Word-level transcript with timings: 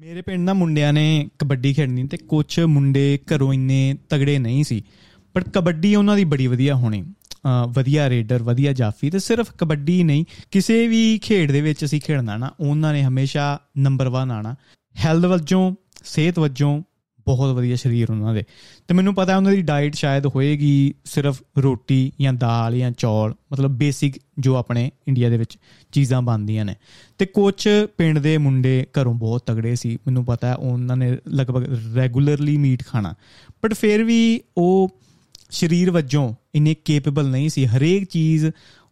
ਮੇਰੇ 0.00 0.22
ਪਿੰਡ 0.22 0.44
ਨਾ 0.44 0.52
ਮੁੰਡਿਆਂ 0.52 0.92
ਨੇ 0.92 1.28
ਕਬੱਡੀ 1.38 1.74
ਖੇਡਣੀ 1.74 2.06
ਤੇ 2.06 2.16
ਕੁਝ 2.16 2.60
ਮੁੰਡੇ 2.60 3.18
ਘਰੋਂ 3.34 3.54
ਇੰਨੇ 3.54 3.96
ਤਗੜੇ 4.08 4.38
ਨਹੀਂ 4.38 4.64
ਸੀ 4.64 4.84
ਪਰ 5.34 5.44
ਕਬੱਡੀ 5.44 5.94
ਉਹਨਾਂ 5.94 6.16
ਦੀ 6.16 6.24
ਬੜੀ 6.24 6.46
ਵਧੀਆ 6.46 6.74
ਹੋਣੀ। 6.74 7.02
ਅਹ 7.02 7.66
ਵਧੀਆ 7.68 8.10
ਰੇਡਰ, 8.10 8.42
ਵਧੀਆ 8.42 8.72
ਜਾਫੀ 8.72 9.10
ਤੇ 9.10 9.18
ਸਿਰਫ 9.18 9.52
ਕਬੱਡੀ 9.58 10.02
ਨਹੀਂ, 10.02 10.24
ਕਿਸੇ 10.50 10.88
ਵੀ 10.88 11.18
ਖੇਡ 11.18 11.52
ਦੇ 11.52 11.60
ਵਿੱਚ 11.60 11.84
ਅਸੀਂ 11.84 12.00
ਖੇਡਣਾ 12.00 12.36
ਨਾ, 12.36 12.50
ਉਹਨਾਂ 12.60 12.92
ਨੇ 12.92 13.02
ਹਮੇਸ਼ਾ 13.02 13.60
ਨੰਬਰ 13.78 14.08
1 14.08 14.30
ਆਣਾ 14.30 14.56
ਹੈਲਥ 14.96 15.24
ਵਜੋਂ, 15.24 15.74
ਸਿਹਤ 16.04 16.38
ਵਜੋਂ 16.38 16.82
ਬਹੁਤ 17.28 17.56
ਵਧੀਆ 17.56 17.76
ਸਰੀਰ 17.76 18.10
ਉਹਨਾਂ 18.10 18.34
ਦੇ। 18.34 18.44
ਤੇ 18.88 18.94
ਮੈਨੂੰ 18.94 19.14
ਪਤਾ 19.14 19.36
ਉਹਨਾਂ 19.36 19.52
ਦੀ 19.52 19.62
ਡਾਈਟ 19.62 19.94
ਸ਼ਾਇਦ 19.94 20.26
ਹੋਏਗੀ 20.26 20.94
ਸਿਰਫ 21.04 21.42
ਰੋਟੀ 21.58 22.12
ਜਾਂ 22.20 22.32
ਦਾਲ 22.32 22.78
ਜਾਂ 22.78 22.90
ਚੌਲ 22.90 23.34
ਮਤਲਬ 23.52 23.70
ਬੇਸਿਕ 23.70 24.14
ਜੋ 24.38 24.56
ਆਪਣੇ 24.56 24.90
ਇੰਡੀਆ 25.08 25.28
ਦੇ 25.28 25.36
ਵਿੱਚ 25.36 25.58
ਚੀਜ਼ਾਂ 25.92 26.22
ਬਣਦੀਆਂ 26.22 26.64
ਨੇ। 26.64 26.74
ਤੇ 27.18 27.26
ਕੁਝ 27.26 27.68
ਪਿੰਡ 27.96 28.18
ਦੇ 28.18 28.38
ਮੁੰਡੇ 28.38 28.86
ਘਰੋਂ 29.00 29.14
ਬਹੁਤ 29.14 29.42
ਤਗੜੇ 29.46 29.76
ਸੀ। 29.76 29.96
ਮੈਨੂੰ 30.06 30.24
ਪਤਾ 30.24 30.48
ਹੈ 30.48 30.54
ਉਹਨਾਂ 30.54 30.96
ਨੇ 30.96 31.18
ਲਗਭਗ 31.28 31.96
ਰੈਗੂਲਰਲੀ 31.96 32.56
ਮੀਟ 32.56 32.86
ਖਾਣਾ। 32.86 33.14
ਬਟ 33.64 33.74
ਫਿਰ 33.74 34.04
ਵੀ 34.04 34.40
ਉਹ 34.56 34.90
ਸਰੀਰ 35.50 35.90
ਵਜੋਂ 35.90 36.34
ਇੰਨੇ 36.54 36.74
ਕੇਪੇਬਲ 36.74 37.30
ਨਹੀਂ 37.30 37.48
ਸੀ। 37.48 37.66
ਹਰੇਕ 37.66 38.04
ਚੀਜ਼ 38.04 38.46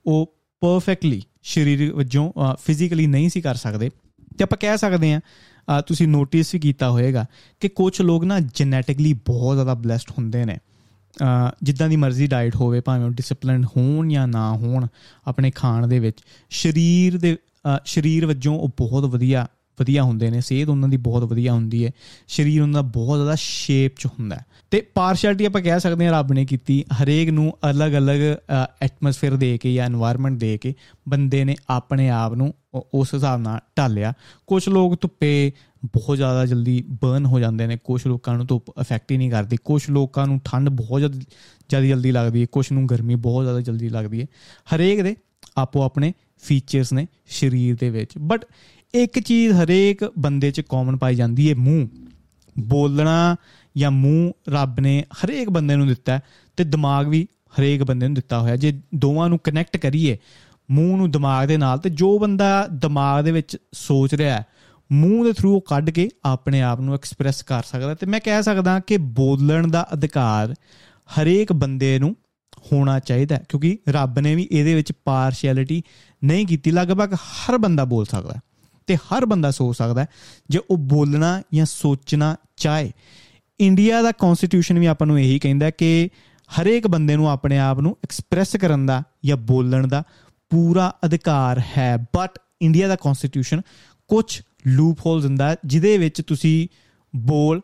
ਉਹ 0.06 0.34
ਪਰਫੈਕਟਲੀ 0.60 1.22
ਸਰੀਰ 1.42 1.92
ਵਜੋਂ 1.92 2.32
ਫਿਜ਼ੀਕਲੀ 2.66 3.06
ਨਹੀਂ 3.06 3.28
ਸੀ 3.28 3.40
ਕਰ 3.40 3.54
ਸਕਦੇ। 3.54 3.90
ਤੇ 4.38 4.44
ਆਪਾਂ 4.44 4.58
ਕਹਿ 4.60 4.78
ਸਕਦੇ 4.78 5.12
ਹਾਂ 5.12 5.20
ਅ, 5.20 5.55
ਤੁਸੀਂ 5.86 6.08
ਨੋਟਿਸ 6.08 6.54
ਵੀ 6.54 6.60
ਕੀਤਾ 6.60 6.90
ਹੋਵੇਗਾ 6.90 7.26
ਕਿ 7.60 7.68
ਕੁਝ 7.68 8.00
ਲੋਕ 8.00 8.24
ਨਾ 8.24 8.40
ਜੈਨੇਟਿਕਲੀ 8.40 9.12
ਬਹੁਤ 9.12 9.56
ਜ਼ਿਆਦਾ 9.56 9.72
ਬlesed 9.74 10.14
ਹੁੰਦੇ 10.18 10.44
ਨੇ। 10.44 10.56
ਅ, 10.56 11.54
ਜਿੱਦਾਂ 11.62 11.88
ਦੀ 11.88 11.96
ਮਰਜ਼ੀ 11.96 12.26
ਡਾਈਟ 12.26 12.56
ਹੋਵੇ 12.56 12.80
ਭਾਵੇਂ 12.80 13.06
ਉਹ 13.06 13.10
ਡਿਸਪਲਿਨਡ 13.10 13.64
ਹੋਣ 13.64 14.08
ਜਾਂ 14.08 14.28
ਨਾ 14.28 14.52
ਹੋਣ 14.52 14.86
ਆਪਣੇ 15.26 15.50
ਖਾਣ 15.50 15.86
ਦੇ 15.86 15.98
ਵਿੱਚ 15.98 16.18
ਸਰੀਰ 16.50 17.18
ਦੇ 17.18 17.36
ਅ, 17.76 17.78
ਸਰੀਰ 17.84 18.26
ਵਜੋਂ 18.26 18.58
ਉਹ 18.58 18.68
ਬਹੁਤ 18.68 19.04
ਵਧੀਆ 19.04 19.46
ਵਧੀਆ 19.80 20.02
ਹੁੰਦੇ 20.02 20.30
ਨੇ, 20.30 20.40
ਸਿਹਤ 20.40 20.68
ਉਹਨਾਂ 20.68 20.88
ਦੀ 20.88 20.96
ਬਹੁਤ 20.96 21.24
ਵਧੀਆ 21.24 21.52
ਹੁੰਦੀ 21.52 21.84
ਹੈ, 21.84 21.90
ਸਰੀਰ 22.28 22.60
ਉਹਨਾਂ 22.62 22.82
ਦਾ 22.82 22.88
ਬਹੁਤ 22.90 23.18
ਜ਼ਿਆਦਾ 23.18 23.34
ਸ਼ੇਪ 23.34 23.96
'ਚ 23.96 24.06
ਹੁੰਦਾ 24.06 24.38
ਤੇ 24.70 24.80
ਪਾਰਸ਼ੈਲਿਟੀ 24.94 25.44
ਆਪਾਂ 25.44 25.60
ਕਹਿ 25.62 25.80
ਸਕਦੇ 25.80 26.06
ਹਾਂ 26.06 26.12
ਰੱਬ 26.12 26.32
ਨੇ 26.32 26.44
ਕੀਤੀ, 26.44 26.82
ਹਰੇਕ 26.94 27.30
ਨੂੰ 27.30 27.52
ਅਲੱਗ-ਅਲੱਗ 27.70 28.20
ਐਟਮੋਸਫੇਅਰ 28.82 29.36
ਦੇ 29.36 29.56
ਕੇ 29.58 29.74
ਜਾਂ 29.74 29.88
এনवायरमेंट 29.88 30.38
ਦੇ 30.38 30.56
ਕੇ 30.58 30.74
ਬੰਦੇ 31.08 31.44
ਨੇ 31.44 31.56
ਆਪਣੇ 31.70 32.08
ਆਪ 32.10 32.34
ਨੂੰ 32.34 32.52
ਉਸ 32.74 33.14
ਹਿਸਾਬ 33.14 33.40
ਨਾਲ 33.40 33.60
ਢਾਲਿਆ। 33.78 34.12
ਕੁਝ 34.46 34.68
ਲੋਕ 34.68 34.96
ਧੁੱਪੇ 35.00 35.52
ਬਹੁਤ 35.84 36.16
ਜ਼ਿਆਦਾ 36.16 36.44
ਜਲਦੀ 36.46 36.82
ਬਰਨ 37.02 37.26
ਹੋ 37.26 37.40
ਜਾਂਦੇ 37.40 37.66
ਨੇ 37.66 37.76
ਕੁਝ 37.84 38.06
ਲੋਕਾਂ 38.06 38.36
ਨੂੰ 38.36 38.46
ਧੁੱਪ 38.46 38.70
ਅਫੈਕਟ 38.80 39.12
ਹੀ 39.12 39.16
ਨਹੀਂ 39.16 39.30
ਕਰਦੀ 39.30 39.56
ਕੁਝ 39.64 39.82
ਲੋਕਾਂ 39.90 40.26
ਨੂੰ 40.26 40.40
ਠੰਡ 40.44 40.68
ਬਹੁਤ 40.68 41.00
ਜ਼ਿਆਦਾ 41.00 41.88
ਜਲਦੀ 41.90 42.12
ਲੱਗਦੀ 42.12 42.40
ਹੈ 42.40 42.46
ਕੁਝ 42.52 42.66
ਨੂੰ 42.72 42.86
ਗਰਮੀ 42.88 43.14
ਬਹੁਤ 43.14 43.44
ਜ਼ਿਆਦਾ 43.44 43.60
ਜਲਦੀ 43.60 43.88
ਲੱਗਦੀ 43.88 44.20
ਹੈ। 44.20 44.26
ਹਰੇਕ 44.74 45.02
ਦੇ 45.02 45.14
ਆਪੋ 45.56 45.82
ਆਪਣੇ 45.82 46.12
ਫੀਚਰਸ 46.38 46.92
ਨੇ 46.92 47.06
ਸਰੀਰ 47.30 47.76
ਦੇ 47.80 47.90
ਵਿੱਚ 47.90 48.18
ਬਟ 48.18 48.44
ਇੱਕ 48.94 49.18
ਚੀਜ਼ 49.18 49.52
ਹਰੇਕ 49.52 50.12
ਬੰਦੇ 50.18 50.50
'ਚ 50.50 50.60
ਕਾਮਨ 50.60 50.96
ਪਾਈ 50.96 51.14
ਜਾਂਦੀ 51.14 51.50
ਹੈ 51.50 51.54
ਮੂੰਹ। 51.54 51.88
ਬੋਲਣਾ 52.58 53.36
ਜਾਂ 53.76 53.90
ਮੂੰਹ 53.90 54.32
ਰੱਬ 54.48 54.80
ਨੇ 54.80 55.04
ਹਰੇਕ 55.12 55.50
ਬੰਦੇ 55.50 55.76
ਨੂੰ 55.76 55.86
ਦਿੱਤਾ 55.86 56.12
ਹੈ 56.12 56.20
ਤੇ 56.56 56.64
ਦਿਮਾਗ 56.64 57.08
ਵੀ 57.08 57.26
ਹਰੇਕ 57.58 57.82
ਬੰਦੇ 57.82 58.06
ਨੂੰ 58.06 58.14
ਦਿੱਤਾ 58.14 58.40
ਹੋਇਆ 58.40 58.56
ਜੇ 58.56 58.80
ਦੋਵਾਂ 58.94 59.28
ਨੂੰ 59.28 59.38
ਕਨੈਕਟ 59.38 59.76
ਕਰੀਏ 59.76 60.18
ਮੂੰਹ 60.70 60.96
ਨੂੰ 60.96 61.10
ਦਿਮਾਗ 61.10 61.48
ਦੇ 61.48 61.56
ਨਾਲ 61.56 61.78
ਤੇ 61.78 61.90
ਜੋ 61.90 62.18
ਬੰਦਾ 62.18 62.66
ਦਿਮਾਗ 62.66 63.24
ਦੇ 63.24 63.32
ਵਿੱਚ 63.32 63.56
ਸੋਚ 63.72 64.14
ਰਿਹਾ 64.14 64.36
ਹੈ 64.36 64.46
ਮੂੰਹ 64.92 65.24
ਦੇ 65.24 65.32
ਥਰੂ 65.32 65.54
ਉਹ 65.54 65.60
ਕੱਢ 65.60 65.90
ਕੇ 65.90 66.08
ਆਪਣੇ 66.24 66.62
ਆਪ 66.62 66.80
ਨੂੰ 66.80 66.94
ਐਕਸਪ੍ਰੈਸ 66.94 67.42
ਕਰ 67.42 67.62
ਸਕਦਾ 67.62 67.94
ਤੇ 67.94 68.06
ਮੈਂ 68.06 68.20
ਕਹਿ 68.20 68.42
ਸਕਦਾ 68.42 68.78
ਕਿ 68.80 68.96
ਬੋਲਣ 68.96 69.66
ਦਾ 69.66 69.88
ਅਧਿਕਾਰ 69.92 70.54
ਹਰੇਕ 71.06 71.52
ਬੰਦੇ 71.52 71.98
ਨੂੰ 71.98 72.16
ਹੋਣਾ 72.72 72.98
ਚਾਹੀਦਾ 72.98 73.36
ਹੈ, 73.36 73.44
ਕਿਉਂਕਿ 73.48 73.78
ਰੱਬ 73.88 74.18
ਨੇ 74.18 74.34
ਵੀ 74.34 74.48
ਇਹਦੇ 74.52 74.74
ਵਿੱਚ 74.74 74.92
ਪਾਰਸ਼ੈਲਿਟੀ 75.04 75.82
ਨਹੀਂ 76.24 76.46
ਕੀਤੀ। 76.46 76.70
ਲਗਭਗ 76.70 77.14
ਹਰ 77.14 77.58
ਬੰਦਾ 77.58 77.84
ਬੋਲ 77.84 78.04
ਸਕਦਾ 78.04 78.34
ਹੈ। 78.34 78.40
ਤੇ 78.86 78.96
ਹਰ 78.96 79.26
ਬੰਦਾ 79.26 79.50
ਸੋਚ 79.50 79.76
ਸਕਦਾ 79.76 80.02
ਹੈ 80.02 80.06
ਜੇ 80.50 80.58
ਉਹ 80.70 80.76
ਬੋਲਣਾ 80.76 81.42
ਜਾਂ 81.54 81.66
ਸੋਚਣਾ 81.66 82.36
ਚਾਹੇ। 82.56 82.92
ਇੰਡੀਆ 83.60 84.02
ਦਾ 84.02 84.12
ਕਨਸਟੀਟਿਊਸ਼ਨ 84.12 84.78
ਵੀ 84.78 84.86
ਆਪਾਂ 84.86 85.06
ਨੂੰ 85.06 85.20
ਇਹੀ 85.20 85.38
ਕਹਿੰਦਾ 85.38 85.70
ਕਿ 85.70 86.10
ਹਰੇਕ 86.60 86.86
ਬੰਦੇ 86.86 87.16
ਨੂੰ 87.16 87.30
ਆਪਣੇ 87.30 87.58
ਆਪ 87.58 87.80
ਨੂੰ 87.80 87.96
ਐਕਸਪ੍ਰੈਸ 88.04 88.56
ਕਰਨ 88.56 88.86
ਦਾ 88.86 89.02
ਜਾਂ 89.24 89.36
ਬੋਲਣ 89.36 89.86
ਦਾ 89.86 90.02
ਪੂਰਾ 90.50 90.96
ਅਧਿਕਾਰ 91.04 91.62
ਹੈ। 91.78 91.96
ਬਟ 91.96 92.38
ਇੰਡੀਆ 92.62 92.88
ਦਾ 92.88 92.96
ਕਨਸਟੀਟਿਊਸ਼ਨ 92.96 93.60
ਕੁਝ 94.08 94.42
ਲੂਪ 94.66 94.98
ਹੋਲਸ 95.06 95.22
ਦਿੰਦਾ 95.22 95.50
ਹੈ, 95.50 95.56
ਜਿਹਦੇ 95.64 95.98
ਵਿੱਚ 95.98 96.22
ਤੁਸੀਂ 96.22 96.68
ਬੋਲ 97.16 97.60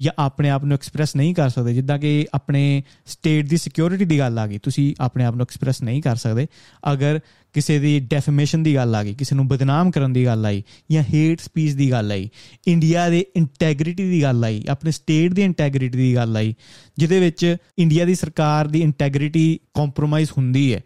ਜਾਂ 0.00 0.12
ਆਪਣੇ 0.18 0.50
ਆਪ 0.50 0.64
ਨੂੰ 0.64 0.74
ਐਕਸਪ੍ਰੈਸ 0.74 1.16
ਨਹੀਂ 1.16 1.34
ਕਰ 1.34 1.48
ਸਕਦੇ, 1.48 1.74
ਜਿੱਦਾਂ 1.74 1.98
ਕਿ 1.98 2.26
ਆਪਣੇ 2.34 2.82
ਸਟੇਟ 3.06 3.48
ਦੀ 3.48 3.56
ਸਿਕਿਉਰਿਟੀ 3.56 4.04
ਦੀ 4.04 4.18
ਗੱਲ 4.18 4.38
ਆ 4.38 4.46
ਗਈ, 4.46 4.58
ਤੁਸੀਂ 4.58 4.94
ਆਪਣੇ 5.00 5.24
ਆਪ 5.24 5.34
ਨੂੰ 5.34 5.42
ਐਕਸਪ੍ਰੈਸ 5.42 5.82
ਨਹੀਂ 5.82 6.02
ਕਰ 6.02 6.16
ਸਕਦੇ। 6.16 6.46
ਅਗਰ 6.92 7.20
ਕਿਸੇ 7.52 7.78
ਦੀ 7.78 8.00
ਡੈਫੇਮੇਸ਼ਨ 8.00 8.62
ਦੀ 8.62 8.74
ਗੱਲ 8.74 8.94
ਆ 8.94 9.02
ਗਈ, 9.04 9.14
ਕਿਸੇ 9.14 9.36
ਨੂੰ 9.36 9.48
ਬਦਨਾਮ 9.48 9.90
ਕਰਨ 9.90 10.12
ਦੀ 10.12 10.24
ਗੱਲ 10.24 10.46
ਆਈ, 10.46 10.62
ਜਾਂ 10.90 11.02
ਹੇਟ 11.02 11.40
ਸਪੀਚ 11.40 11.72
ਦੀ 11.72 11.90
ਗੱਲ 11.90 12.12
ਆਈ 12.12 12.28
ਇੰਡੀਆ 12.66 13.08
ਦੇ 13.08 13.24
ਇੰਟੈਗ੍ਰਿਟੀ 13.36 14.10
ਦੀ 14.10 14.22
ਗੱਲ 14.22 14.44
ਆਈ, 14.44 14.64
ਆਪਣੇ 14.68 14.90
ਸਟੇਟ 14.90 15.32
ਦੀ 15.32 15.42
ਇੰਟੈਗ੍ਰਿਟੀ 15.42 15.98
ਦੀ 15.98 16.14
ਗੱਲ 16.14 16.36
ਆਈ, 16.36 16.54
ਜਿਹਦੇ 16.98 17.20
ਵਿੱਚ 17.20 17.56
ਇੰਡੀਆ 17.78 18.04
ਦੀ 18.04 18.14
ਸਰਕਾਰ 18.14 18.68
ਦੀ 18.68 18.80
ਇੰਟੈਗ੍ਰਿਟੀ 18.80 19.60
ਕੰਪਰੋਮਾਈਜ਼ 19.74 20.30
ਹੁੰਦੀ 20.38 20.74
ਹੈ 20.74 20.80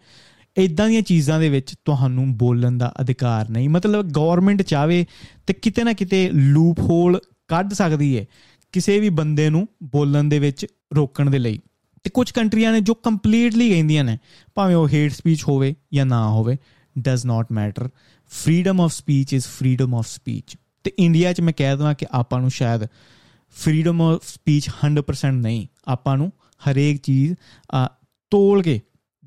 ਇਦਾਂ 0.57 0.87
ਦੀਆਂ 0.89 1.01
ਚੀਜ਼ਾਂ 1.01 1.39
ਦੇ 1.39 1.49
ਵਿੱਚ 1.49 1.73
ਤੁਹਾਨੂੰ 1.85 2.37
ਬੋਲਣ 2.37 2.77
ਦਾ 2.77 2.93
ਅਧਿਕਾਰ 3.01 3.49
ਨਹੀਂ। 3.49 3.69
ਮਤਲਬ 3.69 4.11
ਗਵਰਨਮੈਂਟ 4.11 4.61
ਚਾਵੇ 4.61 5.05
ਤੇ 5.47 5.53
ਕਿਤੇ 5.53 5.83
ਨਾ 5.83 5.93
ਕਿਤੇ 5.93 6.29
ਲੂਪ 6.33 6.79
ਹੋਲ 6.79 7.19
ਕੱਢ 7.47 7.73
ਸਕਦੀ 7.73 8.17
ਹੈ। 8.17 8.25
ਕਿਸੇ 8.71 8.99
ਵੀ 8.99 9.09
ਬੰਦੇ 9.09 9.49
ਨੂੰ 9.49 9.67
ਬੋਲਣ 9.83 10.23
ਦੇ 10.23 10.39
ਵਿੱਚ 10.39 10.65
ਰੋਕਣ 10.95 11.29
ਦੇ 11.29 11.39
ਲਈ। 11.39 11.59
ਤੇ 12.03 12.09
ਕੁਝ 12.09 12.29
ਕੰਟਰੀਆਂ 12.31 12.71
ਨੇ 12.73 12.79
ਜੋ 12.81 12.93
ਕੰਪਲੀਟਲੀ 12.93 13.69
ਕਹਿੰਦੀਆਂ 13.69 14.03
ਨੇ, 14.03 14.17
ਭਾਵੇਂ 14.55 14.75
ਉਹ 14.75 14.87
ਹੇਟ 14.89 15.11
ਸਪੀਚ 15.11 15.43
ਹੋਵੇ 15.47 15.75
ਜਾਂ 15.93 16.05
ਨਾ 16.05 16.27
ਹੋਵੇ 16.29 16.57
does 16.95 17.25
not 17.25 17.51
matter 17.51 17.89
freedom 18.31 18.81
of 18.81 18.93
speech 18.93 19.33
is 19.33 19.45
freedom 19.47 19.95
of 19.95 20.07
speech 20.07 20.55
ਤੇ 20.83 20.91
ਇੰਡੀਆ 20.99 21.33
'ਚ 21.33 21.41
ਮੈਂ 21.41 21.53
ਕਹਿ 21.57 21.77
ਦਵਾਂ 21.77 21.93
ਕਿ 21.93 22.05
ਆਪਾਂ 22.11 22.39
ਨੂੰ 22.41 22.49
ਸ਼ਾਇਦ 22.49 22.85
ਫਰੀडम 23.55 24.01
ਆਫ 24.01 24.27
ਸਪੀਚ 24.27 24.69
100% 24.85 25.41
ਨਹੀਂ, 25.41 25.67
ਆਪਾਂ 25.87 26.17
ਨੂੰ 26.17 26.31
ਹਰੇਕ 26.61 26.97
ਚੀਜ਼ 26.97 27.33
ਤੋਲ 28.31 28.61
ਕੇ 28.63 28.79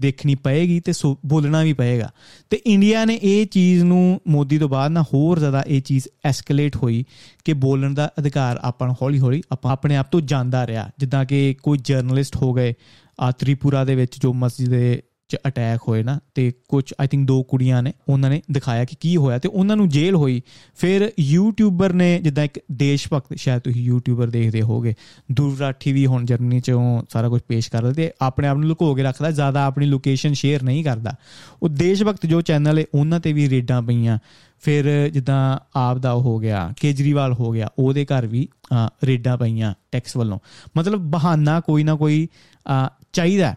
ਦੇਖਣੀ 0.02 0.34
ਪਏਗੀ 0.34 0.80
ਤੇ 0.80 0.92
ਸੋ- 0.92 1.16
ਬੋਲਣਾ 1.26 1.62
ਵੀ 1.62 1.72
ਪਏਗਾ। 1.72 2.10
ਤੇ 2.50 2.60
ਇੰਡੀਆ 2.66 3.04
ਨੇ 3.04 3.18
ਇਹ 3.22 3.46
ਚੀਜ਼ 3.46 3.84
ਨੂੰ 3.84 4.20
ਮੋਦੀ 4.28 4.58
ਤੋਂ 4.58 4.68
ਬਾਅਦ 4.68 4.90
ਨਾ 4.90 5.02
ਹੋਰ 5.02 5.38
ਜ਼ਿਆਦਾ 5.38 5.64
ਇਹ 5.66 5.82
ਚੀਜ਼ 5.82 6.08
ਐਸਕੇਲੇਟ 6.24 6.76
ਹੋਈ 6.76 7.04
ਕਿ 7.44 7.52
ਬੋਲਣ 7.52 7.94
ਦਾ 7.94 8.12
ਅਧਿਕਾਰ 8.18 8.58
ਆਪਾਂ 8.62 8.86
ਨੂੰ 8.86 8.96
ਹੌਲੀ 9.02 9.20
ਹੌਲੀ 9.20 9.42
ਆਪਾਂ 9.52 9.72
ਆਪਣੇ 9.72 9.96
ਆਪ 9.96 10.12
ਤੋਂ 10.12 10.20
ਜਾਂਦਾ 10.20 10.66
ਰਿਹਾ। 10.66 10.90
ਜਿੱਦਾਂ 10.98 11.24
ਕਿ 11.24 11.56
ਕੋਈ 11.62 11.78
ਜਰਨਲਿਸਟ 11.78 12.36
ਹੋ 12.36 12.52
ਗਏ, 12.52 12.74
ਆ 13.20 13.30
ਤ੍ਰਿਪੁਰਾ 13.30 13.84
ਦੇ 13.84 13.94
ਵਿੱਚ 13.94 14.20
ਜੋ 14.20 14.32
ਮਸਜਿਦ 14.32 14.70
ਦੇ 14.70 15.02
ਚ 15.32 15.36
ਅਟੈਕ 15.48 15.80
ਹੋਏ 15.88 16.02
ਨਾ 16.02 16.20
ਤੇ 16.34 16.52
ਕੁਝ 16.68 16.94
ਆਈ 17.00 17.06
ਥਿੰਕ 17.06 17.26
ਦੋ 17.26 17.42
ਕੁੜੀਆਂ 17.42 17.82
ਨੇ 17.82 17.92
ਉਹਨਾਂ 18.08 18.30
ਨੇ 18.30 18.42
ਦਿਖਾਇਆ 18.50 18.84
ਕਿ 18.84 18.96
ਕੀ 19.00 19.16
ਹੋਇਆ 19.16 19.38
ਤੇ 19.38 19.48
ਉਹਨਾਂ 19.48 19.76
ਨੂੰ 19.76 19.88
ਜੇਲ੍ਹ 19.88 20.16
ਹੋਈ। 20.16 20.42
ਫਿਰ 20.74 21.12
ਯੂਟਿਊਬਰ 21.20 21.92
ਨੇ 21.92 22.18
ਜਿੱਦਾਂ 22.18 22.44
ਇੱਕ 22.44 22.60
ਦੇਸ਼ 22.72 23.08
ਭਗਤ 23.12 23.34
ਸ਼ਾਇਦ 23.36 23.60
ਤੁਸੀਂ 23.60 23.82
ਯੂਟਿਊਬਰ 23.82 24.30
ਦੇਖਦੇ 24.30 24.62
ਹੋਗੇ 24.62 24.94
ਦੁਰਰਾਠੀ 25.32 25.92
ਵੀ 25.92 26.06
ਹੁਣ 26.06 26.24
ਜਰਮਨੀ 26.24 26.60
ਚੋਂ 26.60 27.02
ਸਾਰਾ 27.10 27.28
ਕੁਝ 27.28 27.42
ਪੇਸ਼ 27.48 27.70
ਕਰਦਾ 27.70 27.92
ਤੇ 27.92 28.10
ਆਪਣੇ 28.20 28.48
ਆਪ 28.48 28.56
ਨੂੰ 28.56 28.68
ਲੁਕੋ 28.68 28.94
ਕੇ 28.94 29.02
ਰੱਖਦਾ 29.02 29.30
ਜ਼ਿਆਦਾ 29.30 29.64
ਆਪਣੀ 29.64 29.86
ਲੋਕੇਸ਼ਨ 29.86 30.32
ਸ਼ੇਅਰ 30.32 30.62
ਨਹੀਂ 30.62 30.84
ਕਰਦਾ। 30.84 31.14
ਉਹ 31.62 31.68
ਦੇਸ਼ 31.68 32.02
ਭਗਤ 32.02 32.26
ਜੋ 32.26 32.40
ਚੈਨਲ 32.40 32.78
ਹੈ 32.78 32.84
ਉਹਨਾਂ 32.94 33.20
ਤੇ 33.20 33.32
ਵੀ 33.32 33.50
ਰੇਡਾਂ 33.50 33.82
ਪਈਆਂ। 33.82 34.18
ਫਿਰ 34.60 35.08
ਜਿੱਦਾਂ 35.08 35.58
ਆਪ 35.76 35.98
ਦਾ 35.98 36.12
ਉਹ 36.12 36.22
ਹੋ 36.22 36.38
ਗਿਆ 36.38 36.72
ਕੇਜਰੀਵਾਲ 36.80 37.32
ਹੋ 37.32 37.50
ਗਿਆ 37.50 37.68
ਉਹਦੇ 37.78 38.04
ਘਰ 38.04 38.26
ਵੀ 38.26 38.48
ਅ, 38.86 38.88
ਰੇਡਾਂ 39.04 39.38
ਪਈਆਂ 39.38 39.74
ਟੈਕਸ 39.92 40.16
ਵੱਲੋਂ। 40.16 40.38
ਮਤਲਬ 40.76 41.00
ਬਹਾਨਾ 41.00 41.60
ਕੋਈ 41.60 41.84
ਨਾ 41.84 41.94
ਕੋਈ 41.94 42.28
ਅ, 42.86 42.88
ਚਾਹੀਦਾ 43.12 43.54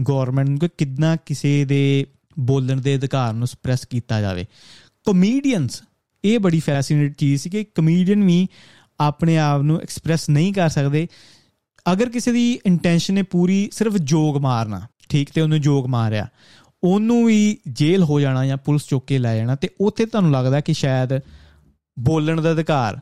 ਗਵਰਨਮੈਂਟ 0.00 0.48
ਨੂੰ 0.48 0.58
ਕਿ 0.58 0.68
ਕਿੰਨਾ 0.78 1.16
ਕਿਸੇ 1.16 1.64
ਦੇ 1.64 2.06
ਬੋਲਣ 2.38 2.80
ਦੇ 2.80 2.94
ਅਧਿਕਾਰ 2.96 3.32
ਨੂੰ 3.32 3.46
ਸਪਰੈਸ 3.46 3.84
ਕੀਤਾ 3.84 4.20
ਜਾਵੇ। 4.20 4.44
ਕਮੇਡੀਅਨਸ 5.06 5.82
ਇਹ 6.24 6.38
ਬੜੀ 6.38 6.60
ਫੈਸੀਨੇਟ 6.60 7.14
ਚੀਜ਼ 7.18 7.42
ਸੀ 7.42 7.50
ਕਿ 7.50 7.64
ਕਮੇਡੀਅਨ 7.64 8.24
ਵੀ 8.24 8.46
ਆਪਣੇ 9.00 9.38
ਆਪ 9.38 9.62
ਨੂੰ 9.62 9.80
ਐਕਸਪ੍ਰੈਸ 9.80 10.28
ਨਹੀਂ 10.30 10.52
ਕਰ 10.52 10.68
ਸਕਦੇ। 10.68 11.06
ਅਗਰ 11.92 12.08
ਕਿਸੇ 12.08 12.32
ਦੀ 12.32 12.58
ਇੰਟੈਂਸ਼ਨ 12.66 13.18
ਹੈ 13.18 13.22
ਪੂਰੀ 13.22 13.68
ਸਿਰਫ 13.72 13.96
ਜੋਗ 13.96 14.36
ਮਾਰਨਾ, 14.36 14.80
ਠੀਕ, 15.08 15.30
ਤੇ 15.34 15.40
ਉਹਨੇ 15.40 15.58
ਜੋਗ 15.58 15.86
ਮਾਰਿਆ, 15.86 16.26
ਉਹਨੂੰ 16.84 17.24
ਵੀ 17.26 17.58
ਜੇਲ੍ਹ 17.68 18.04
ਹੋ 18.04 18.20
ਜਾਣਾ 18.20 18.46
ਜਾਂ 18.46 18.56
ਪੁਲਿਸ 18.56 18.86
ਚੁੱਕ 18.86 19.06
ਕੇ 19.06 19.18
ਲੈ 19.18 19.36
ਜਾਣਾ, 19.36 19.54
ਤੇ 19.54 19.68
ਉੱਥੇ 19.80 20.06
ਤੁਹਾਨੂੰ 20.06 20.32
ਲੱਗਦਾ 20.32 20.60
ਕਿ 20.60 20.72
ਸ਼ਾਇਦ 20.74 21.18
ਬੋਲਣ 21.96 22.40
ਦਾ 22.40 22.52
ਅਧਿਕਾਰ 22.52 23.00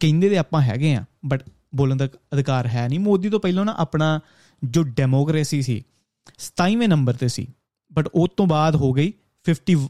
ਕਹਿੰਦੇ 0.00 0.28
ਤੇ 0.28 0.38
ਆਪਾਂ 0.38 0.62
ਹੈਗੇ 0.62 0.94
ਆ 0.94 1.04
ਬਟ 1.26 1.42
ਬੋਲਣ 1.74 1.96
ਦਾ 1.96 2.08
ਅਧਿਕਾਰ 2.34 2.66
ਹੈ 2.66 2.88
ਨਹੀਂ। 2.88 3.00
ਮੋਦੀ 3.00 3.28
ਤੋਂ 3.30 3.40
ਪਹਿਲਾਂ 3.40 3.64
ਨਾ 3.64 3.74
ਆਪਣਾ 3.78 4.20
ਜੋ 4.62 4.82
ਡੈਮੋਕ੍ਰੇਸੀ 4.82 5.62
ਸੀ 5.62 5.82
27ਵੇਂ 6.38 6.88
ਨੰਬਰ 6.88 7.12
ਤੇ 7.12 7.28
ਸੀ 7.28 7.46
ਬਟ 7.92 8.08
ਉਸ 8.14 8.28
ਤੋਂ 8.36 8.46
ਬਾਅਦ 8.46 8.76
ਹੋ 8.76 8.92
ਗਈ 8.92 9.12
50 9.46 9.88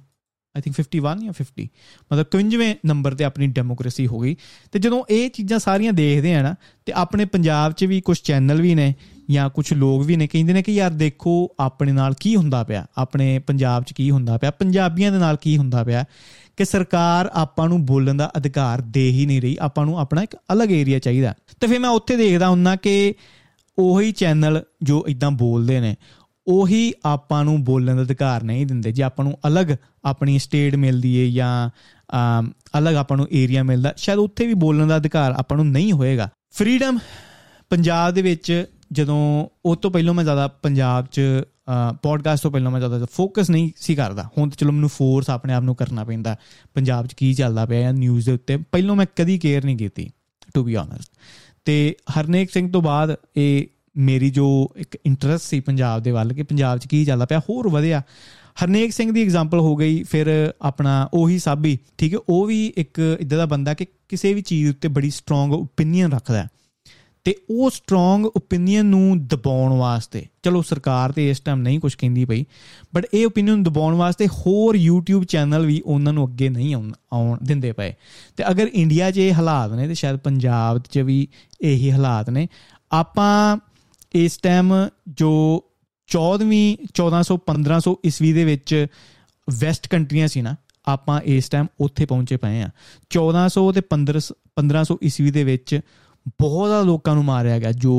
ਆਈ 0.57 0.61
ਥਿੰਕ 0.61 0.77
51 0.77 1.25
ਜਾਂ 1.25 1.33
50 1.33 1.65
ਮਤਲਬ 2.13 2.27
51ਵੇਂ 2.27 2.75
ਨੰਬਰ 2.87 3.15
ਤੇ 3.15 3.25
ਆਪਣੀ 3.25 3.47
ਡੈਮੋਕ੍ਰੇਸੀ 3.47 4.07
ਹੋ 4.07 4.19
ਗਈ। 4.19 4.37
ਤੇ 4.73 4.79
ਜਦੋਂ 4.79 5.05
ਇਹ 5.11 5.31
ਚੀਜ਼ਾਂ 5.31 5.59
ਸਾਰੀਆਂ 5.59 5.93
ਦੇਖਦੇ 5.93 6.35
ਆ 6.35 6.43
ਨਾ, 6.43 6.55
ਤੇ 6.87 6.93
ਆਪਣੇ 6.93 7.25
ਪੰਜਾਬ 7.25 7.73
'ਚ 7.73 7.85
ਵੀ 7.85 8.01
ਕੁਝ 8.01 8.21
ਚੈਨਲ 8.21 8.63
ਵੀ 8.63 8.75
ਨੇ 8.75 8.95
ਜਾਂ 9.31 9.51
ਕੁਝ 9.51 9.73
ਲੋਕ 9.73 10.03
ਵੀ 10.03 10.17
ਨੇ, 10.17 10.27
ਕਹਿੰਦੇ 10.27 10.53
ਨੇ 10.53 10.63
ਕਿ 10.63 10.73
ਯਾਰ 10.73 10.91
ਦੇਖੋ 10.91 11.49
ਆਪਣੇ 11.61 11.93
ਨਾਲ 11.93 12.15
ਕੀ 12.21 12.37
ਹੁੰਦਾ 12.37 12.65
ਪਿਆ, 12.65 12.87
ਆਪਣੇ 12.99 13.39
ਪੰਜਾਬ 13.39 13.85
'ਚ 13.85 13.93
ਕੀ 13.93 14.11
ਹੁੰਦਾ 14.11 14.39
ਪਿਆ, 14.39 14.51
ਪੰਜਾਬੀਆਂ 14.51 15.13
ਦੇ 15.13 15.19
ਨਾਲ 15.19 15.37
ਕੀ 15.37 15.59
ਹੁੰਦਾ 15.59 15.85
ਪਿਆ, 15.85 16.05
ਕਿ 16.57 16.65
ਸਰਕਾਰ 16.65 17.31
ਆਪਾਂ 17.33 17.69
ਨੂੰ 17.69 17.87
ਬੋਲਣ 17.87 18.15
ਦਾ 18.15 18.33
ਅਧਿਕਾਰ 18.37 18.81
ਦੇ 18.81 19.11
ਹੀ 19.11 19.27
ਨਹੀਂ 19.27 19.43
ਰਹੀ, 19.43 19.57
ਆਪਾਂ 19.61 19.87
ਨੂੰ 19.87 19.99
ਆਪਣਾ 20.01 20.23
ਇੱਕ 20.23 20.37
ਅਲੱਗ 20.53 20.71
ਏਰੀਆ 20.71 20.99
ਚਾਹੀਦਾ। 20.99 21.35
ਤੇ 21.61 21.67
ਫਿਰ 21.67 21.79
ਮੈਂ 21.79 21.91
ਉੱਥੇ 21.91 22.17
ਦੇਖਦਾ 22.17 22.49
ਹੁੰਨਾ 22.49 22.77
ਕਿ 22.77 23.15
ਉਹੀ 23.79 24.13
ਚੈਨਲ 24.13 24.63
ਜੋ 24.83 25.05
ਇਦਾਂ 25.09 25.31
ਬੋਲਦੇ 25.31 25.81
ਨੇ 25.81 25.97
ਉਹੀ 26.47 26.93
ਆਪਾਂ 27.05 27.45
ਨੂੰ 27.45 27.63
ਬੋਲਣ 27.65 27.97
ਦਾ 27.97 28.03
ਅਧਿਕਾਰ 28.03 28.43
ਨਹੀਂ 28.43 28.67
ਦਿੰਦੇ। 28.67 28.93
ਜੇ 28.93 29.03
ਆਪਾਂ 29.03 29.25
ਨੂੰ 29.25 29.39
ਅਲੱਗ 29.47 29.67
ਆਪਣੀ 30.05 30.39
ਸਟੇਟ 30.39 30.75
ਮਿਲਦੀ 30.75 31.15
ਏ 31.17 31.31
ਜਾਂ 31.31 31.71
ਅਲੱਗ 32.79 32.95
ਆਪਾਂ 32.95 33.17
ਨੂੰ 33.17 33.27
ਏਰੀਆ 33.33 33.63
ਮਿਲਦਾ, 33.63 33.93
ਸ਼ਾਇਦ 33.97 34.19
ਉੱਥੇ 34.19 34.47
ਵੀ 34.47 34.55
ਬੋਲਣ 34.55 34.87
ਦਾ 34.87 34.97
ਅਧਿਕਾਰ 34.97 35.33
ਆਪਾਂ 35.33 35.57
ਨੂੰ 35.57 35.67
ਨਹੀਂ 35.67 35.93
ਹੋਏਗਾ। 35.93 36.29
ਫਰੀडम 36.51 36.99
ਪੰਜਾਬ 37.71 38.15
ਦੇ 38.15 38.23
ਵਿੱਚ 38.23 38.65
ਜਦੋਂ 38.93 39.47
ਉਹ 39.65 39.77
ਤੋਂ 39.77 39.91
ਪਹਿਲਾਂ 39.91 40.15
ਮੈਂ 40.15 40.25
ਜ਼ਿਆਦਾ 40.25 40.49
ਪੰਜਾਬ 40.49 41.07
'ਚ 41.07 41.21
ਪੋਡਕਾਸਟ 42.03 42.43
ਤੋਂ 42.43 42.51
ਪਹਿਲਾਂ 42.51 42.71
ਮੈਂ 42.71 42.81
ਜ਼ਿਆਦਾ 42.81 43.07
ਫੋਕਸ 43.13 43.51
ਨਹੀਂ 43.51 43.71
ਸੀ 43.77 43.95
ਕਰਦਾ। 43.95 44.29
ਹੁਣ 44.39 44.49
ਤੇ 44.51 44.57
ਚਲੋ 44.59 44.73
ਮੈਨੂੰ 44.73 44.89
ਫੋਰਸ 44.89 45.31
ਆਪਣੇ 45.31 45.55
ਆਪ 45.55 45.63
ਨੂੰ 45.63 45.75
ਕਰਨਾ 45.75 46.05
ਪੈਂਦਾ। 46.05 46.37
ਪੰਜਾਬ 46.75 47.07
'ਚ 47.07 47.13
ਕੀ 47.13 47.33
ਚੱਲਦਾ 47.35 47.67
ਪਿਆ 47.67 47.81
ਜਾਂ 47.81 47.93
ਨਿਊਜ਼ 47.93 48.27
ਦੇ 48.27 48.33
ਉੱਤੇ, 48.33 48.57
ਪਹਿਲਾਂ 48.57 48.95
ਮੈਂ 48.95 49.07
ਕਦੀ 49.17 49.39
ਕੇਅਰ 49.39 49.65
ਨਹੀਂ 49.65 49.77
ਕੀਤੀ 49.77 50.11
ਟੂ 50.55 50.65
ਬੀ 50.65 50.75
ਆਨੈਸਟ 50.75 51.11
ਤੇ 51.65 51.97
ਹਰਨੇਕ 52.11 52.51
ਸਿੰਘ 52.51 52.71
ਤੋਂ 52.73 52.83
ਬਾਅਦ 52.83 53.15
ਇਹ 53.37 53.67
ਮੇਰੀ 53.97 54.31
ਜੋ 54.31 54.47
ਇੱਕ 54.77 54.97
ਇੰਟਰਸਟ 55.07 55.45
ਸੀ 55.45 55.61
ਪੰਜਾਬ 55.61 56.03
ਦੇ 56.03 56.11
ਵੱਲ 56.11 56.33
ਕਿ 56.33 56.43
ਪੰਜਾਬ 56.43 56.79
'ਚ 56.79 56.87
ਕੀ 56.87 57.05
ਚੱਲਦਾ 57.05 57.27
ਪਿਆ, 57.27 57.39
ਹੋਰ 57.41 57.69
ਵਧਿਆ। 57.69 58.03
ਹਰਨੇਕ 58.63 58.93
ਸਿੰਘ 58.93 59.13
ਦੀ 59.13 59.23
ਐਗਜ਼ਾਮਪਲ 59.23 59.61
ਹੋ 59.61 59.75
ਗਈ, 59.77 60.03
ਫਿਰ 60.03 60.29
ਆਪਣਾ 60.63 61.09
ਉਹੀ 61.15 61.39
ਸਾਬੀ, 61.39 61.79
ਠੀਕ 61.99 62.15
ਹੈ, 62.15 62.19
ਉਹ 62.29 62.47
ਵੀ 62.47 62.67
ਇੱਕ 62.77 63.01
ਇਦਾਂ 63.21 63.39
ਦਾ 63.39 63.47
ਬੰਦਾ 63.47 63.75
ਕਿ 63.75 63.87
ਕਿਸੇ 64.09 64.35
ਵੀ 64.35 64.43
ਚੀਜ਼ 64.43 64.71
ਉੱਤੇ 64.71 64.89
ਬੜੀ 64.89 65.11
ਸਟਰੋਂਗ 65.11 65.53
ਓਪੀਨੀਅਨ 65.53 66.13
ਰੱਖਦਾ 66.13 66.47
ਤੇ 67.27 67.35
ਉਹ 67.51 67.71
ਸਟਰੋਂਗ 67.71 68.25
ਓਪੀਨੀਅਨ 68.27 68.87
ਨੂੰ 68.87 69.27
ਦਬਾਉਣ 69.27 69.73
ਵਾਸਤੇ, 69.73 70.25
ਚਲੋ 70.43 70.63
ਸਰਕਾਰ 70.63 71.13
ਤੇ 71.13 71.29
ਇਸ 71.31 71.41
ਟਾਈਮ 71.41 71.61
ਨਹੀਂ 71.63 71.79
ਕੁਝ 71.81 71.95
ਕਹਿੰਦੀ 71.95 72.25
ਪਈ 72.25 72.45
ਬਟ 72.95 73.07
ਇਹ 73.15 73.27
ਓਪੀਨੀਅਨ 73.27 73.57
ਨੂੰ 73.57 73.65
ਦਬਾਉਣ 73.65 73.95
ਵਾਸਤੇ 73.95 74.27
ਹੋਰ 74.29 74.77
YouTube 74.77 75.25
ਚੈਨਲ 75.25 75.67
ਵੀ 75.67 75.81
ਉਹਨਾਂ 75.85 76.13
ਨੂੰ 76.13 76.27
ਅੱਗੇ 76.29 76.49
ਨਹੀਂ 76.49 76.75
ਆਉਣ 76.75 77.37
ਦਿੰਦੇ 77.43 77.73
ਪਏ। 77.73 77.93
ਤੇ 78.37 78.45
ਅਗਰ 78.51 78.71
ਇੰਡੀਆ 78.75 79.11
'ਚ 79.11 79.19
ਇਹ 79.19 79.33
ਹਾਲਾਤ 79.35 79.73
ਨੇ, 79.73 79.87
ਤੇ 79.89 79.95
ਸ਼ਾਇਦ 79.95 80.17
ਪੰਜਾਬ 80.19 80.79
'ਚ 80.91 80.99
ਵੀ 80.99 81.27
ਇਹੀ 81.61 81.91
ਹਾਲਾਤ 81.93 82.31
ਨੇ, 82.31 82.49
ਆਪਾਂ 82.93 83.57
ਇਸ 84.15 84.37
ਟਾਈਮ 84.39 84.73
ਜੋ 85.09 85.31
14ਵੀਂ 86.09 86.77
1400 86.91 87.37
1500 87.47 87.95
ਈਸਵੀ 88.05 88.33
ਦੇ 88.33 88.45
ਵਿੱਚ 88.45 88.87
ਵੈਸਟ 89.49 89.89
ਕੰਟਰੀਆਂ 89.89 90.29
ਸੀ 90.29 90.43
ਨਾ, 90.43 90.55
ਆਪਾਂ 90.87 91.21
ਇਸ 91.21 91.49
ਟਾਈਮ 91.49 91.67
ਉੱਥੇ 91.81 92.07
ਪਹੁੰਚੇ 92.07 92.37
ਪਏ 92.37 92.61
ਆ 92.63 92.69
1400 93.11 93.71
ਤੇ 93.73 93.83
1500 93.91 94.97
ਈਸਵੀ 95.03 95.31
ਦੇ 95.31 95.45
ਵਿੱਚ 95.45 95.81
ਬਹੁਤ 96.41 96.69
ਜ਼ਿਆਦਾ 96.69 96.85
ਲੋਕਾਂ 96.85 97.15
ਨੂੰ 97.15 97.25
ਮਾਰਿਆ 97.25 97.59
ਗਿਆ, 97.59 97.73
ਜੋ 97.73 97.95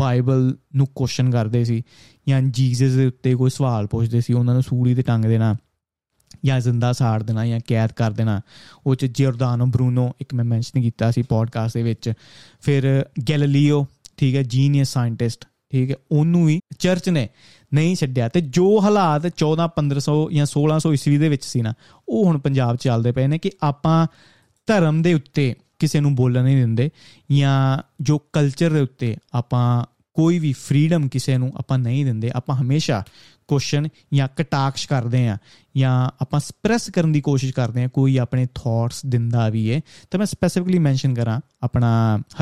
ਬਾਈਬਲ 0.00 0.54
ਨੂੰ 0.76 0.86
ਕੁਐਸਚਨ 0.94 1.30
ਕਰਦੇ 1.30 1.64
ਸੀ 1.64 1.82
ਜਾਂ 2.28 2.40
ਜੀਸਸ 2.42 2.92
ਦੇ 2.92 3.06
ਉੱਤੇ 3.06 3.34
ਕੋਈ 3.34 3.50
ਸਵਾਲ 3.50 3.86
ਪੁੱਛਦੇ 3.86 4.20
ਸੀ, 4.20 4.32
ਉਹਨਾਂ 4.32 4.54
ਨੂੰ 4.54 4.62
ਸੂਲੀ 4.62 4.94
ਤੇ 4.94 5.02
ਟੰਗ 5.02 5.24
ਦੇਣਾ 5.24 5.54
ਜਾਂ 6.44 6.60
ਜ਼ਿੰਦਾ 6.60 6.92
ਸਾੜ 6.92 7.22
ਦੇਣਾ 7.22 7.46
ਜਾਂ 7.46 7.60
ਕੈਦ 7.66 7.92
ਕਰ 7.92 8.10
ਦੇਣਾ। 8.10 8.40
ਉਹ 8.86 8.94
ਚ 8.94 9.04
ਜਰਦਾਨੋ 9.04 9.66
ਬਰੂਨੋ 9.66 10.10
ਇੱਕ 10.20 10.34
ਮੈਂ 10.34 10.44
ਮੈਂਸ਼ਨ 10.44 10.80
ਕੀਤਾ 10.82 11.10
ਸੀ 11.10 11.22
ਪੋਡਕਾਸਟ 11.22 11.74
ਦੇ 11.74 11.82
ਵਿੱਚ। 11.82 12.12
ਫਿਰ 12.60 13.06
ਗੈਲੀਲੀਓ 13.28 13.86
ਠੀਕ 14.20 14.34
ਹੈ 14.36 14.42
ਜੀਨੀਅਸ 14.42 14.92
ਸਾਇੰਟਿਸਟ 14.92 15.44
ਠੀਕ 15.72 15.90
ਹੈ, 15.90 15.96
ਉਹਨੂੰ 16.12 16.44
ਵੀ 16.46 16.60
ਚਰਚ 16.78 17.08
ਨੇ 17.08 17.28
ਨਹੀਂ 17.74 17.94
ਛੱਡਿਆ 17.96 18.28
ਤੇ 18.28 18.40
ਜੋ 18.40 18.64
ਹਾਲਾਤ 18.80 19.26
14 19.42 19.66
1500 19.76 20.14
ਜਾਂ 20.32 20.46
1600 20.46 20.92
ਈਸਵੀ 20.92 21.18
ਦੇ 21.18 21.28
ਵਿੱਚ 21.28 21.44
ਸੀ 21.44 21.60
ਨਾ, 21.62 21.74
ਉਹ 22.08 22.24
ਹੁਣ 22.24 22.38
ਪੰਜਾਬ 22.38 22.76
ਚੱਲਦੇ 22.76 23.12
ਪਏ 23.12 23.26
ਨੇ 23.26 23.38
ਕਿ 23.38 23.50
ਆਪਾਂ 23.62 24.06
ਧਰਮ 24.68 25.00
ਦੇ 25.02 25.14
ਉੱਤੇ 25.14 25.54
ਕਿਸੇ 25.78 26.00
ਨੂੰ 26.00 26.14
ਬੋਲਣ 26.14 26.42
ਨਹੀਂ 26.44 26.56
ਦਿੰਦੇ 26.56 26.90
ਜਾਂ 27.32 27.54
ਜੋ 28.00 28.18
ਕਲਚਰ 28.32 28.70
ਦੇ 28.70 28.80
ਉੱਤੇ 28.80 29.16
ਆਪਾਂ 29.34 29.64
ਕੋਈ 30.16 30.38
ਵੀ 30.38 30.52
ਫਰੀडम 30.52 31.08
ਕਿਸੇ 31.08 31.36
ਨੂੰ 31.38 31.52
ਆਪਾਂ 31.56 31.78
ਨਹੀਂ 31.78 32.04
ਦਿੰਦੇ, 32.04 32.30
ਆਪਾਂ 32.34 32.56
ਹਮੇਸ਼ਾ 32.56 33.02
ਕੁਐਸਚਨ 33.50 33.88
ਜਾਂ 34.14 34.28
ਕਟਾਕਸ਼ 34.36 34.86
ਕਰਦੇ 34.88 35.26
ਆ 35.28 35.36
ਜਾਂ 35.76 35.92
ਆਪਾਂ 36.20 36.40
ਸਪਰੈਸ 36.40 36.88
ਕਰਨ 36.90 37.12
ਦੀ 37.12 37.20
ਕੋਸ਼ਿਸ਼ 37.20 37.52
ਕਰਦੇ 37.54 37.84
ਆ 37.84 37.88
ਕੋਈ 37.88 38.16
ਆਪਣੇ 38.18 38.46
ਥਾਟਸ 38.54 39.04
ਦਿੰਦਾ 39.06 39.48
ਵੀ 39.48 39.70
ਹੈ, 39.70 39.80
ਤਾਂ 40.10 40.18
ਮੈਂ 40.18 40.26
ਸਪੈਸੀਫਿਕਲੀ 40.26 40.78
ਮੈਂਸ਼ਨ 40.78 41.14
ਕਰਾਂ 41.14 41.40
ਆਪਣਾ 41.62 41.90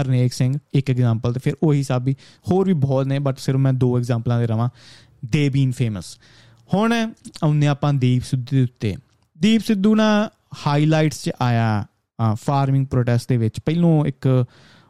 ਹਰਨੇਕ 0.01 0.33
ਸਿੰਘ, 0.33 0.55
ਇੱਕ 0.75 0.91
ਐਗਜ਼ਾਮਪਲ 0.91 1.33
ਤੇ 1.33 1.41
ਫਿਰ 1.41 1.55
ਉਹੀ 1.63 1.83
ਸਭ 1.83 2.03
ਵੀ, 2.05 2.15
ਹੋਰ 2.51 2.67
ਵੀ 2.67 2.73
ਬਹੁਤ 2.77 3.07
ਨੇ 3.07 3.19
ਬਟ 3.19 3.39
ਸਿਰਫ 3.39 3.59
ਮੈਂ 3.59 3.73
ਦੋ 3.75 3.97
ਐਗਜ਼ਾਮਪਲਾਂ 3.99 4.39
ਦੇ 4.41 4.47
ਰਵਾਂ 4.47 4.69
ਦੇ 5.27 5.49
ਬੀਨ 5.49 5.73
ਫੇਮਸ 5.73 6.19
ਹੁਣ 6.75 6.93
ਆਉਂਦੇ 6.93 7.67
ਆਪਾਂ 7.67 7.93
ਦੀਪ 7.95 8.23
ਸਿੱਧੂ 8.25 8.45
ਦੇ 8.51 8.63
ਉੱਤੇ। 8.63 8.97
ਦੀਪ 9.39 9.63
ਸਿੱਧੂ 9.65 9.95
ਨਾ 9.95 10.09
ਹਾਈਲਾਈਟਸ 10.67 11.23
'ਚ 11.25 11.31
ਆਇਆ 11.43 11.87
ਫਾਰਮਿੰਗ 12.35 12.87
ਪ੍ਰੋਟੈਸਟ 12.87 13.29
ਦੇ 13.29 13.37
ਵਿੱਚ। 13.37 13.61
ਪਹਿਲੋਂ 13.61 14.05
ਇੱਕ 14.07 14.45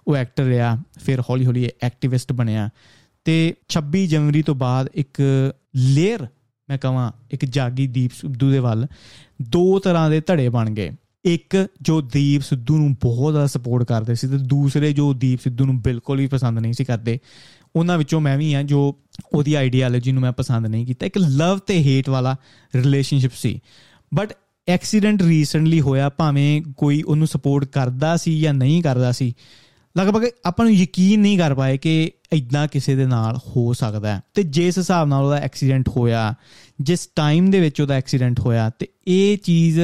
ਉਹ 0.06 0.16
ਐਕਟਰ 0.16 0.44
ਰਿਹਾ, 0.44 0.76
ਫਿਰ 1.00 1.20
ਹੌਲੀ 1.20 1.46
ਹੌਲੀ 1.46 1.68
ਐਕਟਿਵਿਸਟ 1.82 2.32
ਬਣਿਆ। 2.32 2.68
ਤੇ 3.24 3.54
26 3.68 4.06
ਜਨਵਰੀ 4.06 4.42
ਤੋਂ 4.42 4.54
ਬਾਅਦ 4.54 4.88
ਇੱਕ 4.94 5.20
ਲੇਅਰ, 5.76 6.26
ਮੈਂ 6.68 6.78
ਕਹਾਂ 6.78 7.10
ਇੱਕ 7.30 7.44
ਜਾਗੀ 7.44 7.86
ਦੀਪ 7.86 8.10
ਸਿੱਧੂ 8.14 8.50
ਦੇ 8.50 8.58
ਵੱਲ, 8.58 8.86
ਦੋ 9.42 9.78
ਤਰ੍ਹਾਂ 9.78 10.10
ਦੇ 10.10 10.20
ਧੜੇ 10.20 10.48
ਬਣ 10.48 10.70
ਗਏ। 10.70 10.92
ਇੱਕ 11.24 11.66
ਜੋ 11.82 12.00
ਦੀਪ 12.00 12.42
ਸਿੱਧੂ 12.42 12.76
ਨੂੰ 12.76 12.94
ਬਹੁਤ 12.94 13.32
ਜ਼ਿਆਦਾ 13.32 13.46
ਸਪੋਰਟ 13.46 13.84
ਕਰਦੇ 13.84 14.14
ਸੀ 14.14 14.28
ਤੇ 14.28 14.38
ਦੂਸਰੇ 14.38 14.92
ਜੋ 14.92 15.12
ਦੀਪ 15.12 15.40
ਸਿੱਧੂ 15.40 15.64
ਨੂੰ 15.64 15.80
ਬਿਲਕੁਲ 15.82 16.18
ਵੀ 16.18 16.26
ਪਸੰਦ 16.26 16.58
ਨਹੀਂ 16.58 16.72
ਸੀ 16.72 16.84
ਕਰਦੇ, 16.84 17.18
ਉਹਨਾਂ 17.76 17.98
ਵਿੱਚੋਂ 17.98 18.20
ਮੈਂ 18.20 18.36
ਵੀ 18.38 18.52
ਆ 18.54 18.62
ਜੋ 18.62 18.96
ਉਹਦੀ 19.34 19.54
ਆਈਡੀਆਲੋਜੀ 19.54 20.12
ਨੂੰ 20.12 20.22
ਮੈਂ 20.22 20.32
ਪਸੰਦ 20.32 20.66
ਨਹੀਂ 20.66 20.86
ਕੀਤਾ। 20.86 21.06
ਇੱਕ 21.06 21.18
ਲਵ 21.18 21.58
ਤੇ 21.58 21.78
ਹੇਟ 21.78 22.08
ਵਾਲਾ 22.08 22.36
ਰਿਲੇਸ਼ਨਸ਼ਿਪ 22.74 23.32
ਸੀ। 23.34 23.60
ਬਟ 24.14 24.32
ਐਕਸੀਡੈਂਟ 24.68 25.22
ਰੀਸੈਂਟਲੀ 25.22 25.80
ਹੋਇਆ, 25.80 26.08
ਭਾਵੇਂ 26.08 26.62
ਕੋਈ 26.76 27.02
ਉਹਨੂੰ 27.02 27.26
ਸਪੋਰਟ 27.26 27.64
ਕਰਦਾ 27.64 28.16
ਸੀ 28.16 28.40
ਜਾਂ 28.40 28.54
ਨਹੀਂ 28.54 28.82
ਕਰਦਾ 28.82 29.12
ਸੀ 29.12 29.34
ਲਗਭਗ 29.98 30.24
ਆਪਾਂ 30.44 30.66
ਨੂੰ 30.66 30.74
ਯਕੀਨ 30.74 31.20
ਨਹੀਂ 31.20 31.38
ਕਰ 31.38 31.54
ਪਾਏ 31.54 31.78
ਕਿ 31.78 32.10
ਇਦਾਂ 32.32 32.68
ਕਿਸੇ 32.68 32.94
ਦੇ 32.94 33.06
ਨਾਲ 33.06 33.36
ਹੋ 33.36 33.72
ਸਕਦਾ 33.72 34.16
ਹੈ। 34.16 34.20
ਤੇ 34.34 34.42
ਜਿਸ 34.42 34.78
ਹਿਸਾਬ 34.78 35.08
ਨਾਲ 35.08 35.24
ਉਹਦਾ 35.24 35.36
ਐਕਸੀਡੈਂਟ 35.36 35.88
ਹੋਇਆ, 35.88 36.34
ਜਿਸ 36.80 37.08
ਟਾਈਮ 37.16 37.50
ਦੇ 37.50 37.60
ਵਿੱਚ 37.60 37.80
ਉਹਦਾ 37.80 37.94
ਐਕਸੀਡੈਂਟ 37.94 38.40
ਹੋਇਆ, 38.40 38.70
ਤੇ 38.70 38.88
ਇਹ 39.08 39.38
ਚੀਜ਼ 39.38 39.80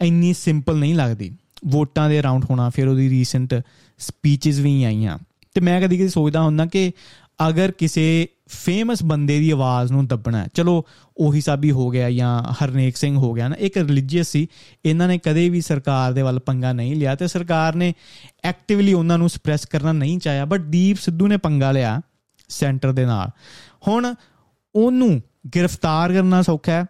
ਇੰਨੀ 0.00 0.34
ਸਿੰਪਲ 0.34 0.76
ਨਹੀਂ 0.76 0.94
ਲੱਗਦੀ। 0.94 1.36
ਵੋਟਾਂ 1.66 2.10
ਦੇ 2.10 2.20
ਅਰਾਊਂਡ 2.20 2.44
ਹੋਣਾ, 2.50 2.70
ਫਿਰ 2.70 2.88
ਉਹਦੀ 2.88 3.10
ਰੀਸੈਂਟ 3.10 3.54
ਸਪੀਚਸ 3.98 4.58
ਵੀ 4.58 4.84
ਆਈਆਂ। 4.84 5.18
ਤੇ 5.54 5.60
ਮੈਂ 5.60 5.82
ਕਦੀ 5.82 5.98
ਕਦੀ 5.98 6.08
ਸੋਚਦਾ 6.08 6.42
ਹੁੰਦਾ 6.42 6.66
ਕਿ 6.66 6.92
ਅਗਰ 7.48 7.72
ਕਿਸੇ 7.72 8.28
ਫੇਮਸ 8.48 9.02
ਬੰਦੇ 9.02 9.38
ਦੀ 9.40 9.50
ਆਵਾਜ਼ 9.50 9.92
ਨੂੰ 9.92 10.06
ਦੱਬਣਾ 10.06 10.46
ਚਲੋ, 10.54 10.84
ਉਹੀ 11.16 11.40
ਸਾਬੀ 11.40 11.70
ਹੋ 11.70 11.88
ਗਿਆ 11.90 12.10
ਜਾਂ 12.10 12.42
ਹਰਨੇਕ 12.54 12.96
ਸਿੰਘ 12.96 13.16
ਹੋ 13.16 13.32
ਗਿਆ 13.32 13.48
ਨਾ, 13.48 13.56
ਇੱਕ 13.58 13.76
ਰਿਲੀਜੀਅਸ 13.76 14.28
ਸੀ। 14.28 14.46
ਇਹਨਾਂ 14.84 15.08
ਨੇ 15.08 15.18
ਕਦੇ 15.18 15.48
ਵੀ 15.48 15.60
ਸਰਕਾਰ 15.60 16.12
ਦੇ 16.12 16.22
ਵੱਲ 16.22 16.38
ਪੰਗਾ 16.38 16.72
ਨਹੀਂ 16.72 16.96
ਲਿਆ 16.96 17.14
ਤੇ 17.14 17.28
ਸਰਕਾਰ 17.28 17.74
ਨੇ 17.74 17.92
ਐਕਟਿਵਲੀ 18.44 18.92
ਉਹਨਾਂ 18.92 19.18
ਨੂੰ 19.18 19.28
ਸਪਰੈਸ 19.28 19.66
ਕਰਨਾ 19.66 19.92
ਨਹੀਂ 19.92 20.18
ਚਾਹਿਆ 20.18 20.44
ਬਟ 20.44 20.60
ਦੀਪ 20.60 20.96
ਸਿੱਧੂ 20.96 21.26
ਨੇ 21.26 21.36
ਪੰਗਾ 21.36 21.70
ਲਿਆ 21.72 22.00
ਸੈਂਟਰ 22.48 22.92
ਦੇ 22.92 23.06
ਨਾਲ। 23.06 23.30
ਹੁਣ 23.88 24.14
ਉਹਨੂੰ 24.74 25.20
ਗ੍ਰਿਫਤਾਰ 25.56 26.12
ਕਰਨਾ 26.12 26.42
ਸੌਖਾ 26.42 26.72
ਹੈ 26.72 26.84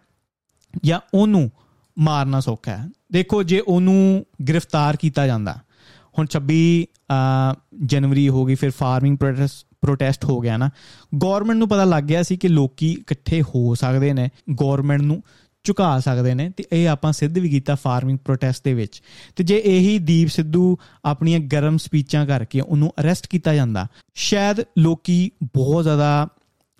ਜਾਂ 0.83 0.99
ਉਹਨੂੰ 1.13 1.49
ਮਾਰਨਾ 1.97 2.39
ਸੌਖਾ 2.39 2.71
ਹੈ? 2.71 2.89
ਦੇਖੋ, 3.11 3.43
ਜੇ 3.43 3.59
ਉਹਨੂੰ 3.59 4.25
ਗ੍ਰਿਫਤਾਰ 4.49 4.95
ਕੀਤਾ 4.95 5.27
ਜਾਂਦਾ, 5.27 5.55
ਹੁਣ 6.17 6.27
26 6.31 6.85
ਜਨਵਰੀ 7.85 8.27
ਹੋ 8.29 8.45
ਗਈ, 8.45 8.55
ਫਿਰ 8.55 8.71
ਫਾਰਮਿੰਗ 8.71 9.17
ਪ੍ਰੋਟੈਸਟ 9.17 9.65
ਪ੍ਰੋਟੈਸਟ 9.85 10.25
ਹੋ 10.25 10.39
ਗਿਆ 10.39 10.57
ਨਾ 10.57 10.69
ਗਵਰਨਮੈਂਟ 11.23 11.57
ਨੂੰ 11.57 11.69
ਪਤਾ 11.69 11.83
ਲੱਗ 11.83 12.03
ਗਿਆ 12.03 12.23
ਸੀ 12.23 12.37
ਕਿ 12.37 12.47
ਲੋਕੀ 12.47 12.91
ਇਕੱਠੇ 12.91 13.41
ਹੋ 13.41 13.75
ਸਕਦੇ 13.75 14.13
ਨੇ 14.13 14.29
ਗਵਰਨਮੈਂਟ 14.61 15.01
ਨੂੰ 15.01 15.23
ਝੁਕਾ 15.63 15.99
ਸਕਦੇ 15.99 16.35
ਨੇ 16.35 16.51
ਤੇ 16.57 16.63
ਇਹ 16.71 16.89
ਆਪਾਂ 16.89 17.11
ਸਿੱਧ 17.11 17.37
ਵੀ 17.37 17.49
ਕੀਤਾ 17.49 17.75
ਫਾਰਮਿੰਗ 17.75 18.17
ਪ੍ਰੋਟੈਸਟ 18.17 18.63
ਦੇ 18.63 18.73
ਵਿੱਚ। 18.73 19.01
ਤੇ 19.35 19.43
ਜੇ 19.43 19.61
ਇਹੀ 19.65 19.99
ਦੀਪ 19.99 20.29
ਸਿੱਧੂ 20.29 20.77
ਆਪਣੀਆਂ 21.05 21.39
ਗਰਮ 21.39 21.77
ਸਪੀਚਾਂ 21.77 22.25
ਕਰਕੇ 22.25 22.61
ਉਹਨੂੰ 22.61 22.93
ਅਰੈਸਟ 23.01 23.27
ਕੀਤਾ 23.27 23.53
ਜਾਂਦਾ, 23.53 23.87
ਸ਼ਾਇਦ 24.13 24.57
ਲੋਕੀ 24.79 25.31
ਬਹੁਤ 25.43 25.83
ਜ਼ਿਆਦਾ 25.83 26.27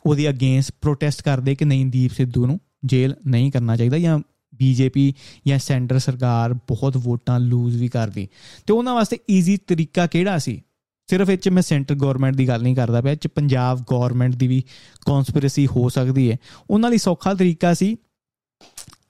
ਉਹਦੇ 0.05 0.29
ਅਗੇਂਸਟ 0.29 0.71
ਪ੍ਰੋਟੈਸਟ 0.81 1.21
ਕਰਦੇ 1.21 1.55
ਕਿ 1.55 1.65
ਨਹੀਂ 1.65 1.85
ਦੀਪ 1.85 2.11
ਸਿੱਧੂ 2.11 2.45
ਨੂੰ 2.45 2.59
ਜੇਲ੍ਹ 2.85 3.15
ਨਹੀਂ 3.27 3.51
ਕਰਨਾ 3.51 3.75
ਚਾਹੀਦਾ 3.75 3.97
ਜਾਂ 3.97 4.19
ਬੀਜੇਪੀ 4.55 5.13
ਜਾਂ 5.47 5.59
ਸੈਂਟਰ 5.59 5.99
ਸਰਕਾਰ 5.99 6.53
ਬਹੁਤ 6.53 6.97
ਵੋਟਾਂ 6.97 7.39
ਲੂਜ਼ 7.39 7.77
ਵੀ 7.77 7.87
ਕਰਦੀ। 7.87 8.27
ਤੇ 8.67 8.73
ਉਹਨਾਂ 8.73 8.95
ਵਾਸਤੇ 8.95 9.17
ਈਜ਼ੀ 9.31 9.57
ਤਰੀਕਾ 9.57 10.07
ਕਿਹੜਾ 10.07 10.37
ਸੀ? 10.37 10.61
ਸਿਰਫ 11.07 11.29
ਇਹ 11.29 11.37
ਚ 11.37 11.49
ਮੈਂ 11.49 11.61
ਸੈਂਟਰ 11.61 11.95
ਗਵਰਨਮੈਂਟ 11.95 12.35
ਦੀ 12.35 12.47
ਗੱਲ 12.47 12.61
ਨਹੀਂ 12.61 12.75
ਕਰਦਾ 12.75 13.01
ਪਿਆ 13.01 13.15
ਚ 13.15 13.27
ਪੰਜਾਬ 13.27 13.83
ਗਵਰਨਮੈਂਟ 13.91 14.35
ਦੀ 14.35 14.47
ਵੀ 14.47 14.63
ਕਨਸਪੀਰੇਸੀ 15.05 15.67
ਹੋ 15.67 15.89
ਸਕਦੀ 15.89 16.31
ਹੈ। 16.31 16.37
ਉਹਨਾਂ 16.69 16.89
ਲਈ 16.89 16.97
ਸੌਖਾ 16.97 17.33
ਤਰੀਕਾ 17.33 17.73
ਸੀ 17.73 17.97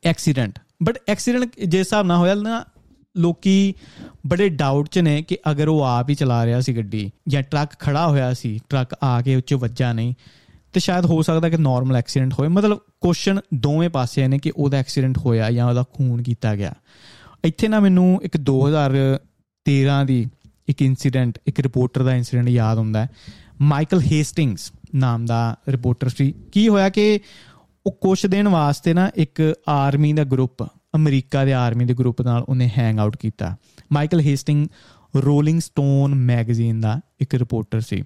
ਐਕਸੀਡੈਂਟ 0.04 0.60
ਬਟ 0.84 0.98
ਐਕਸੀਡੈਂਟ 1.08 1.60
ਜੇ 1.68 1.80
ਹਿਸਾਬ 1.80 2.06
ਨਾਲ 2.06 2.18
ਹੋਇਆ 2.18 2.36
ਨਾ 2.36 2.66
ਲੋਕੀ 3.18 3.74
ਬੜੇ 4.28 4.50
ਡਾਊਟ 4.50 4.90
ਚ 4.90 5.00
ਨੇ 5.00 5.24
ਕਿ 5.24 5.38
ਅਗਰ 5.52 5.68
ਉਹ 5.68 5.82
ਆਪ 5.82 6.10
ਹੀ 6.10 6.16
ਚਲਾ 6.16 6.46
ਰਿਹਾ 6.46 6.62
ਸੀ 6.62 6.78
ਗੱਡੀ 6.78 7.12
ਜਾਂ 7.28 7.42
ਟਰੱਕ 7.42 7.80
ਖੜਾ 7.80 8.08
ਹੋਇਆ 8.08 8.34
ਸੀ, 8.34 8.60
ਟਰੱਕ 8.70 8.96
ਆ 9.04 9.22
ਕੇ 9.22 9.36
ਉੱਚ 9.36 9.54
ਵੱਜਾ 9.54 9.94
ਨਹੀਂ, 9.94 10.14
ਤੇ 10.74 10.80
ਸ਼ਾਇਦ 10.80 11.06
ਹੋ 11.06 11.22
ਸਕਦਾ 11.22 11.50
ਕਿ 11.50 11.58
ਨਾਰਮਲ 11.58 11.96
ਐਕਸੀਡੈਂਟ 11.96 12.34
ਹੋਵੇ 12.34 12.48
ਮਤਲਬ 12.48 12.80
ਕੁਐਸਚਨ 13.02 13.40
ਦੋਵੇਂ 13.54 13.90
ਪਾਸੇ 13.90 14.28
ਨੇ 14.28 14.40
ਕਿ 14.40 14.52
ਉਹਦਾ 14.56 14.78
ਐਕਸੀਡੈਂਟ 14.78 15.18
ਹੋਇਆ 15.18 15.52
ਜਾਂ 15.52 15.68
ਉਹਦਾ 15.68 15.84
ਖੂਨ 15.94 16.24
ਕੀਤਾ 16.24 16.56
ਗਿਆ। 16.56 16.74
ਇੱਥੇ 17.46 17.68
ਨਾ 17.68 17.80
ਮੈਨੂੰ 17.80 18.20
ਇੱਕ 18.24 18.38
2013 18.38 20.06
ਦੀ 20.06 20.28
ਇੱਕ 20.68 20.82
ਇਨਸੀਡੈਂਟ 20.82 21.40
ਇੱਕ 21.48 21.60
ਰਿਪੋਰਟਰ 21.60 22.04
ਦਾ 22.04 22.16
ਇਨਸੀਡੈਂਟ 22.16 22.48
ਯਾਦ 22.48 22.78
ਹੁੰਦਾ 22.78 23.04
ਹੈ। 23.04 23.10
ਮਾਈਕਲ 23.62 24.02
ਹੇਸਟਿੰਗਸ 24.02 24.72
ਨਾਮ 24.96 25.26
ਦਾ 25.26 25.56
ਰਿਪੋਰਟਰ 25.70 26.10
ਸੀ। 26.10 26.34
ਕੀ 26.52 26.68
ਹੋਇਆ 26.68 26.90
ਕਿ 26.90 27.20
ਉਹ 27.86 27.92
ਕੁਝ 27.92 28.26
ਦਿਨ 28.26 28.48
ਵਾਸਤੇ 28.48 28.94
ਨਾ 28.94 29.12
ਇੱਕ 29.16 29.54
ਆਰਮੀ 29.68 30.14
ਦਾ 30.14 30.24
ਗਰੁੱਪ 30.24 30.64
ਅਮਰੀਕਾ 30.96 31.46
ਦੇ 31.46 31.54
ਆਰਮੀ 31.54 31.86
ਦੇ 31.86 31.94
ਗਰੁੱਪ 31.94 32.22
ਨਾਲ 32.22 32.44
ਉਹਨੇ 32.50 32.72
ਹੈਂਗ 32.78 33.00
ਆਊਟ 33.00 33.18
ਕੀਤਾ। 33.18 33.58
Michael 33.94 34.20
Hastings 34.20 34.68
Rolling 35.16 35.60
Stone 35.60 36.16
magazine 36.16 36.80
ਦਾ 36.80 37.02
ਇੱਕ 37.20 37.36
ਰਿਪੋਰਟਰ 37.36 37.82
ਸੀ। 37.82 38.04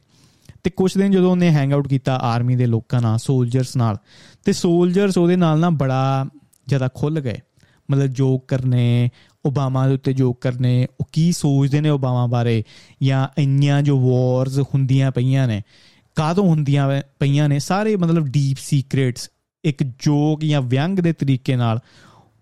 ਤੇ 0.64 0.70
ਕੁਝ 0.70 0.98
ਦਿਨ 0.98 1.12
ਜਦੋਂ 1.12 1.32
ਉਹਨੇ 1.32 1.50
ਹੈਂਗ 1.50 1.74
ਆਊਟ 1.74 1.88
ਕੀਤਾ 1.88 2.16
ਆਰਮੀ 2.16 2.56
ਦੇ 2.56 2.66
ਲੋਕਾਂ 2.66 3.02
ਨਾਲ 3.02 3.18
ਸੋਲਜਰਸ 3.18 3.76
ਨਾਲ, 3.76 3.98
ਤੇ 4.46 4.54
ਸੋਲਜਰਸ 4.54 5.18
ਉਹਦੇ 5.18 5.36
ਨਾਲ 5.36 5.60
ਨਾ 5.60 5.70
ਬੜਾ 5.70 6.26
ਜ਼ਿਆਦਾ 6.68 6.90
ਖੁੱਲ 6.94 7.20
ਗਏ। 7.20 7.38
ਮਤਲਬ 7.92 8.06
ਜੋਕ 8.06 8.48
ਕਰਨੇ 8.48 9.10
ਓਬਾਮਾ 9.46 9.88
ਦੇ 9.88 9.94
ਉੱਤੇ 9.94 10.14
ਜੋਕ 10.14 10.38
ਕਰਨੇ, 10.42 10.88
ਉਹ 11.02 11.08
ਕੀ 11.12 11.32
ਸੋਚਦੇ 11.32 11.82
ਨੇ 11.82 11.90
ਓਬਾਮਾ 11.90 12.28
ਬਾਰੇ? 12.28 12.64
ਜਾਂ 13.04 13.28
ਇੰਨੀਆਂ 13.38 13.82
ਜੋ 13.82 14.00
ਵਾਰਸ 14.00 14.60
ਹੁੰਦੀਆਂ 14.60 15.12
ਪਈਆਂ 15.12 15.48
ਨੇ 15.48 15.62
ਕਾਦੋਂ 16.16 16.44
ਹੁੰਦੀਆਂ 16.44 17.02
ਪਈਆਂ 17.20 17.50
ਨੇ? 17.50 17.60
ਸਾਰੇ 17.60 17.96
ਮਤਲਬ 17.96 18.28
ਡੀਪ 18.28 18.58
ਸੀਕ੍ਰੇਟਸ 18.60 19.30
ਇੱਕ 19.66 19.84
ਜੋਕ 19.84 20.46
ਜਾਂ 20.46 20.62
ਵਿਅੰਗ 20.62 21.00
ਦੇ 21.00 21.14
ਤਰੀਕੇ 21.14 21.56
ਨਾਲ 21.56 21.80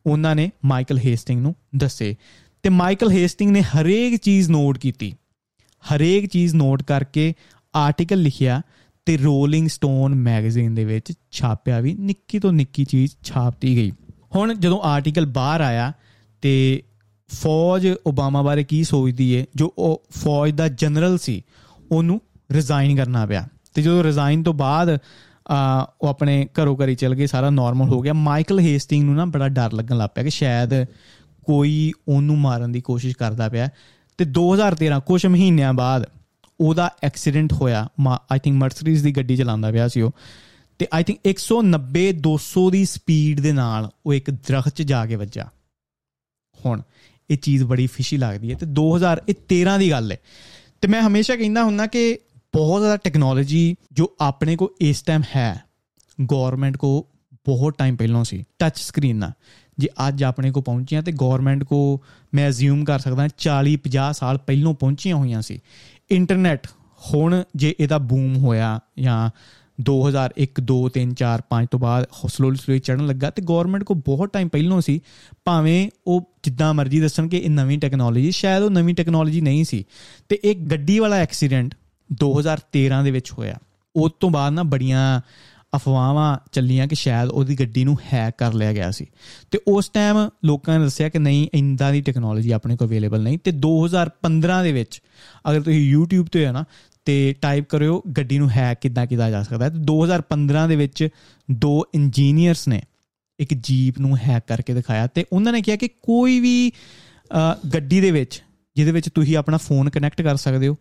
ਉਹਨਾਂ 0.06 0.36
ਨੇ 0.36 0.52
ਮਾਈਕਲ 0.66 0.98
ਹੇਸਟਿੰਗ 0.98 1.42
ਨੂੰ 1.42 1.56
ਦੱਸੇ। 1.76 2.16
ਤੇ 2.64 2.70
ਮਾਈਕਲ 2.70 3.12
ਹੇਸਟਿੰਗ 3.12 3.52
ਨੇ 3.52 3.62
ਹਰੇਕ 3.62 4.16
ਚੀਜ਼ 4.16 4.50
ਨੋਟ 4.50 4.78
ਕੀਤੀ। 4.78 5.16
ਹਰੇਕ 5.96 6.26
ਚੀਜ਼ 6.26 6.56
ਨੋਟ 6.56 6.84
ਕਰਕੇ 6.84 7.34
ਆਰਟੀਕਲ 7.76 8.22
ਲਿਖਿਆ 8.22 8.62
ਤੇ 9.06 9.18
ਰੋਲਿੰਗ 9.18 9.68
ਸਟੋਨ 9.68 10.16
ਮੈਗਜ਼ੀਨ 10.16 10.76
ਦੇ 10.76 10.86
ਵਿੱਚ 10.86 11.14
ਛਾਪਿਆ 11.32 11.80
ਵੀ, 11.80 11.94
ਨਿੱਕੀ 11.94 12.40
ਤੋਂ 12.40 12.54
ਨਿੱਕੀ 12.54 12.86
ਚੀਜ਼ 12.86 13.12
ਛਾਪਤੀ 13.24 13.76
ਗਈ। 13.76 13.92
ਹੁਣ 14.36 14.54
ਜਦੋਂ 14.54 14.80
ਆਰਟੀਕਲ 14.80 15.26
ਬਾਹਰ 15.26 15.62
ਆਇਆ 15.62 15.94
ਤੇ 16.42 16.84
ਫੌਜ 17.32 17.88
ਓਬਾਮਾ 18.08 18.42
ਬਾਰੇ 18.42 18.64
ਕੀ 18.64 18.84
ਸੋਚਦੀ 18.84 19.32
ਏ? 19.32 19.46
ਜੋ 19.56 19.74
ਉਹ 19.78 20.04
ਫੌਜ 20.12 20.52
ਦਾ 20.52 20.68
ਜਨਰਲ 20.68 21.18
ਸੀ, 21.18 21.44
ਉਹਨੂੰ 21.92 22.22
ਰਿਜ਼ਾਈਨ 22.52 22.98
ਕਰਨਾ 22.98 23.26
ਪਿਆ। 23.26 23.48
ਤੇ 23.74 23.82
ਜਦੋਂ 23.82 24.04
ਰਿਜ਼ਾਈਨ 24.04 24.44
ਤੋਂ 24.44 24.54
ਬਾਅਦ 24.54 25.00
ਆ 25.48 25.94
ਉਹ 26.02 26.08
ਆਪਣੇ 26.08 26.48
ਘਰੋਂ 26.62 26.78
ਘਰੀ 26.78 26.96
ਚਲ 26.96 27.16
ਗਏ, 27.16 27.26
ਸਾਰਾ 27.26 27.50
ਨਾਰਮਲ 27.50 27.88
ਹੋ 27.88 28.02
ਗਿਆ। 28.02 28.14
ਮਾਈਕਲ 28.14 28.60
ਹੇਸਟਿੰਗ 28.60 29.04
ਨੂੰ 29.04 29.16
ਨਾ 29.16 29.26
ਬੜਾ 29.26 29.50
ਡਰ 29.50 29.74
ਲੱਗਣ 29.74 29.98
ਲੱਗ 29.98 30.10
ਪਿਆ 30.16 30.24
ਕਿ 30.24 30.30
ਸ਼ਾਇਦ 30.30 30.86
ਕੋਈ 31.46 31.92
ਉਹਨੂੰ 32.08 32.38
ਮਾਰਨ 32.38 32.72
ਦੀ 32.72 32.82
ਕੋਸ਼ਿਸ਼ 32.82 33.18
ਕਰਦਾ 33.18 33.50
ਪਿਆ। 33.50 33.70
ਤੇ 34.18 34.26
2013 34.26 35.00
ਕੁਝ 35.00 35.26
ਮਹੀਨਿਆਂ 35.26 35.74
ਬਾਅਦ 35.74 36.10
ਉਹਦਾ 36.60 36.92
ਐਕਸੀਡੈਂਟ 37.04 37.54
ਹੋਇਆ। 37.54 37.90
ਆਈ 38.10 38.40
ਥਿੰਕ 38.40 38.58
ਮਰਸੀਡੀਜ਼ 38.58 39.04
ਦੀ 39.04 39.12
ਗੱਡੀ 39.12 39.38
ਚਲਾਉਂਦਾ 39.38 39.72
ਪਿਆ 39.72 39.88
ਸੀ 39.88 40.02
ਉਹ। 40.02 40.12
ਤੇ 40.80 40.88
ਆਈ 40.94 41.04
ਥਿੰਕ 41.04 41.20
190 41.26 42.12
200 42.12 42.70
ਦੀ 42.70 42.86
ਸਪੀਡ 42.86 43.40
ਦੇ 43.40 43.52
ਨਾਲ 43.52 43.90
ਉਹ 44.06 44.14
ਇੱਕ 44.14 44.32
ਦਰਖਤ 44.32 44.70
'ਚ 44.70 44.82
ਜਾ 44.82 45.06
ਕੇ 45.06 45.16
ਵੱਜਾ 45.16 45.46
ਹੁਣ 46.66 46.82
ਇਹ 47.30 47.38
ਚੀਜ਼ 47.38 47.64
ਬੜੀ 47.64 47.88
ਫਿਸ਼ੀ 47.88 48.18
ਲੱਗਦੀ 48.18 48.52
ਹੈ 48.52 48.58
ਤੇ 48.58 48.66
2013 48.66 49.78
ਦੀ 49.78 49.92
ਗੱਲ 49.92 50.12
ਹੈ। 50.12 50.18
ਤੇ 50.82 50.88
ਮੈਂ 50.88 51.02
ਹਮੇਸ਼ਾ 51.02 51.36
ਕਹਿੰਦਾ 51.36 51.64
ਹੁੰਦਾ 51.64 51.88
ਕਿ 51.88 52.20
ਬਹੁਤ 52.56 52.82
ਜ਼ਿਆਦਾ 52.82 52.98
ਟੈਕਨੋਲੋਜੀ 52.98 53.76
ਜੋ 53.92 54.14
ਆਪਣੇ 54.22 54.56
ਕੋ 54.56 54.72
ਇਸ 54.82 55.02
ਟਾਈਮ 55.02 55.22
ਹੈ 55.36 55.64
ਗਵਰਨਮੈਂਟ 56.32 56.78
ਕੋ 56.78 57.08
ਬਹੁਤ 57.34 57.76
ਟਾਈਮ 57.78 57.96
ਪਹਿਲਾਂ 57.96 58.24
ਸੀ 58.24 58.44
ਟੱਚ 58.60 58.80
ਸਕਰੀਨ 58.80 59.16
ਨਾਲ। 59.16 59.32
ਜੇ 59.78 59.88
ਅੱਜ 60.08 60.24
ਆਪਣੇ 60.24 60.52
ਕੋ 60.52 60.62
ਪਹੁੰਚੀਆਂ 60.62 61.02
ਤੇ 61.02 61.12
ਗਵਰਨਮੈਂਟ 61.12 61.64
ਕੋ 61.64 62.02
ਮੈਂ 62.34 62.50
ਅਸਿਊਮ 62.50 62.84
ਕਰ 62.84 63.00
ਸਕਦਾ 63.00 63.28
40 63.38 63.74
50 63.74 64.12
ਸਾਲ 64.12 64.38
ਪਹਿਲਾਂ 64.38 64.74
ਪਹੁੰਚੀਆਂ 64.74 65.16
ਹੋਈਆਂ 65.16 65.42
ਸੀ। 65.42 65.60
ਇੰਟਰਨੈਟ 66.12 66.68
ਹੁਣ 67.14 67.44
ਜੇ 67.56 67.76
ਇਹਦਾ 67.80 67.98
ਬੂਮ 67.98 68.38
ਹੋਇਆ 68.38 68.80
ਜਾਂ 69.00 69.30
2001 69.82 70.62
2 70.62 70.90
3 70.98 71.14
4 71.14 71.42
5 71.50 71.66
ਤੋਂ 71.72 71.80
ਬਾਅਦ 71.80 72.06
ਸਲੋਲੀ 72.28 72.58
ਸਲੋਲੀ 72.58 72.80
ਚੜਨ 72.80 73.06
ਲੱਗਾ 73.06 73.30
ਤੇ 73.30 73.42
ਗਵਰਨਮੈਂਟ 73.42 73.84
ਕੋ 73.84 73.94
ਬਹੁਤ 73.94 74.34
ਟਾਈਮ 74.34 74.48
ਪਹਿਲਾਂ 74.48 74.82
ਸੀ, 74.82 75.02
ਭਾਵੇਂ 75.46 75.90
ਉਹ 76.08 76.30
ਜਿੱਦਾਂ 76.44 76.74
ਮਰਜ਼ੀ 76.74 77.00
ਦੱਸਣ 77.00 77.28
ਕਿ 77.28 77.38
ਇਹ 77.38 77.50
ਨਵੀਂ 77.50 77.80
ਟੈਕਨੋਲੋਜੀ 77.80 78.32
ਸ਼ਾਇਦ 78.32 78.64
ਉਹ 78.64 78.70
ਨਵੀਂ 78.70 78.96
ਟੈਕਨੋਲੋਜੀ 78.96 79.42
ਨਹੀਂ 79.42 79.64
ਸੀ। 79.64 79.86
ਤੇ 80.30 80.40
ਇੱਕ 80.44 80.60
ਗੱਡੀ 80.60 81.00
ਵਾਲਾ 81.00 81.16
ਐਕਸੀਡੈਂਟ 81.16 81.76
2013 82.14 83.04
ਦੇ 83.04 83.12
ਵਿੱਚ 83.12 83.32
ਹੋਇਆ। 83.32 83.56
ਉਸ 83.96 84.12
ਤੋਂ 84.20 84.30
ਬਾਅਦ 84.30 84.54
ਨਾ 84.54 84.64
ਬੜੀਆਂ 84.64 85.22
ਅਫਵਾਹਾਂ 85.76 86.38
ਚੱਲੀਆਂ 86.52 86.88
ਕਿ 86.88 86.96
ਸ਼ਾਇਦ 86.96 87.30
ਉਹਦੀ 87.30 87.56
ਗੱਡੀ 87.60 87.84
ਨੂੰ 87.84 87.98
ਹੈਕ 88.14 88.34
ਕਰ 88.38 88.54
ਲਿਆ 88.54 88.74
ਗਿਆ 88.74 88.92
ਸੀ। 88.92 89.06
ਤੇ 89.52 89.60
ਉਸ 89.68 89.90
ਟਾਈਮ 89.90 90.30
ਲੋਕਾਂ 90.46 90.80
ਨੇ 90.80 90.86
ਦੱਸਿਆ 90.86 91.10
ਕਿ 91.10 91.20
ਨਹੀਂ, 91.20 91.48
ਇੰਦਾ 91.54 91.92
ਦੀ 91.92 92.02
ਟੈਕਨੋਲੋਜੀ 92.02 92.52
ਆਪਣੇ 92.52 92.78
ਕੋਲ 92.78 92.88
ਅਵੇਲੇਬਲ 92.88 93.24
ਨਹੀਂ। 93.24 93.38
ਤੇ 93.44 93.52
2015 93.52 94.64
ਦੇ 94.64 94.72
ਵਿੱਚ 94.72 95.02
ਅਗਰ 95.52 95.62
ਤੁਸੀਂ 95.62 95.96
YouTube 95.96 96.26
ਤੇ 96.32 96.48
ਹੋ 96.48 96.52
ਨਾ 96.52 96.66
ਤੇ 97.08 97.36
ਟਾਈਪ 97.42 97.66
ਕਰਿਓ 97.70 98.02
ਗੱਡੀ 98.18 98.38
ਨੂੰ 98.40 98.50
ਹੈਕ 98.50 98.80
ਕਿੱਦਾਂ 98.82 99.06
ਕੀਤਾ 99.08 99.30
ਜਾ 99.30 99.42
ਸਕਦਾ 99.44 99.66
ਹੈ। 99.66 99.70
ਤੇ 99.70 99.80
2015 99.86 100.68
ਦੇ 100.68 100.76
ਵਿੱਚ 100.76 101.08
ਦੋ 101.50 101.74
ਇੰਜੀਨੀਅਰਸ 101.96 102.68
ਨੇ 102.68 102.82
ਇੱਕ 103.40 103.54
ਜੀਪ 103.54 104.00
ਨੂੰ 104.00 104.18
ਹੈਕ 104.18 104.44
ਕਰਕੇ 104.48 104.74
ਦਿਖਾਇਆ 104.74 105.08
ਤੇ 105.08 105.26
ਉਹਨਾਂ 105.32 105.54
ਨੇ 105.54 105.62
ਕਿਹਾ 105.62 105.76
ਕਿ 105.76 105.88
ਕੋਈ 106.04 106.40
ਵੀ 106.40 106.72
ਗੱਡੀ 107.74 108.00
ਦੇ 108.02 108.12
ਵਿੱਚ, 108.12 108.42
ਜਿਹਦੇ 108.76 108.92
ਵਿੱਚ 108.92 109.10
ਤੁਸੀਂ 109.10 109.38
ਆਪਣਾ 109.38 109.58
ਫੋਨ 109.58 109.90
ਕਨੈਕਟ 109.90 110.22
ਕਰ 110.22 110.38
ਸਕਦੇ 110.38 110.68
ਹੋ 110.68 110.76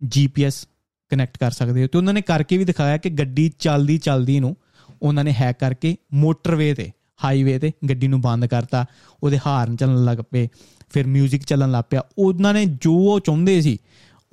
ਜੀਪੀਐਸ 0.00 0.66
ਕਨੈਕਟ 1.10 1.38
ਕਰ 1.38 1.50
ਸਕਦੇ 1.50 1.82
ਹੋ, 1.82 1.86
ਤੇ 1.86 1.98
ਉਹਨਾਂ 1.98 2.14
ਨੇ 2.14 2.20
ਕਰਕੇ 2.22 2.58
ਵੀ 2.58 2.64
ਦਿਖਾਇਆ 2.64 2.96
ਕਿ 2.96 3.10
ਗੱਡੀ 3.12 3.50
ਚੱਲਦੀ 3.58 3.98
ਚੱਲਦੀ 3.98 4.38
ਨੂੰ 4.40 4.56
ਉਹਨਾਂ 5.02 5.24
ਨੇ 5.24 5.32
ਹੈਕ 5.32 5.58
ਕਰਕੇ 5.60 5.96
ਮੋਟਰਵੇ 6.14 6.72
ਤੇ 6.74 6.90
ਹਾਈਵੇ 7.24 7.58
ਤੇ 7.58 7.72
ਗੱਡੀ 7.88 8.08
ਨੂੰ 8.08 8.20
ਬੰਦ 8.20 8.46
ਕਰਤਾ, 8.46 8.84
ਉਹਦੇ 9.22 9.38
ਹਾਰਨ 9.46 9.76
ਚੱਲਣ 9.76 10.04
ਲੱਗ 10.04 10.18
ਪਏ, 10.30 10.48
ਫਿਰ 10.90 11.06
뮤직 11.06 11.44
ਚੱਲਣ 11.46 11.70
ਲੱਗ 11.70 11.84
ਪਿਆ। 11.90 12.02
ਉਹਨਾਂ 12.18 12.54
ਨੇ 12.54 12.64
ਜੋ 12.66 12.94
ਉਹ 13.04 13.20
ਚਾਹੁੰਦੇ 13.20 13.60
ਸੀ 13.60 13.78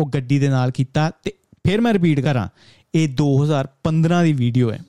ਉਹ 0.02 0.10
ਗੱਡੀ 0.10 0.40
ਦੇ 0.40 0.50
ਨਾਲ 0.50 0.72
ਕੀਤਾ 0.72 1.12
ਤੇ 1.24 1.34
ਫਿਰ 1.66 1.82
ਮੈਂ 1.82 1.94
ਰਿਪੀਟ 1.94 2.20
ਕਰਾਂ, 2.20 2.48
ਇਹ 2.96 3.10
2015 3.10 4.24
ਦੀ 4.24 4.34
ਵੀਡੀਓ 4.34 4.72
ਹੈ। 4.72 4.80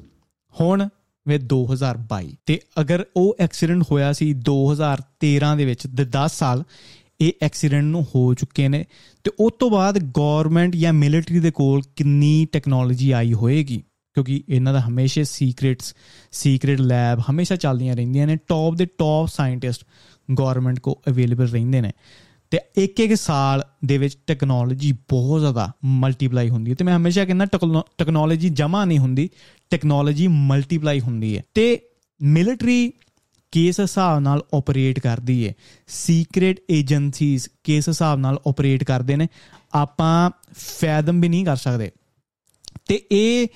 ਹੁਣ 0.61 0.88
ਵੇ 1.28 1.38
2022 1.38 2.35
ਤੇ 2.47 2.61
ਅਗਰ 2.81 3.04
ਉਹ 3.16 3.37
ਐਕਸੀਡੈਂਟ 3.40 3.83
ਹੋਇਆ 3.90 4.12
ਸੀ 4.12 4.35
2013 4.35 5.57
ਦੇ 5.57 5.64
ਵਿੱਚ 5.64 5.87
10 5.87 6.38
ਸਾਲ 6.38 6.64
ਇਹ 7.21 7.33
ਐਕਸੀਡੈਂਟ 7.42 7.85
ਨੂੰ 7.85 8.07
ਹੋ 8.14 8.35
ਚੁੱਕੇ 8.35 8.69
ਨੇ, 8.69 8.85
ਤੇ 9.25 9.31
ਉਸ 9.40 9.52
ਤੋਂ 9.59 9.71
ਬਾਅਦ 9.71 9.99
ਗਵਰਨਮੈਂਟ 9.99 10.76
ਜਾਂ 10.76 10.92
ਮਿਲਟਰੀ 10.92 11.40
ਦੇ 11.40 11.50
ਕੋਲ 11.50 11.83
ਕਿੰਨੀ 11.97 12.47
ਟੈਕਨੋਲੋਜੀ 12.52 13.11
ਆਈ 13.11 13.33
ਹੋਏਗੀ? 13.33 13.83
ਕਿਉਂਕਿ 14.14 14.45
ਇਹਨਾਂ 14.49 14.73
ਦਾ 14.73 14.81
ਹਮੇਸ਼ਾ 14.81 15.23
ਸੀਕ੍ਰੀਟਸ 15.23 15.95
ਸੀਕ੍ਰੀਟ 16.33 16.81
ਲੈਬ 16.81 17.21
ਹਮੇਸ਼ਾ 17.31 17.57
ਚੱਲਦੀਆਂ 17.57 17.97
ਰਹਿੰਦੀਆਂ 17.97 18.26
ਨੇ 18.26 18.37
ਟੌਪ 18.49 18.75
ਦੇ 18.75 18.87
ਟੌਪ 18.99 19.28
ਸਾਇੰਟਿਸਟ 19.28 19.85
ਗਵਰਨਮੈਂਟ 20.38 20.81
ਕੋ 20.81 21.00
ਅਵੇਲੇਬਲ 21.09 21.47
ਰਹਿੰਦੇ 21.47 21.81
ਨੇ। 21.81 21.92
ਤੇ 22.52 22.61
ਇੱਕ 22.76 23.00
ਇੱਕ 23.00 23.14
ਸਾਲ 23.14 23.64
ਦੇ 23.85 23.99
ਵਿੱਚ 23.99 24.18
ਟੈਕਨੋਲੋਜੀ 24.26 24.92
ਬਹੁਤ 24.92 25.40
ਜ਼ਿਆਦਾ 25.40 25.73
ਮਲਟੀਪਲਾਈ 25.85 26.49
ਹੁੰਦੀ 26.49 26.71
ਹੈ 26.71 26.76
ਤੇ 26.76 26.85
ਮੈਂ 26.85 26.97
ਹਮੇਸ਼ਾ 26.97 27.25
ਕਹਿੰਦਾ 27.25 27.44
ਟੈਕਨੋਲੋਜੀ 27.99 28.49
ਜਮਾ 28.49 28.85
ਨਹੀਂ 28.85 28.99
ਹੁੰਦੀ 28.99 29.30
ਟੈਕਨੋਲੋਜੀ 29.71 30.28
ਮਲਟੀਪਲਾਈ 30.28 31.00
ਹੁੰਦੀ 31.00 31.38
ਹੈ। 31.38 31.42
ਤੇ 31.54 31.80
ਮਿਲਟਰੀ 32.23 32.92
ਕਿਸ 33.52 33.80
ਹਿਸਾਬ 33.80 34.21
ਨਾਲ 34.21 34.44
ਆਪਰੇਟ 34.54 35.00
ਕਰਦੀ 35.00 35.49
ਹੈ। 35.49 35.54
ਸੀਕ੍ਰੀਟ 35.87 36.61
ਏਜੰਸੀਜ਼ 36.71 37.49
ਕਿਸ 37.64 37.88
ਹਿਸਾਬ 37.88 38.18
ਨਾਲ 38.18 38.40
ਆਪਰੇਟ 38.49 38.85
ਕਰਦੇ 38.85 39.16
ਨੇ। 39.16 39.28
ਆਪਾਂ 39.75 40.30
ਫੈਦਮ 40.52 41.21
ਵੀ 41.21 41.28
ਨਹੀਂ 41.28 41.44
ਕਰ 41.44 41.56
ਸਕਦੇ। 41.56 41.90
ਤੇ 42.88 43.02
ਇਹ 43.12 43.47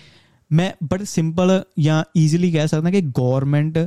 ਮੈਂ 0.53 0.73
ਬੜਾ 0.85 1.05
ਸਿੰਪਲ 1.05 1.63
ਜਾਂ 1.79 2.05
ਈਜ਼ੀਲੀ 2.17 2.53
ਕਹਿ 2.53 2.69
ਸਕਦਾ 2.69 2.91
ਕਿ 2.91 3.01
ਗਵਰਨਮੈਂਟ 3.01 3.79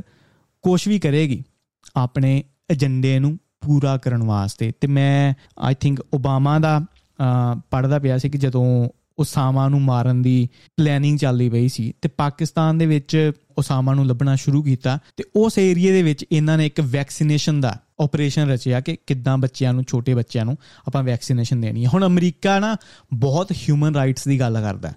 ਕੁਝ 0.62 0.88
ਵੀ 0.88 0.98
ਕਰੇਗੀ, 0.98 1.44
ਆਪਣੇ 1.96 2.44
ਏਜੰਡੇ 2.72 3.18
ਨੂੰ 3.18 3.38
ਪੂਰਾ 3.60 3.96
ਕਰਨ 3.96 4.22
ਵਾਸਤੇ। 4.22 4.72
ਤੇ 4.80 4.86
ਮੈਂ 4.86 5.34
ਆਈ 5.58 5.74
ਥਿੰਕ 5.74 6.00
ਓਬਾਮਾ 6.14 6.58
ਦਾ 6.58 6.80
ਪੜਦਾ 7.70 7.98
ਪਿਆ 7.98 8.18
ਸੀ 8.18 8.28
ਕਿ 8.28 8.38
ਜਦੋਂ 8.38 8.88
ਉਸਾਮਾ 9.18 9.68
ਨੂੰ 9.68 9.82
ਮਾਰਨ 9.82 10.22
ਦੀ 10.22 10.48
ਪਲੈਨਿੰਗ 10.76 11.18
ਚੱਲਦੀ 11.18 11.48
ਪਈ 11.48 11.68
ਸੀ 11.68 11.92
ਤੇ 12.02 12.08
ਪਾਕਿਸਤਾਨ 12.08 12.78
ਦੇ 12.78 12.86
ਵਿੱਚ 12.86 13.32
ਉਸਾਮਾ 13.58 13.94
ਨੂੰ 13.94 14.06
ਲੱਭਣਾ 14.06 14.36
ਸ਼ੁਰੂ 14.36 14.62
ਕੀਤਾ 14.62 14.98
ਤੇ 15.16 15.24
ਉਸ 15.36 15.58
ਏਰੀਆ 15.58 15.92
ਦੇ 15.92 16.02
ਵਿੱਚ 16.02 16.24
ਇਹਨਾਂ 16.32 16.58
ਨੇ 16.58 16.66
ਇੱਕ 16.66 16.80
ਵੈਕਸੀਨੇਸ਼ਨ 16.80 17.60
ਦਾ 17.60 17.78
ਆਪਰੇਸ਼ਨ 18.00 18.50
ਰਚਿਆ 18.50 18.80
ਕਿ 18.80 18.96
ਕਿੱਦਾਂ 19.06 19.36
ਬੱਚਿਆਂ 19.38 19.72
ਨੂੰ, 19.72 19.84
ਛੋਟੇ 19.84 20.14
ਬੱਚਿਆਂ 20.14 20.44
ਨੂੰ 20.44 20.56
ਆਪਾਂ 20.86 21.02
ਵੈਕਸੀਨੇਸ਼ਨ 21.02 21.60
ਦੇਣੀ 21.60 21.84
ਹੈ। 21.84 21.90
ਹੁਣ 21.94 22.06
ਅਮਰੀਕਾ 22.06 22.58
ਨਾ 22.58 22.76
ਬਹੁਤ 23.14 23.52
ਹਿਊਮਨ 23.52 23.94
ਰਾਈਟਸ 23.94 24.28
ਦੀ 24.28 24.40
ਗੱਲ 24.40 24.60
ਕਰਦਾ 24.60 24.92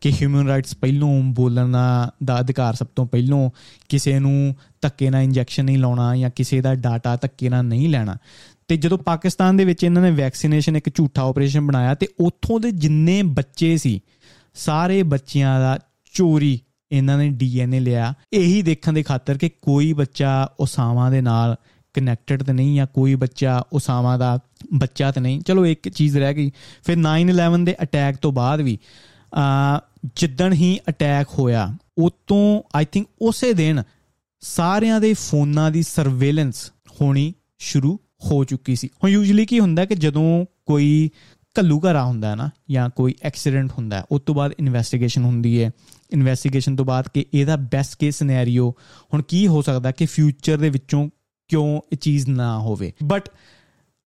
ਕਿ 0.00 0.12
ਹਿਊਮਨ 0.12 0.46
ਰਾਈਟਸ 0.46 0.74
ਪਹਿਲੋਂ 0.74 1.22
ਬੋਲਣ 1.32 1.72
ਦਾ 2.24 2.40
ਅਧਿਕਾਰ 2.40 2.74
ਸਭ 2.74 2.86
ਤੋਂ 2.96 3.06
ਪਹਿਲੋਂ 3.06 3.50
ਕਿਸੇ 3.88 4.18
ਨੂੰ 4.18 4.54
ਧੱਕੇ 4.80 5.10
ਨਾਲ 5.10 5.22
ਇੰਜੈਕਸ਼ਨ 5.22 5.64
ਨਹੀਂ 5.64 5.78
ਲਾਉਣਾ 5.78 6.16
ਜਾਂ 6.16 6.30
ਕਿਸੇ 6.36 6.60
ਦਾ 6.60 6.74
ਡਾਟਾ 6.74 7.16
ਧੱਕੇ 7.16 7.48
ਨਾਲ 7.48 7.64
ਨਹੀਂ 7.64 7.88
ਲੈਣਾ। 7.88 8.16
ਤੇ 8.68 8.76
ਜਦੋਂ 8.76 8.98
ਪਾਕਿਸਤਾਨ 8.98 9.56
ਦੇ 9.56 9.64
ਵਿੱਚ 9.64 9.84
ਇਹਨਾਂ 9.84 10.02
ਨੇ 10.02 10.10
ਵੈਕਸੀਨੇਸ਼ਨ 10.10 10.76
ਇੱਕ 10.76 10.90
ਝੂਠਾ 10.94 11.28
ਆਪਰੇਸ਼ਨ 11.28 11.60
ਬਣਾਇਆ 11.60 11.94
ਤੇ 11.94 12.08
ਉੱਥੋਂ 12.20 12.60
ਦੇ 12.60 12.70
ਜਿੰਨੇ 12.70 13.22
ਬੱਚੇ 13.22 13.76
ਸੀ, 13.76 14.00
ਸਾਰੇ 14.54 15.02
ਬੱਚਿਆਂ 15.02 15.60
ਦਾ 15.60 15.78
ਚੋਰੀ 16.14 16.58
ਇਹਨਾਂ 16.92 17.18
ਨੇ 17.18 17.28
ਡੀਐਨਏ 17.28 17.80
ਲਿਆ। 17.80 18.14
ਇਹੀ 18.32 18.62
ਦੇਖਣ 18.62 18.92
ਦੇ 18.92 19.02
ਖਾਤਰ 19.02 19.38
ਕਿ 19.38 19.48
ਕੋਈ 19.62 19.92
ਬੱਚਾ 19.92 20.48
ਉਸਾਮਾ 20.60 21.10
ਦੇ 21.10 21.20
ਨਾਲ 21.20 21.56
ਕਨੈਕਟਡ 21.94 22.42
ਤੇ 22.42 22.52
ਨਹੀਂ 22.52 22.76
ਜਾਂ 22.76 22.86
ਕੋਈ 22.86 23.14
ਬੱਚਾ 23.14 23.62
ਉਸਾਮਾ 23.72 24.16
ਦਾ 24.16 24.38
ਬੱਚਾ 24.74 25.10
ਤੇ 25.10 25.20
ਨਹੀਂ। 25.20 25.40
ਚਲੋ, 25.40 25.66
ਇੱਕ 25.66 25.88
ਚੀਜ਼ 25.88 26.16
ਰਹਿ 26.18 26.34
ਗਈ। 26.34 26.50
ਫਿਰ 26.84 26.96
9/11 26.96 27.64
ਦੇ 27.64 27.74
ਅਟੈਕ 27.82 28.16
ਤੋਂ 28.16 28.32
ਬਾਅਦ 28.32 28.60
ਵੀ 28.60 28.78
ਆ 29.34 29.80
ਜਿੱਦਣ 30.16 30.52
ਹੀ 30.52 30.78
ਅਟੈਕ 30.88 31.26
ਹੋਇਆ, 31.38 31.76
ਉਤੋਂ 31.98 32.62
ਆਈ 32.74 32.84
ਥਿੰਕ 32.84 33.06
ਉਸੇ 33.22 33.52
ਦਿਨ 33.52 33.82
ਸਾਰਿਆਂ 34.40 35.00
ਦੇ 35.00 35.14
ਫੋਨਾਂ 35.14 35.70
ਦੀ 35.70 35.82
ਸਰਵੇਲੈਂਸ 35.82 36.72
ਹੋਣੀ 37.00 37.34
ਸ਼ੁਰੂ 37.58 37.98
ਹੋ 38.30 38.44
ਚੁੱਕੀ 38.44 38.76
ਸੀ। 38.76 38.88
ਹੁਣ 38.88 39.10
ਯੂਜੂਲੀ 39.10 39.46
ਕੀ 39.46 39.60
ਹੁੰਦਾ 39.60 39.84
ਕਿ 39.84 39.94
ਜਦੋਂ 39.94 40.46
ਕੋਈ 40.66 41.10
ਕੱਲੂ 41.54 41.80
ਘਰਾ 41.80 42.04
ਹੁੰਦਾ 42.04 42.30
ਹੈ 42.30 42.34
ਨਾ, 42.34 42.50
ਜਾਂ 42.70 42.90
ਕੋਈ 42.90 43.14
ਐਕਸੀਡੈਂਟ 43.22 43.72
ਹੁੰਦਾ, 43.72 44.06
ਉਸ 44.10 44.20
ਤੋਂ 44.26 44.34
ਬਾਅਦ 44.34 44.52
ਇਨਵੈਸਟੀਗੇਸ਼ਨ 44.58 45.24
ਹੁੰਦੀ 45.24 45.62
ਹੈ। 45.62 45.70
ਇਨਵੈਸਟੀਗੇਸ਼ਨ 46.12 46.76
ਤੋਂ 46.76 46.84
ਬਾਅਦ 46.84 47.08
ਕਿ 47.14 47.26
ਇਹਦਾ 47.34 47.56
ਬੈਸਟ 47.56 47.98
ਕੇਸ 47.98 48.18
ਸਿਨੈਰੀਓ 48.18 48.74
ਹੁਣ 49.14 49.22
ਕੀ 49.22 49.46
ਹੋ 49.46 49.62
ਸਕਦਾ 49.62 49.90
ਕਿ 49.90 50.06
ਫਿਊਚਰ 50.06 50.58
ਦੇ 50.58 50.70
ਵਿੱਚੋਂ 50.70 51.08
ਕਿਉਂ 51.48 51.80
ਇਹ 51.92 51.96
ਚੀਜ਼ 51.96 52.28
ਨਾ 52.28 52.58
ਹੋਵੇ? 52.58 52.92
ਬਟ 53.04 53.28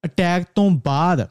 ਅਟੈਕ 0.05 0.45
ਤੋਂ 0.55 0.71
ਬਾਅਦ 0.71 1.29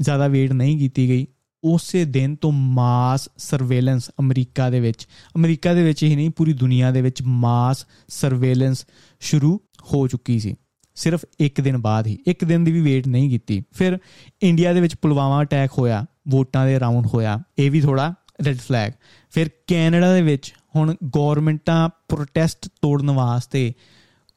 ਜ਼ਿਆਦਾ 0.00 0.28
ਵੇਟ 0.28 0.52
ਨਹੀਂ 0.52 0.78
ਕੀਤੀ 0.78 1.08
ਗਈ। 1.08 1.26
ਉਸੇ 1.64 2.04
ਦਿਨ 2.04 2.36
ਤੋਂ 2.36 2.52
ਮਾਸ 2.52 3.28
ਸਰਵੇਲੈਂਸ 3.38 4.10
ਅਮਰੀਕਾ 4.20 4.70
ਦੇ 4.70 4.80
ਵਿੱਚ, 4.80 5.08
ਅਮਰੀਕਾ 5.36 5.74
ਦੇ 5.74 5.84
ਵਿੱਚ 5.84 6.02
ਹੀ 6.02 6.16
ਨਹੀਂ, 6.16 6.30
ਪੂਰੀ 6.30 6.52
ਦੁਨੀਆ 6.52 6.90
ਦੇ 6.90 7.02
ਵਿੱਚ 7.02 7.22
ਮਾਸ 7.22 7.86
ਸਰਵੇਲੈਂਸ 8.08 8.86
ਸ਼ੁਰੂ 9.20 9.60
ਹੋ 9.92 10.08
ਚੁੱਕੀ 10.08 10.40
ਸੀ। 10.40 10.54
ਸਿਰਫ 10.94 11.24
ਇੱਕ 11.40 11.60
ਦਿਨ 11.60 11.78
ਬਾਅਦ 11.78 12.06
ਹੀ, 12.06 12.18
ਇੱਕ 12.26 12.44
ਦਿਨ 12.44 12.64
ਦੀ 12.64 12.72
ਵੀ 12.72 12.80
ਵੇਟ 12.80 13.08
ਨਹੀਂ 13.08 13.30
ਕੀਤੀ। 13.30 13.64
ਫਿਰ 13.72 13.98
ਇੰਡੀਆ 14.42 14.72
ਦੇ 14.72 14.80
ਵਿੱਚ 14.80 14.96
ਪੁਲਵਾਮਾ 14.96 15.42
ਅਟੈਕ 15.42 15.70
ਹੋਇਆ, 15.78 16.06
ਵੋਟਾਂ 16.28 16.66
ਦੇ 16.66 16.80
ਰਾਉਂਡ 16.80 17.06
ਹੋਇਆ, 17.06 17.42
ਇਹ 17.58 17.70
ਵੀ 17.70 17.80
ਥੋੜਾ 17.80 18.14
ਰੈੱਡ 18.46 18.58
ਫਲੈਗ 18.58 18.92
ਫਿਰ 19.30 19.50
ਕੈਨੇਡਾ 19.66 20.14
ਦੇ 20.14 20.22
ਵਿੱਚ 20.22 20.54
ਹੁਣ 20.76 20.94
ਗਵਰਨਮੈਂਟਾਂ 21.16 21.88
ਪ੍ਰੋਟੈਸਟ 21.88 22.68
ਤੋੜਨ 22.82 23.10
ਵਾਸਤੇ 23.10 23.74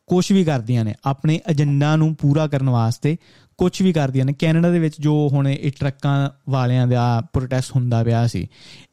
ਕੁਝ 0.07 0.31
ਵੀ 0.31 0.43
ਕਰਦੀਆਂ 0.43 0.85
ਨੇ, 0.85 0.93
ਆਪਣੇ 1.05 1.39
ਏਜੰਡਾ 1.51 1.95
ਨੂੰ 1.95 2.15
ਪੂਰਾ 2.15 2.47
ਕਰਨ 2.47 2.69
ਵਾਸਤੇ 2.69 3.15
ਕੁਝ 3.57 3.81
ਵੀ 3.81 3.93
ਕਰਦੀਆਂ 3.93 4.25
ਨੇ। 4.25 4.33
ਕੈਨੇਡਾ 4.33 4.69
ਦੇ 4.69 4.79
ਵਿੱਚ 4.79 4.95
ਜੋ 4.99 5.13
ਹੁਣ 5.31 5.47
ਇਹ 5.47 5.71
ਟਰੱਕਾਂ 5.79 6.29
ਵਾਲਿਆਂ 6.49 6.87
ਦਾ 6.87 7.21
ਪ੍ਰੋਟੈਸਟ 7.33 7.75
ਹੁੰਦਾ 7.75 8.03
ਪਿਆ 8.03 8.25
ਸੀ, 8.27 8.47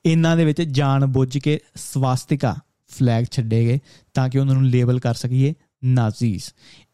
ਇਹਨਾਂ 0.06 0.36
ਦੇ 0.36 0.44
ਵਿੱਚ 0.44 0.62
ਜਾਣ 0.62 1.06
ਬੁੱਝ 1.06 1.38
ਕੇ 1.38 1.58
ਸਵਾਸਤਿਕਾ 1.76 2.54
ਫਲੈਗ 2.90 3.24
ਛੱਡੇ 3.30 3.64
ਗਏ 3.64 3.78
ਤਾਂ 4.14 4.28
ਕਿ 4.28 4.38
ਉਹਨਾਂ 4.38 4.54
ਨੂੰ 4.54 4.66
ਲੇਬਲ 4.66 4.98
ਕਰ 5.00 5.14
ਸਕੀਏ 5.14 5.54
ਨਾਜ਼ੀਜ਼ 5.84 6.44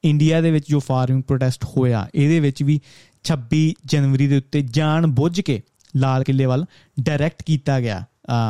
ਇੰਡੀਆ 0.05 0.41
ਦੇ 0.41 0.51
ਵਿੱਚ 0.51 0.69
ਜੋ 0.69 0.81
ਫਾਰਮਿੰਗ 0.81 1.23
ਪ੍ਰੋਟੈਸਟ 1.23 1.65
ਹੋਇਆ, 1.65 2.07
ਇਹਦੇ 2.15 2.41
ਵਿੱਚ 2.41 2.63
ਵੀ 2.63 2.81
26 3.25 3.65
ਜਨਵਰੀ 3.85 4.27
ਦੇ 4.27 4.37
ਉੱਤੇ 4.37 4.63
ਜਾਣ 4.63 5.07
ਬੁੱਝ 5.07 5.41
ਕੇ 5.41 5.61
ਲਾਲ 5.97 6.25
ਕਿਲੇ 6.25 6.47
ਵੱਲ 6.47 6.65
ਡਾਇਰੈਕਟ 7.01 7.43
ਕੀਤਾ 7.43 7.81
ਗਿਆ। 7.81 8.05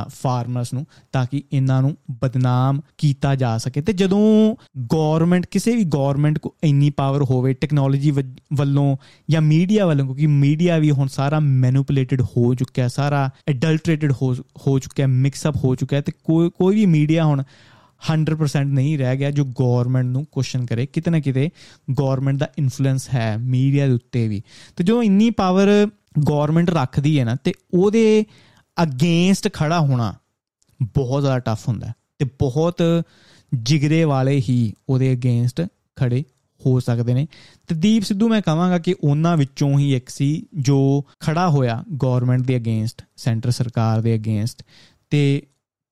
ਫਾਰਮਰਸ 0.08 0.72
ਨੂੰ 0.72 0.86
ਤਾਂ 1.12 1.24
ਕਿ 1.30 1.42
ਇਹਨਾਂ 1.52 1.80
ਨੂੰ 1.82 1.96
ਬਦਨਾਮ 2.22 2.80
ਕੀਤਾ 2.98 3.34
ਜਾ 3.34 3.56
ਸਕੇ। 3.58 3.80
ਤੇ 3.80 3.92
ਜਦੋਂ 3.92 4.56
ਗਵਰਨਮੈਂਟ 4.92 5.46
ਕਿਸੇ 5.46 5.76
ਵੀ 5.76 5.84
ਗਵਰਨਮੈਂਟ 5.84 6.38
ਕੋ 6.38 6.54
ਇੰਨੀ 6.64 6.90
ਪਾਵਰ 6.90 7.22
ਹੋਵੇ 7.22 7.52
ਟੈਕਨੋਲੋਜੀ 7.54 8.10
ਵੱਲੋਂ 8.54 8.96
ਜਾਂ 9.30 9.40
ਮੀਡੀਆ 9.42 9.86
ਵੱਲੋਂ, 9.86 10.06
ਕਿਉਂਕਿ 10.06 10.26
ਮੀਡੀਆ 10.26 10.78
ਵੀ 10.78 10.90
ਹੁਣ 10.90 11.08
ਸਾਰਾ 11.08 11.40
ਮੈਨੂਪੂਲੇਟਡ 11.40 12.22
ਹੋ 12.22 12.54
ਚੁੱਕਿਆ, 12.54 12.88
ਸਾਰਾ 12.88 13.30
ਐਡਲਟਰੇਟਡ 13.48 14.12
ਹੋ 14.12 14.34
ਹੋ 14.34 14.78
ਚੁੱਕਿਆ 14.78 15.06
ਮਿਕਸ 15.06 15.46
ਅਪ 15.46 15.56
ਹੋ 15.56 15.74
ਚੁੱਕਿਆ, 15.74 16.00
ਤੇ 16.00 16.12
ਕੋਈ 16.24 16.50
ਕੋਈ 16.50 16.74
ਵੀ 16.74 16.86
ਮੀਡੀਆ 16.86 17.24
ਹੁਣ 17.24 17.42
100% 18.10 18.72
ਨਹੀਂ 18.74 18.98
ਰਹਿ 18.98 19.16
ਗਿਆ 19.16 19.30
ਜੋ 19.30 19.44
ਗਵਰਨਮੈਂਟ 19.44 20.06
ਨੂੰ 20.06 20.24
ਕੁਐਸਚਨ 20.32 20.66
ਕਰੇ। 20.66 20.86
ਕਿਤੇ 20.86 21.10
ਨਾ 21.10 21.20
ਕਿਤੇ 21.20 21.50
ਗਵਰਨਮੈਂਟ 21.98 22.38
ਦਾ 22.38 22.48
ਇਨਫਲੂਐਂਸ 22.58 23.08
ਹੈ 23.14 23.36
ਮੀਡੀਆ 23.38 23.86
ਦੇ 23.86 23.92
ਉੱਤੇ 23.92 24.28
ਵੀ। 24.28 24.42
ਤੇ 24.76 24.84
ਜੋ 24.84 25.02
ਇੰਨੀ 25.02 25.30
ਪਾਵਰ 25.30 25.68
ਗਵਰਨਮੈਂਟ 26.28 26.70
ਰੱਖਦੀ 26.70 27.18
ਹੈ 27.18 27.24
ਨਾ, 27.24 27.34
ਤੇ 27.34 27.52
ਉਹਦੇ 27.74 28.24
ਅਗੇਂਸਟ 28.82 29.52
ਖੜਾ 29.52 29.80
ਹੋਣਾ 29.80 30.14
ਬਹੁਤ 30.82 31.22
ਜ਼ਿਆਦਾ 31.22 31.38
ਟਫ 31.38 31.68
ਹੁੰਦਾ 31.68 31.92
ਤੇ 32.18 32.24
ਬਹੁਤ 32.24 32.82
ਜਿਗਰੇ 33.54 34.04
ਵਾਲੇ 34.04 34.42
ਹੀ 34.48 34.72
ਉਹਦੇ 34.88 35.12
ਅਗੇਂਸਟ 35.12 35.62
ਖੜੇ 35.96 36.24
ਹੋ 36.66 36.80
ਸਕਦੇ 36.80 37.14
ਨੇ। 37.14 37.26
ਤੇ 37.66 37.74
ਦੀਪ 37.74 38.02
ਸਿੱਧੂ 38.02 38.28
ਮੈਂ 38.28 38.42
ਕਹਾਂਗਾ 38.42 38.78
ਕਿ 38.78 38.94
ਉਹਨਾਂ 39.04 39.36
ਵਿੱਚੋਂ 39.36 39.78
ਹੀ 39.78 39.94
ਇੱਕ 39.94 40.08
ਸੀ 40.08 40.46
ਜੋ 40.54 41.04
ਖੜਾ 41.20 41.48
ਹੋਇਆ 41.48 41.84
ਗਵਰਨਮੈਂਟ 42.02 42.42
ਦੇ 42.42 42.56
ਅਗੇਂਸਟ 42.56 43.02
ਸੈਂਟਰ 43.16 43.50
ਸਰਕਾਰ 43.50 44.00
ਦੇ 44.00 44.14
ਅਗੇਂਸਟ 44.14 44.62
ਤੇ 45.10 45.42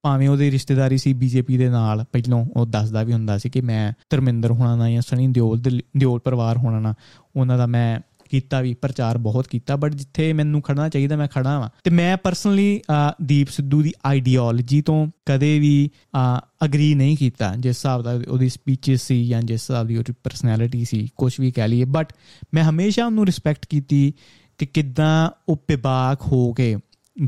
ਭਾਵੇਂ 0.03 0.29
ਉਹਦੀ 0.29 0.51
ਰਿਸ਼ਤੇਦਾਰੀ 0.51 0.99
ਸੀ 0.99 1.13
ਬੀਜੇਪੀ 1.13 1.59
ਦੇ 1.59 1.69
ਨਾਲ, 1.69 2.05
ਪਹਿਲਾਂ 2.13 2.45
ਉਹ 2.57 2.67
ਦੱਸਦਾ 2.67 3.03
ਵੀ 3.03 3.13
ਹੁੰਦਾ 3.13 3.39
ਸੀ 3.39 3.51
ਕਿ 3.51 3.61
ਮੈਂ 3.61 3.93
ਧਰਮਿੰਦਰ 4.11 4.51
ਹੋਣਾ 4.51 4.77
ਨਾ 4.77 4.91
ਜਾਂ 4.91 5.03
ਸਣੀ 5.03 5.29
ਦਿਓਲ 5.29 5.61
ਦਿਓਲ 5.97 6.21
ਪਰਿਵਾਰ 6.21 6.57
ਹੋਣਾ 6.57 6.81
ਨਾ, 6.81 6.95
ਉਹਨਾਂ 7.37 7.59
ਦਾ 7.59 7.67
ਮੈਂ 7.67 8.01
ਕੀਤਾ 8.31 8.61
ਵੀ, 8.61 8.75
ਪ੍ਰਚਾਰ 8.75 9.19
ਬਹੁਤ 9.19 9.49
ਕੀਤਾ 9.49 9.77
ਬਟ 9.77 9.95
ਜਿੱਥੇ 9.95 10.33
ਮੈਨੂੰ 10.33 10.63
ਖੜਨਾ 10.63 10.89
ਚਾਹੀਦਾ, 10.89 11.17
ਮੈਂ 11.17 11.29
ਖੜਾ 11.29 11.59
ਵਾਂ। 11.59 11.69
ਤੇ 11.85 11.91
ਮੈਂ 11.91 12.17
ਪਰਸਨਲੀ 12.17 12.81
ਦੀਪ 13.23 13.49
ਸਿੱਧੂ 13.51 13.83
ਦੀ 13.83 13.93
ਆਈਡੀਓਲੋਜੀ 14.07 14.83
ਤੋਂ 14.83 15.07
ਕਦੇ 15.27 15.59
ਵੀ 15.59 15.91
ਅਗਰੀ 16.65 16.95
ਨਹੀਂ 16.95 17.17
ਕੀਤਾ, 17.17 17.55
ਜਿਸ 17.57 17.77
ਹਿਸਾਬ 17.77 18.03
ਦਾ 18.03 18.21
ਉਹਦੀ 18.29 18.49
ਸਪੀਚਸ 18.49 19.03
ਸੀ 19.03 19.27
ਜਾਂ 19.29 19.43
ਜਿਸ 19.43 19.61
ਹਿਸਾਬ 19.61 19.87
ਦੀ 19.87 19.97
ਉਹਦੀ 19.97 20.15
ਪਰਸਨੈਲਿਟੀ 20.25 20.85
ਸੀ 20.85 21.09
ਕੁਝ 21.17 21.41
ਵੀ 21.41 21.51
ਕਹਿ 21.51 21.69
ਲਈਏ। 21.69 21.85
ਬਟ 21.85 22.13
ਮੈਂ 22.55 22.65
ਹਮੇਸ਼ਾ 22.65 23.07
ਉਹਨੂੰ 23.07 23.27
ਰਿਸਪੈਕਟ 23.27 23.67
ਕੀਤੀ 23.67 24.13
ਕਿ 24.59 24.67
ਕਿੱਦਾਂ 24.67 25.31
ਉਹ 25.49 25.57
ਪਿਬਾਕ 25.67 26.23
ਹੋ 26.23 26.53
ਕੇ 26.53 26.77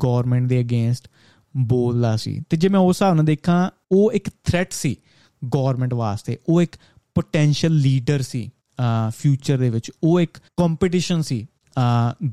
ਗਵਰਨਮੈਂਟ 0.02 0.48
ਦੇ 0.48 0.60
ਅਗੇਂਸਟ 0.60 1.08
ਬੋਲਦਾ 1.56 2.16
ਸੀ। 2.16 2.40
ਤੇ 2.50 2.56
ਜੇ 2.56 2.68
ਮੈਂ 2.68 2.80
ਉਸ 2.80 2.96
ਹਿਸਾਬ 2.96 3.14
ਨਾਲ 3.14 3.24
ਦੇਖਾਂ, 3.24 3.70
ਉਹ 3.92 4.12
ਇੱਕ 4.12 4.30
ਥ੍ਰੈਟ 4.44 4.72
ਸੀ 4.72 4.96
ਗਵਰਨਮੈਂਟ 5.54 5.94
ਵਾਸਤੇ। 5.94 6.38
ਉਹ 6.48 6.62
ਇੱਕ 6.62 6.76
ਪੋਟੈਂਸ਼ੀਅਲ 7.14 7.72
ਲੀਡਰ 7.74 8.22
ਸੀ। 8.22 8.50
ਫਿਊਚਰ 9.10 9.58
ਦੇ 9.58 9.70
ਵਿੱਚ। 9.70 9.92
ਉਹ 10.04 10.20
ਇੱਕ 10.20 10.38
ਕੰਪੀਟੀਸ਼ਨ 10.56 11.22
ਸੀ 11.22 11.46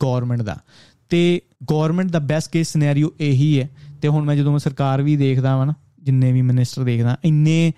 ਗਵਰਨਮੈਂਟ 0.03 0.41
ਦਾ। 0.41 0.57
ਤੇ 1.09 1.41
ਗਵਰਨਮੈਂਟ 1.71 2.11
ਦਾ 2.11 2.19
ਬੈਸਟ 2.19 2.51
ਕੇਸ 2.51 2.67
ਸਿਨੈਰੀਓ 2.67 3.11
ਇਹੀ 3.19 3.61
ਹੈ। 3.61 3.69
ਤੇ 4.01 4.07
ਹੁਣ 4.07 4.25
ਮੈਂ 4.25 4.35
ਜਦੋਂ 4.35 4.51
ਮੈਂ 4.51 4.59
ਸਰਕਾਰ 4.59 5.01
ਵੀ 5.01 5.15
ਦੇਖਦਾ 5.15 5.57
ਵਾਂ 5.57 5.65
ਨਾ, 5.65 5.73
ਜਿੰਨੇ 5.99 6.31
ਵੀ 6.31 6.41
ਮਿਨਿਸਟਰ 6.41 6.83
ਦੇਖਦਾ, 6.83 7.17
ਇੰਨੇ 7.25 7.73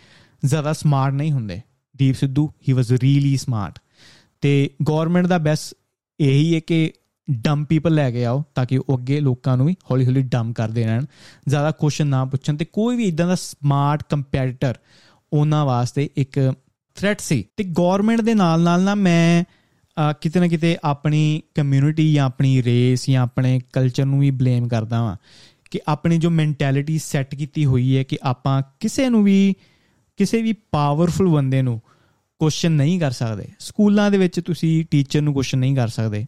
ਜ਼ਿਆਦਾ 0.45 0.73
ਸਮਾਰਟ 0.73 1.13
ਨਹੀਂ 1.13 1.31
ਹੁੰਦੇ। 1.31 1.61
ਦੀਪ 1.97 2.15
ਸਿੱਧੂ 2.15 2.51
ਹੀ 2.67 2.73
ਵਾਸ 2.73 2.91
ਰੀਲੀ 2.91 3.37
ਸਮਾਰਟ 3.37 3.79
ਤੇ 4.41 4.69
ਗਵਰਨਮੈਂਟ 4.87 5.27
ਦਾ 5.27 5.37
ਬੈਸਟ 5.37 5.73
ਇਹੀ 6.19 6.55
ਹੈ 6.55 6.59
ਕਿ 6.59 6.91
ਡਮ 7.31 7.65
ਪੀਪਲ 7.65 7.93
ਲੈ 7.93 8.11
ਕੇ 8.11 8.25
ਆਓ, 8.25 8.43
ਤਾਂ 8.55 8.65
ਕਿ 8.65 8.77
ਉਹ 8.77 8.97
ਅੱਗੇ 8.97 9.19
ਲੋਕਾਂ 9.19 9.57
ਨੂੰ 9.57 9.65
ਵੀ 9.65 9.75
ਹੌਲੀ 9.91 10.05
ਹੌਲੀ 10.05 10.21
ਡਮ 10.21 10.53
ਕਰਦੇ 10.53 10.83
ਰਹਿਣ। 10.83 11.05
ਜ਼ਿਆਦਾ 11.47 11.71
ਕੁਐਸਚਨ 11.71 12.07
ਨਾ 12.07 12.25
ਪੁੱਛਣ। 12.25 12.57
ਤੇ 12.57 12.65
ਕੋਈ 12.65 12.95
ਵੀ 12.95 13.03
ਇਦਾਂ 13.03 13.27
ਦਾ 13.27 13.35
ਸਮਾਰਟ 13.35 14.03
ਕੰਪੀਟੀਟਰ 14.09 14.75
ਉਹਨਾਂ 15.33 15.65
ਵਾਸਤੇ 15.65 16.09
ਇੱਕ 16.17 16.53
ਥ੍ਰੈਟ 16.97 17.19
ਸੀ। 17.19 17.43
ਤੇ 17.57 17.63
ਗਵਰਨਮੈਂਟ 17.63 18.21
ਦੇ 18.21 18.33
ਨਾਲ 18.33 18.61
ਨਾਲ 18.61 18.81
ਨਾ 18.81 18.95
ਮੈਂ 18.95 19.43
ਕਿਤੇ 20.21 20.39
ਨਾ 20.39 20.47
ਕਿਤੇ 20.47 20.77
ਆਪਣੀ 20.83 21.41
ਕਮਿਊਨਿਟੀ 21.55 22.13
ਜਾਂ 22.13 22.25
ਆਪਣੀ 22.25 22.63
ਰੇਸ 22.63 23.09
ਜਾਂ 23.09 23.23
ਆਪਣੇ 23.23 23.59
ਕਲਚਰ 23.73 24.05
ਨੂੰ 24.05 24.19
ਵੀ 24.19 24.31
ਬਲੇਮ 24.31 24.67
ਕਰਦਾ 24.67 25.01
ਵਾਂ 25.01 25.15
ਕਿ 25.71 25.79
ਆਪਣੀ 25.87 26.17
ਜੋ 26.17 26.29
ਮੈਂਟੈਲਿਟੀ 26.29 26.97
ਸੈੱਟ 26.97 27.35
ਕੀਤੀ 27.35 27.65
ਹੋਈ 27.65 27.97
ਹੈ 27.97 28.03
ਕਿ 28.03 28.17
ਆਪਾਂ 28.23 28.61
ਕਿਸੇ 28.79 29.09
ਨੂੰ 29.09 29.23
ਵੀ, 29.23 29.55
ਕਿਸੇ 30.17 30.41
ਵੀ 30.41 30.53
ਪਾਵਰਫੁਲ 30.71 31.27
ਬੰਦੇ 31.27 31.61
ਨੂੰ 31.61 31.81
ਕੁਐਸਚਨ 32.39 32.71
ਨਹੀਂ 32.71 32.99
ਕਰ 32.99 33.11
ਸਕਦੇ। 33.11 33.47
ਸਕੂਲਾਂ 33.59 34.11
ਦੇ 34.11 34.17
ਵਿੱਚ 34.17 34.39
ਤੁਸੀਂ 34.39 34.85
ਟੀਚਰ 34.91 35.21
ਨੂੰ 35.21 35.33
ਕੁਐਸਚਨ 35.33 35.59
ਨਹੀਂ 35.59 35.75
ਕਰ 35.75 35.87
ਸਕਦੇ। 35.87 36.25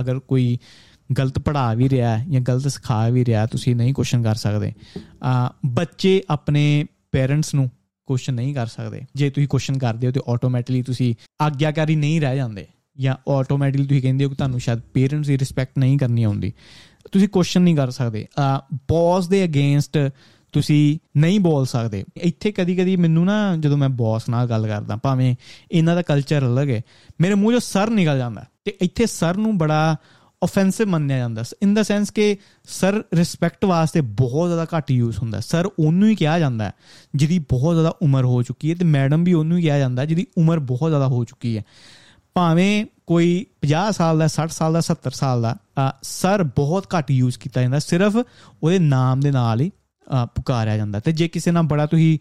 ਅਗਰ 0.00 0.18
ਕੋਈ 0.18 0.58
ਗਲਤ 1.18 1.38
ਪੜਾ 1.38 1.74
ਵੀ 1.74 1.88
ਰਿਹਾ 1.88 2.18
ਜਾਂ 2.24 2.40
ਗਲਤ 2.40 2.68
ਸਿਖਾ 2.68 3.08
ਵੀ 3.08 3.24
ਰਿਹਾ 3.24 3.46
ਤੁਸੀਂ 3.46 3.76
ਨਹੀਂ 3.76 3.94
ਕੁਐਸਚਨ 3.94 4.22
ਕਰ 4.22 4.34
ਸਕਦੇ। 4.34 4.72
ਬੱਚੇ 5.66 6.22
ਆਪਣੇ 6.30 6.84
ਪੇਰੈਂਟਸ 7.12 7.54
ਨੂੰ 7.54 7.70
ਕੁਐਸਚਨ 8.10 8.34
ਨਹੀਂ 8.34 8.54
ਕਰ 8.54 8.66
ਸਕਦੇ। 8.66 9.00
ਜੇ 9.14 9.30
ਤੁਸੀਂ 9.30 9.48
ਕੁਐਸਚਨ 9.48 9.78
ਕਰਦੇ 9.78 10.06
ਹੋ 10.06 10.12
ਤੇ 10.12 10.20
ਆਟੋਮੈਟਿਕਲੀ 10.28 10.82
ਤੁਸੀਂ 10.82 11.14
ਆਗਿਆਕਾਰੀ 11.40 11.96
ਨਹੀਂ 11.96 12.20
ਰਹਿ 12.20 12.36
ਜਾਂਦੇ 12.36 12.66
ਜਾਂ 12.96 13.14
ਆਟੋਮੈਟਿਕਲੀ 13.30 13.86
ਤੁਸੀਂ 13.86 14.02
ਕਹਿੰਦੇ 14.02 14.24
ਹੋ 14.24 14.30
ਕਿ 14.30 14.36
ਤੁਹਾਨੂੰ 14.36 14.60
ਸ਼ਾਇਦ 14.60 14.80
ਪੇਰੈਂਟਸ 14.94 15.26
ਦੀ 15.26 15.38
ਰਿਸਪੈਕਟ 15.38 15.78
ਨਹੀਂ 15.78 15.98
ਕਰਨੀ 15.98 16.22
ਆਉਂਦੀ। 16.22 16.52
ਤੁਸੀਂ 17.12 17.28
ਕੁਐਸਚਨ 17.28 17.62
ਨਹੀਂ 17.62 17.76
ਕਰ 17.76 17.90
ਸਕਦੇ। 17.90 18.26
ਬੌਸ 18.88 19.28
ਦੇ 19.28 19.44
ਅਗੇਂਸਟ 19.44 19.98
ਤੁਸੀਂ 20.52 20.98
ਨਹੀਂ 21.16 21.40
ਬੋਲ 21.40 21.66
ਸਕਦੇ। 21.66 22.04
ਇੱਥੇ 22.16 22.52
ਕਦੀ 22.52 22.76
ਕਦੀ 22.76 22.96
ਮੈਨੂੰ 22.96 23.24
ਨਾ 23.24 23.56
ਜਦੋਂ 23.56 23.76
ਮੈਂ 23.78 23.88
ਬੌਸ 23.88 24.28
ਨਾਲ 24.28 24.46
ਗੱਲ 24.46 24.66
ਕਰਦਾ, 24.66 24.96
ਭਾਵੇਂ 24.96 25.34
ਇਹਨਾਂ 25.70 25.94
ਦਾ 25.94 26.02
ਕਲਚਰ 26.02 26.46
ਅਲੱਗ 26.46 26.70
ਹੈ, 26.70 26.80
ਮੇਰੇ 27.20 27.34
ਮੂੰਹ 27.34 27.52
ਚੋਂ 27.52 27.60
ਸਰ 27.60 27.90
ਨਿਕਲ 27.90 28.18
ਜਾਂਦਾ। 28.18 28.44
ਤੇ 28.64 28.76
ਇੱਥੇ 28.80 29.06
ਸਰ 29.06 29.36
ਨੂੰ 29.36 29.56
ਬੜਾ 29.58 29.96
ਆਫੈਂਸਿਵ 30.44 30.88
ਮੰਨਿਆ 30.88 31.18
ਜਾਂਦਾ 31.18 31.42
ਇਨ 31.62 31.74
ਦਾ 31.74 31.82
ਸੈਂਸ 31.82 32.10
ਕਿ 32.10 32.36
ਸਰ 32.68 33.02
ਰਿਸਪੈਕਟ 33.14 33.64
ਵਾਸਤੇ 33.64 34.00
ਬਹੁਤ 34.00 34.48
ਜ਼ਿਆਦਾ 34.48 34.66
ਘੱਟ 34.76 34.90
ਯੂਜ਼ 34.90 35.18
ਹੁੰਦਾ 35.18 35.40
ਸਰ, 35.40 35.66
ਉਹਨੂੰ 35.78 36.08
ਹੀ 36.08 36.14
ਕਿਹਾ 36.14 36.38
ਜਾਂਦਾ 36.38 36.70
ਜਿਹਦੀ 37.14 37.38
ਬਹੁਤ 37.38 37.74
ਜ਼ਿਆਦਾ 37.74 37.94
ਉਮਰ 38.02 38.24
ਹੋ 38.24 38.42
ਚੁੱਕੀ 38.42 38.70
ਹੈ 38.70 38.74
ਤੇ 38.74 38.84
ਮੈਡਮ 38.84 39.24
ਵੀ 39.24 39.32
ਉਹਨੂੰ 39.32 39.58
ਹੀ 39.58 39.62
ਕਿਹਾ 39.62 39.78
ਜਾਂਦਾ 39.78 40.04
ਜਿਹਦੀ 40.04 40.26
ਉਮਰ 40.38 40.58
ਬਹੁਤ 40.58 40.90
ਜ਼ਿਆਦਾ 40.90 41.06
ਹੋ 41.06 41.24
ਚੁੱਕੀ 41.24 41.56
ਹੈ। 41.56 41.62
ਭਾਵੇਂ 42.34 42.86
ਕੋਈ 43.06 43.28
50 43.66 43.90
ਸਾਲ 43.92 44.18
ਦਾ 44.18 44.28
60 44.28 44.48
ਸਾਲ 44.48 44.72
ਦਾ 44.72 44.80
70 44.86 45.10
ਸਾਲ 45.12 45.42
ਦਾ 45.42 45.56
ਸਰ 46.02 46.42
ਬਹੁਤ 46.56 46.86
ਘੱਟ 46.98 47.10
ਯੂਜ਼ 47.10 47.38
ਕੀਤਾ 47.38 47.62
ਜਾਂਦਾ, 47.62 47.78
ਸਿਰਫ 47.78 48.16
ਉਹਦੇ 48.62 48.78
ਨਾਮ 48.78 49.20
ਦੇ 49.20 49.30
ਨਾਲ 49.30 49.60
ਹੀ 49.60 49.70
ਪੁਕਾਰਿਆ 50.34 50.76
ਜਾਂਦਾ 50.76 51.00
ਤੇ 51.00 51.12
ਜੇ 51.12 51.28
ਕਿਸੇ 51.28 51.50
ਨਾਲ 51.50 51.62
ਬੜਾ 51.62 51.86
ਤੁਸੀਂ 51.86 52.18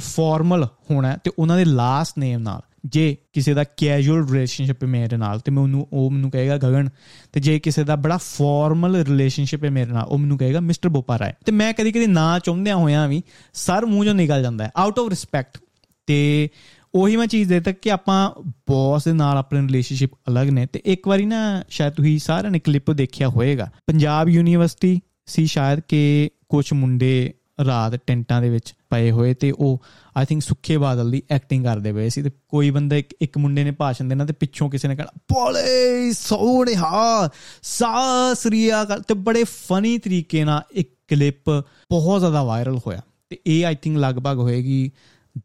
ਫਾਰਮਲ 0.00 0.64
ਹੋਣਾ 0.90 1.16
ਤੇ 1.24 1.30
ਉਹਨਾਂ 1.38 1.56
ਦੇ 1.56 1.64
ਲਾਸਟ 1.64 2.18
ਨੇਮ 2.18 2.40
ਨਾਲ 2.40 2.60
ਜੇ 2.84 3.16
ਕਿਸੇ 3.32 3.54
ਦਾ 3.54 3.64
ਕੈਜੂਅਲ 3.64 4.28
ਰਿਲੇਸ਼ਨਸ਼ਿਪ 4.28 4.82
ਹੈ 4.82 4.88
ਮੇਰੇ 4.88 5.16
ਨਾਲ, 5.16 5.40
ਤੇ 5.40 5.50
ਮੈਂ 5.52 5.62
ਉਹਨੂੰ, 5.62 5.88
ਉਹ 5.92 6.10
ਮੈਨੂੰ 6.10 6.30
ਕਹੇਗਾ, 6.30 6.56
ਗਗਨ, 6.56 6.88
ਤੇ 7.32 7.40
ਜੇ 7.40 7.58
ਕਿਸੇ 7.58 7.84
ਦਾ 7.84 7.96
ਬੜਾ 7.96 8.16
ਫਾਰਮਲ 8.16 8.96
ਰਿਲੇਸ਼ਨਸ਼ਿਪ 8.96 9.64
ਹੈ 9.64 9.70
ਮੇਰੇ 9.70 9.92
ਨਾਲ, 9.92 10.04
ਉਹ 10.04 10.18
ਮੈਨੂੰ 10.18 10.38
ਕਹੇਗਾ, 10.38 10.60
ਮਿਸਟਰ 10.60 10.88
ਬੋਪਾ 10.88 11.18
ਰਾਏ 11.18 11.32
ਤੇ 11.46 11.52
ਮੈਂ 11.52 11.72
ਕਦੀ 11.72 11.92
ਕਦੀ 11.92 12.06
ਨਾ 12.06 12.38
ਚਾਹੁੰਦਿਆਂ 12.38 12.76
ਹੋਇਆਂ 12.76 13.08
ਵੀ 13.08 13.22
ਸਰ 13.54 13.86
ਮੂੰਹ 13.86 14.04
ਚੋਂ 14.04 14.14
ਨਿਕਲ 14.14 14.42
ਜਾਂਦਾ 14.42 14.64
ਹੈ 14.64 14.70
ਆਊਟ 14.76 14.98
ਆਫ 14.98 15.08
ਰਿਸਪੈਕਟ 15.08 15.58
ਤੇ 16.06 16.48
ਉਹੀ 16.94 17.16
ਮੈਂ 17.16 17.26
ਚੀਜ਼ 17.26 17.48
ਦੇ 17.48 17.60
ਤੱਕ 17.60 17.78
ਕਿ 17.82 17.90
ਆਪਾਂ 17.90 18.30
ਬੌਸ 18.68 19.04
ਦੇ 19.04 19.12
ਨਾਲ 19.12 19.38
ਆਪਣੇ 19.38 19.60
ਰਿਲੇਸ਼ਨਸ਼ਿਪ 19.60 20.10
ਅਲੱਗ 20.28 20.48
ਨੇ, 20.48 20.66
ਤੇ 20.66 20.82
ਇੱਕ 20.84 21.08
ਵਾਰੀ 21.08 21.26
ਨਾ 21.26 21.62
ਸ਼ਾਇਦ 21.68 21.92
ਤੁਸੀਂ 21.92 22.18
ਸਾਰਿਆਂ 22.18 22.50
ਨੇ 22.50 22.58
ਕਲਿੱਪ 22.58 22.90
ਦੇਖਿਆ 22.90 23.28
ਹੋਵੇਗਾ 23.28 23.70
ਪੰਜਾਬ 23.86 24.28
ਯੂਨੀਵਰਸਿਟੀ 24.28 25.00
ਸੀ 25.26 25.46
ਸ਼ਾਇਦ 25.46 25.80
ਕਿ 25.88 26.30
ਕੁਝ 26.48 26.72
ਮੁੰਡੇ 26.72 27.32
ਰਾਤ 27.66 27.94
ਟੈਂਟਾਂ 28.06 28.42
ਦੇ 28.42 28.50
ਵਿੱਚ 28.50 28.74
ਪਏ 28.90 29.10
ਹੋਏ 29.10 29.34
ਤੇ 29.34 29.50
ਉਹ 29.50 29.82
ਆਈ 30.16 30.24
ਥਿੰਕ 30.24 30.42
ਸੁੱਖੇ 30.42 30.76
ਬਾਦਲ 30.76 31.10
ਦੀ 31.10 31.22
ਐਕਟਿੰਗ 31.30 31.64
ਕਰਦੇ 31.64 31.92
ਪਏ 31.92 32.08
ਸੀ 32.08 32.22
ਤੇ 32.22 32.30
ਕੋਈ 32.48 32.70
ਬੰਦਾ 32.70 32.96
ਇੱਕ 32.96 33.16
ਇੱਕ 33.20 33.38
ਮੁੰਡੇ 33.38 33.64
ਨੇ 33.64 33.70
ਭਾਸ਼ਣ 33.70 34.04
ਦੇਣਾ 34.04 34.24
ਤੇ 34.24 34.32
ਪਿੱਛੋਂ 34.32 34.70
ਕਿਸੇ 34.70 34.88
ਨੇ 34.88 34.96
ਕਹਿਣਾ 34.96 35.10
ਬੋਲੇ 35.32 36.12
ਸੋਹਣਿਆ 36.12 37.30
ਸਾਸਰੀਆ 37.62 38.84
ਤੇ 38.84 39.14
ਬੜੇ 39.14 39.44
ਫਨੀ 39.44 39.98
ਤਰੀਕੇ 39.98 40.44
ਨਾਲ 40.44 40.62
ਇੱਕ 40.72 40.94
ਕਲਿੱਪ 41.08 41.50
ਬਹੁਤ 41.90 42.20
ਜ਼ਿਆਦਾ 42.20 42.42
ਵਾਇਰਲ 42.42 42.78
ਹੋਇਆ। 42.86 43.00
ਤੇ 43.30 43.38
ਇਹ 43.46 43.66
ਆਈ 43.66 43.74
ਥਿੰਕ 43.74 43.98
ਲਗਭਗ 43.98 44.38
ਹੋਏਗੀ 44.38 44.90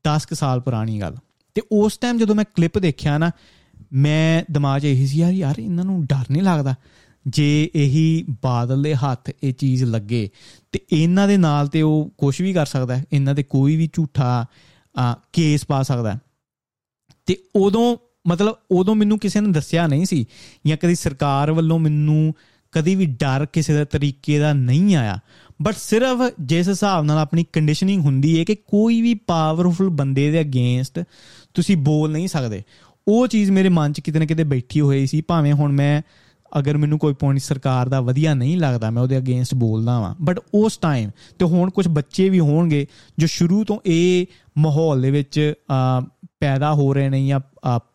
10 0.04 0.34
ਸਾਲ 0.34 0.60
ਪੁਰਾਣੀ 0.60 1.02
ਗੱਲ। 1.02 1.16
ਤੇ 1.56 1.62
ਉਸ 1.72 1.98
ਟਾਈਮ 1.98 2.18
ਜਦੋਂ 2.18 2.36
ਮੈਂ 2.36 2.44
ਕਲਿੱਪ 2.44 2.78
ਦੇਖਿਆ 2.78 3.18
ਨਾ, 3.18 3.32
ਮੈਂ 3.94 4.44
ਦਿਮਾਗ 4.52 4.82
'ਚ 4.82 4.86
ਇਹੀ 4.86 5.08
ਸੀ, 5.08 5.18
ਯਾਰ 5.18 5.32
ਯਾਰ, 5.32 5.56
ਇਹਨਾਂ 5.60 5.86
ਨੂੰ 5.86 6.06
ਡਰ 6.06 6.26
ਨਹੀਂ 6.32 6.44
ਲੱਗਦਾ। 6.44 6.76
ਜੇ 7.26 7.70
ਇਹੀ 7.76 8.26
ਬਾਦਲ 8.44 8.82
ਦੇ 8.84 8.94
ਹੱਥ 8.96 9.30
ਇਹ 9.44 9.54
ਚੀਜ਼ 9.54 9.84
ਲੱਗੇ, 9.84 10.30
ਤੇ 10.72 10.80
ਇਹਨਾਂ 10.92 11.28
ਦੇ 11.28 11.38
ਨਾਲ 11.38 11.68
ਤੇ 11.68 11.82
ਉਹ 11.82 12.10
ਕੁਝ 12.18 12.42
ਵੀ 12.42 12.54
ਕਰ 12.54 12.66
ਸਕਦਾ 12.66 12.98
ਇਹਨਾਂ 13.14 13.36
ਤੇ 13.36 13.44
ਕੋਈ 13.44 13.76
ਵੀ 13.76 13.90
ਝੂਠਾ 13.94 14.46
ਕੇਸ 15.34 15.66
ਪਾ 15.66 15.82
ਸਕਦਾ 15.84 16.18
ਤੇ 17.28 17.38
ਉਦੋਂ, 17.56 17.96
ਮਤਲਬ 18.28 18.56
ਉਦੋਂ 18.72 18.96
ਮੈਨੂੰ 18.96 19.18
ਕਿਸੇ 19.20 19.40
ਨੇ 19.42 19.52
ਦੱਸਿਆ 19.52 19.88
ਨਹੀਂ 19.88 20.06
ਸੀ, 20.06 20.26
ਜਾਂ 20.68 20.78
ਕਦੀ 20.78 20.96
ਸਰਕਾਰ 20.96 21.52
ਵੱਲੋਂ 21.52 21.80
ਮੈਨੂੰ 21.80 22.34
ਕਦੀ 22.74 22.96
ਵੀ 22.96 23.06
ਡਰ 23.20 23.46
ਕਿਸੇ 23.46 23.74
ਦਾ 23.74 23.84
ਤਰੀਕੇ 23.86 24.38
ਦਾ 24.40 24.52
ਨਹੀਂ 24.54 24.96
ਆਇਆ। 24.96 25.20
ਬਟ 25.62 25.76
ਸਿਰਫ 25.78 26.22
ਜਿਸ 26.42 26.70
ਹਿਸਾਬ 26.70 27.06
ਨਾਲ 27.06 27.18
ਆਪਣੀ 27.18 27.46
ਕੰਡੀਸ਼ਨਿੰਗ 27.54 28.02
ਹੁੰਦੀ 28.02 28.38
ਹੈ 28.40 28.44
ਕਿ 28.44 28.56
ਕੋਈ 28.56 29.02
ਵੀ 29.02 29.14
ਪਾਵਰਫੁਲ 29.28 29.90
ਬੰਦੇ 29.90 30.30
ਦੇ 30.32 30.42
ਅਗੇਂਸਟ 30.42 31.00
ਤੁਸੀਂ 31.54 31.78
ਬੋਲ 31.78 32.12
ਨਹੀਂ 32.12 32.28
ਸਕਦੇ। 32.28 32.62
ਉਹ 33.08 33.28
ਚੀਜ਼ 33.28 33.52
ਮੇਰੇ 33.52 33.70
ਮਨ 33.70 33.94
'ਚ 33.94 34.00
ਕਿਤੇ 34.00 34.20
ਨਾ 34.20 34.26
ਕਿਤੇ 34.26 34.44
ਬੈਠੀ 34.44 34.82
ਹੋਈ 34.82 35.06
ਸੀ, 35.08 35.22
ਭਾਵੇਂ 35.22 35.54
ਹੁਣ 35.54 35.72
ਮੈਂ 35.72 36.02
ਅਗਰ 36.60 36.78
ਮੈਨੂੰ 36.78 37.00
ਕੋਈ 37.00 37.14
ਪੁਆਇੰਟ 37.14 37.40
ਸਰਕਾਰ 37.40 37.90
ਦਾ 37.90 38.02
ਵਧੀਆ 38.02 38.34
ਨਹੀਂ 38.34 38.58
ਲੱਗਦਾ, 38.58 38.90
ਮੈਂ 38.90 39.02
ਉਹਦੇ 39.04 39.18
ਅਗੇਂਸਟ 39.18 39.54
ਬੋਲਦਾ 39.56 40.00
ਵਾਂ। 40.00 40.14
ਬਟ 40.22 40.40
ਉਸ 40.54 40.78
ਟਾਈਮ 40.78 41.10
ਤੇ 41.40 41.46
ਹੁਣ 41.46 41.70
ਕੁਝ 41.70 41.88
ਬੱਚੇ 41.88 42.30
ਵੀ 42.30 42.40
ਹੋਣਗੇ 42.40 42.86
ਜੋ 43.18 43.28
ਸ਼ੁਰੂ 43.28 43.64
ਤੋਂ 43.64 43.80
ਇਹ 43.86 44.26
ਮਾਹੌਲ 44.58 45.02
ਦੇ 45.02 45.12
ਵਿੱਚ 45.12 45.54
ਪੈਦਾ 46.40 46.74
ਹੋ 46.74 46.94
ਰਹੇ 46.94 47.10
ਨੇ 47.10 47.26
ਜਾਂ 47.28 47.40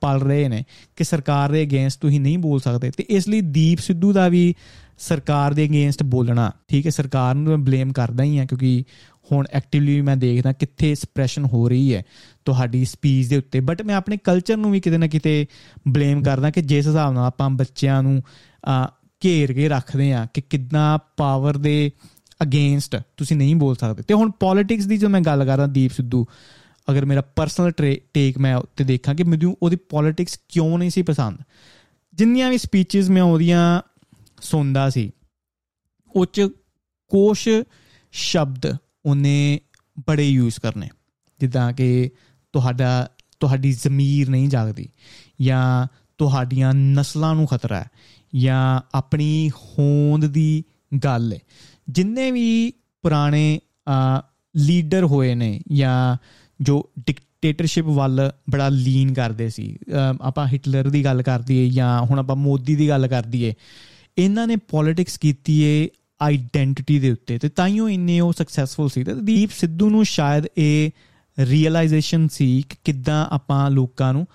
ਪਲ 0.00 0.20
ਰਹੇ 0.20 0.48
ਨੇ 0.48 0.62
ਕਿ 0.96 1.04
ਸਰਕਾਰ 1.04 1.52
ਦੇ 1.52 1.62
ਅਗੇਂਸਟ 1.62 2.00
ਤੁਸੀਂ 2.00 2.20
ਨਹੀਂ 2.20 2.38
ਬੋਲ 2.38 2.60
ਸਕਦੇ। 2.60 2.90
ਤੇ 2.90 3.04
ਇਸ 3.08 3.28
ਲਈ 3.28 3.40
ਦੀਪ 3.40 3.78
ਸਿੱਧੂ 3.78 4.12
ਦਾ 4.12 4.28
ਵੀ 4.28 4.54
ਸਰਕਾਰ 4.98 5.54
ਦੇ 5.54 5.64
ਅਗੇਂਸਟ 5.66 6.02
ਬੋਲਣਾ, 6.04 6.50
ਠੀਕ 6.68 6.86
ਹੈ, 6.86 6.90
ਸਰਕਾਰ 6.90 7.34
ਨੂੰ 7.34 7.44
ਮੈਂ 7.44 7.58
ਬਲੇਮ 7.58 7.92
ਕਰਦਾ 7.92 8.24
ਹੀ 8.24 8.38
ਆ 8.38 8.44
ਕਿਉਂਕਿ 8.44 8.84
ਹੁਣ 9.32 9.46
ਐਕਟਿਵਲੀ 9.52 10.00
ਮੈਂ 10.00 10.16
ਦੇਖਦਾ 10.16 10.52
ਕਿੱਥੇ 10.52 10.90
ਐਕਸਪ੍ਰੈਸ਼ਨ 10.90 11.44
ਹੋ 11.44 11.68
ਰਹੀ 11.68 11.94
ਹੈ 11.94 12.02
ਤੁਹਾਡੀ 12.44 12.84
ਸਪੀਚ 12.84 13.26
ਦੇ 13.28 13.36
ਉੱਤੇ। 13.36 13.60
ਬਟ 13.60 13.82
ਮੈਂ 13.82 13.94
ਆਪਣੇ 13.94 14.16
ਕਲਚਰ 14.24 14.56
ਨੂੰ 14.56 14.70
ਵੀ 14.70 14.80
ਕਿਤੇ 14.80 14.98
ਨਾ 14.98 15.06
ਕਿਤੇ 15.06 15.46
ਬਲੇਮ 15.88 16.22
ਕਰਦਾ 16.22 16.50
ਕਿ 16.50 16.62
ਜਿਸ 16.62 16.86
ਹਿਸਾਬ 16.88 17.12
ਨਾਲ 17.12 17.26
ਆਪਾਂ 17.26 17.50
ਬੱਚਿਆਂ 17.50 18.02
ਨੂੰ 18.02 18.22
ਘੇਰ 19.24 19.52
ਕੇ 19.52 19.68
ਰੱਖਦੇ 19.68 20.12
ਆ 20.12 20.26
ਕਿ 20.34 20.40
ਕਿੰਨਾ 20.40 20.98
ਪਾਵਰ 21.16 21.56
ਦੇ 21.56 21.90
ਅਗੇਂਸਟ 22.42 22.96
ਤੁਸੀਂ 23.16 23.36
ਨਹੀਂ 23.36 23.56
ਬੋਲ 23.56 23.76
ਸਕਦੇ। 23.76 24.02
ਤੇ 24.02 24.14
ਹੁਣ 24.14 24.30
ਪੋਲਿਟਿਕਸ 24.30 24.86
ਦੀ 24.86 24.98
ਜੋ 24.98 25.08
ਮੈਂ 25.08 25.20
ਗੱਲ 25.20 25.44
ਕਰਦਾ 25.44 25.66
ਦੀਪ 25.66 25.92
ਸਿੱਧੂ, 25.92 26.26
ਅਗਰ 26.90 27.04
ਮੇਰਾ 27.04 27.20
ਪਰਸਨਲ 27.36 27.70
ਟੇਕ 28.14 28.38
ਮੈਂ 28.38 28.54
ਉੱਤੇ 28.56 28.84
ਦੇਖਾਂ 28.84 29.14
ਕਿ 29.14 29.24
ਮੈਨੂੰ 29.24 29.56
ਉਹਦੀ 29.62 29.76
ਪੋਲਿਟਿਕਸ 29.76 30.40
ਕਿਉਂ 30.48 30.78
ਨਹੀਂ 30.78 30.90
ਸੀ 30.90 31.02
ਪਸੰਦ। 31.02 31.38
ਜਿੰਨੀਆਂ 32.14 32.50
ਵੀ 32.50 32.58
ਸਪੀਚਸ 32.58 33.10
ਮੈਂ 33.10 33.22
ਉਹਦੀਆਂ 33.22 33.82
ਸੁਣਦਾ 34.42 34.88
ਸੀ, 34.90 35.10
ਉਹ 36.16 36.26
ਚ 36.26 36.48
ਕੋਸ਼ 37.10 37.48
ਸ਼ਬਦ 38.12 38.66
ਉਹਨੇ 39.06 39.60
ਬੜੇ 40.06 40.28
ਯੂਜ਼ 40.28 40.60
ਕਰਨੇ। 40.60 40.88
ਜਿੱਦਾਂ 41.40 41.72
ਕਿ 41.72 42.10
ਤੁਹਾਡਾ, 42.54 43.10
ਤੁਹਾਡੀ 43.40 43.72
ਜ਼ਮੀਰ 43.72 44.30
ਨਹੀਂ 44.30 44.48
ਜਾਗਦੀ 44.48 44.88
ਜਾਂ 45.40 45.86
ਤੁਹਾਡੀਆਂ 46.18 46.72
ਨਸਲਾਂ 46.74 47.34
ਨੂੰ 47.34 47.46
ਖਤਰਾ 47.46 47.80
ਹੈ 47.80 47.88
ਜਾਂ 48.34 48.80
ਆਪਣੀ 48.94 49.50
ਹੋਂਦ 49.50 50.26
ਦੀ 50.26 50.64
ਗੱਲ 51.04 51.32
ਹੈ 51.32 51.38
ਜਿੰਨੇ 51.88 52.30
ਵੀ 52.30 52.72
ਪੁਰਾਣੇ 53.02 53.60
ਲੀਡਰ 54.56 55.04
ਹੋਏ 55.04 55.34
ਨੇ 55.34 55.60
ਜਾਂ 55.72 56.16
ਜੋ 56.60 56.90
ਡਿਕਟੇਟਰਸ਼ਿਪ 57.06 57.84
ਵੱਲ 57.84 58.32
ਬੜਾ 58.50 58.68
ਲੀਨ 58.68 59.14
ਕਰਦੇ 59.14 59.48
ਸੀ 59.48 59.78
ਆਪਾਂ 60.20 60.46
ਹਿਟਲਰ 60.46 60.90
ਦੀ 60.90 61.04
ਗੱਲ 61.04 61.22
ਕਰ 61.22 61.40
ਦਈਏ 61.40 61.68
ਜਾਂ 61.70 62.00
ਹੁਣ 62.00 62.18
ਆਪਾਂ 62.18 62.36
ਮੋਦੀ 62.36 62.76
ਦੀ 62.76 62.88
ਗੱਲ 62.88 63.08
ਕਰ 63.08 63.22
ਦਈਏ, 63.22 63.54
ਇਹਨਾਂ 64.18 64.46
ਨੇ 64.46 64.56
ਪੋਲਿਟਿਕਸ 64.56 65.18
ਕੀਤੀ 65.18 65.62
ਏ 65.62 65.88
ਆਈਡੈਂਟੀਟੀ 66.22 66.98
ਦੇ 66.98 67.10
ਉੱਤੇ 67.10 67.38
ਤੇ 67.38 67.48
ਤਾਈਓ 67.48 67.88
ਇੰਨੇ 67.88 68.20
ਉਹ 68.20 68.32
ਸਕਸੈਸਫੁਲ 68.32 68.88
ਸੀ 68.88 69.04
ਤੇ 69.04 69.14
ਦੀਪ 69.14 69.50
ਸਿੱਧੂ 69.50 69.90
ਨੂੰ 69.90 70.04
ਸ਼ਾਇਦ 70.04 70.46
ਇਹ 70.58 70.90
ਰੀਅਲਾਈਜੇਸ਼ਨ 71.38 72.28
ਸੀ 72.28 72.62
ਕਿ 72.68 72.76
ਕਿੱਦਾਂ 72.84 73.26
ਆਪਾਂ 73.30 73.70
ਲੋਕਾਂ 73.70 74.12
ਨੂੰ 74.12 74.26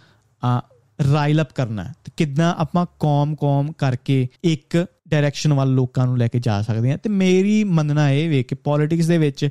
ਰਾਈਲ 1.14 1.42
ਅਪ 1.42 1.54
ਕਰਨਾ 1.56 1.84
ਤੇ 2.04 2.12
ਕਿੱਦਾਂ 2.18 2.56
ਆਪਾਂ 2.58 2.86
ਕੌਮ-ਕੌਮ 3.00 3.72
ਕਰਕੇ 3.72 4.28
ਇੱਕ 4.44 4.86
ਡਾਇਰੈਕਸ਼ਨ 5.08 5.54
ਵੱਲ 5.54 5.70
ਲੋਕਾਂ 5.70 6.06
ਨੂੰ 6.08 6.18
ਲੈ 6.18 6.28
ਕੇ 6.28 6.40
ਜਾ 6.40 6.62
ਸਕਦੇ 6.62 6.92
ਆ 6.92 6.98
ਤੇ 6.98 7.10
ਮੇਰੀ 7.10 7.64
ਮੰਨਣਾ 7.64 8.10
ਇਹ 8.12 8.30
ਵੇ 8.30 8.44
ਕਿ 8.44 8.56
ਪੋਲਿਟਿਕਸ 8.56 9.08
ਦੇ 9.08 9.18
ਵਿੱਚ 9.18 9.50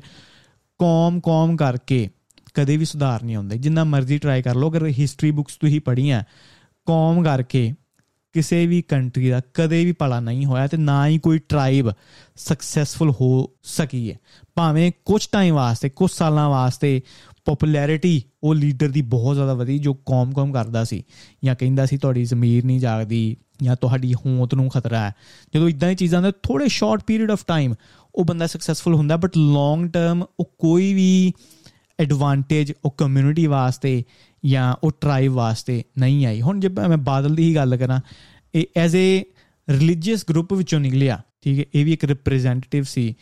ਕੌਮ-ਕੌਮ 0.79 1.55
ਕਰਕੇ 1.55 2.09
ਕਦੇ 2.53 2.77
ਵੀ 2.77 2.85
ਸੁਧਾਰ 2.85 3.23
ਨਹੀਂ 3.23 3.35
ਹੁੰਦਾ 3.35 3.55
ਜਿੰਨਾ 3.55 3.83
ਮਰਜ਼ੀ 3.83 4.17
ਟਰਾਈ 4.17 4.41
ਕਰ 4.41 4.55
ਲਓ, 4.55 4.69
ਅਗਰ 4.71 4.87
ਹਿਸਟਰੀ 4.87 5.31
ਬੁੱਕਸ 5.31 5.57
ਤੁਸੀਂ 5.57 5.81
ਪੜ੍ਹੀਆਂ, 5.81 6.23
ਕੌਮ 6.85 7.23
ਕਰਕੇ 7.23 7.73
ਕਿਸੇ 8.33 8.65
ਵੀ 8.67 8.81
ਕੰਟਰੀ 8.81 9.29
ਦਾ 9.29 9.41
ਕਦੇ 9.53 9.85
ਵੀ 9.85 9.91
ਭਲਾ 9.91 10.19
ਨਹੀਂ 10.19 10.45
ਹੋਇਆ 10.45 10.67
ਤੇ 10.67 10.77
ਨਾ 10.77 11.07
ਹੀ 11.07 11.19
ਕੋਈ 11.19 11.39
ਟ੍ਰਾਈਬ 11.39 11.89
ਸਕਸੈਸਫੁਲ 12.35 13.11
ਹੋ 13.21 13.49
ਸਕੀ 13.63 14.11
ਹੈ 14.11 14.17
ਭਾਵੇਂ 14.55 14.91
ਕੁਝ 15.05 15.27
ਟਾਈਮ 15.31 15.55
ਵਾਸਤੇ 15.55 15.89
ਕੁਝ 15.89 16.11
ਸਾਲਾਂ 16.11 16.49
ਵਾਸਤੇ 16.49 17.01
ਪਪੂਲੈਰਿਟੀ 17.45 18.23
ਉਹ 18.43 18.55
ਲੀਡਰ 18.55 18.89
ਦੀ 18.89 19.01
ਬਹੁਤ 19.01 19.35
ਜ਼ਿਆਦਾ 19.35 19.53
ਵਧੀ, 19.53 19.79
ਜੋ 19.79 19.93
ਕੌਮ-ਕੌਮ 19.93 20.53
ਕਰਦਾ 20.53 20.83
ਸੀ 20.83 21.03
ਜਾਂ 21.43 21.55
ਕਹਿੰਦਾ 21.55 21.85
ਸੀ, 21.85 21.97
ਤੁਹਾਡੀ 21.97 22.25
ਜ਼ਮੀਰ 22.25 22.65
ਨਹੀਂ 22.65 22.79
ਜਾਗਦੀ 22.79 23.37
ਜਾਂ 23.63 23.75
ਤੁਹਾਡੀ 23.75 24.13
ਹੋਂਦ 24.13 24.53
ਨੂੰ 24.53 24.69
ਖਤਰਾ 24.69 24.99
ਹੈ। 24.99 25.13
ਜਦੋਂ 25.55 25.69
ਇਦਾਂ 25.69 25.89
ਦੀ 25.89 25.95
ਚੀਜ਼ਾਂ 25.95 26.21
ਦਾ 26.21 26.31
ਥੋੜੇ 26.31 26.67
ਸ਼ਾਰਟ 26.67 27.03
ਪੀਰੀਅਡ 27.07 27.31
ਆਫ 27.31 27.45
ਟਾਈਮ 27.47 27.73
ਉਹ 28.15 28.25
ਬੰਦਾ 28.25 28.47
ਸਕਸੈਸਫੁਲ 28.47 28.95
ਹੁੰਦਾ 28.95 29.17
ਬਟ 29.17 29.37
ਲੌਂਗ 29.37 29.89
ਟਰਮ 29.89 30.23
ਉਹ 30.39 30.55
ਕੋਈ 30.59 30.93
ਵੀ 30.93 31.33
ਐਡਵਾਂਟੇਜ 31.99 32.73
ਉਹ 32.85 32.91
ਕਮਿਊਨਿਟੀ 32.91 33.47
ਵਾਸਤੇ 33.47 34.03
ਜਾਂ 34.45 34.75
ਉਹ 34.83 34.91
ਟ੍ਰਾਈਬ 35.01 35.33
ਵਾਸਤੇ 35.33 35.83
ਨਹੀਂ 35.97 36.25
ਆਈ। 36.25 36.41
ਹੁਣ 36.41 36.59
ਜੇ 36.59 36.69
ਮੈਂ 36.69 36.97
ਬਾਦਲ 36.97 37.35
ਦੀ 37.35 37.43
ਹੀ 37.43 37.55
ਗੱਲ 37.55 37.77
ਕਰਾਂ, 37.77 38.01
ਇਹ 38.55 38.65
ਐਜ਼ 38.77 38.95
ਅ 38.95 38.97
ਰਿਲੀਜੀਅਸ 39.69 40.25
ਗਰੁੱਪ 40.29 40.53
ਵਿੱਚੋਂ 40.53 40.79
ਨਿਕਲਿਆ, 40.79 41.21
ਠੀਕ 41.41 41.59
ਹੈ, 41.59 41.65
ਇਹ 41.75 41.85
ਵੀ 41.85 41.93
ਇੱਕ 41.93 42.05
ਰਿਪਰੈਜ਼ੈਂਟੇਟਿਵ 42.05 42.83
ਸੀ। 42.83 43.09
ਆ 43.09 43.13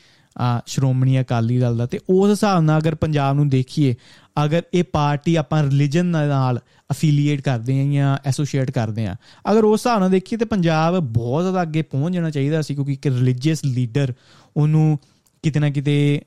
ਸ਼੍ਰੋਮਣੀ 0.68 1.20
ਅਕਾਲੀ 1.22 1.60
ਦਲ 1.60 1.78
ਦਾ। 1.78 1.86
ਤੇ 1.86 2.00
ਉਸ 2.10 2.30
ਹਿਸਾਬ 2.32 2.62
ਨਾਲ 2.64 2.82
ਅਗਰ 2.82 2.96
ਪੰਜਾਬ 2.96 3.36
ਨੂੰ 3.36 3.48
ਦੇਖੀਏ, 3.50 3.96
ਅਗਰ 4.44 4.62
ਇਹ 4.74 4.84
ਪਾਰਟੀ 4.84 5.36
ਆਪਾਂ 5.36 5.64
ਰਿਲੀਜਨ 5.64 6.06
ਨਾਲ 6.06 6.60
ਅਫੀਲੀਏਟ 6.92 7.42
ਕਰਦੇ 7.42 7.80
ਆਂ 7.80 7.86
ਜਾਂ 7.94 8.18
ਐਸੋਸੀਏਟ 8.26 8.72
ਕਰਦੇ 8.72 9.06
ਆਂ 9.08 9.16
ਅਗਰ 9.52 9.64
ਉਸ 9.64 9.80
ਹਿਸਾਬ 9.80 10.00
ਨਾਲ 10.00 10.10
ਦੇਖੀਏ 10.10 10.38
ਤੇ 10.38 10.46
ਪੰਜਾਬ 10.46 11.00
ਬਹੁਤ 11.00 11.44
ਜ਼ਿਆਦਾ 11.44 11.62
ਅੱਗੇ 11.62 11.82
ਪਹੁੰਚ 11.82 12.14
ਜਾਣਾ 12.14 12.30
ਚਾਹੀਦਾ 12.30 12.62
ਸੀ 12.62 12.76
ਕਿਉਂਕਿ 12.76 12.94
ਇੱਕ 12.94 13.08
ਰਿਲੀਜੀਅਸ 13.08 13.66
ਲੀਡਰ 13.66 14.14
ਉਹਨੂੰ 14.58 15.00
ਕਿਤੇ 15.44 15.60
ਨਾ 15.60 15.70
ਕਿਤੇ 15.70 16.22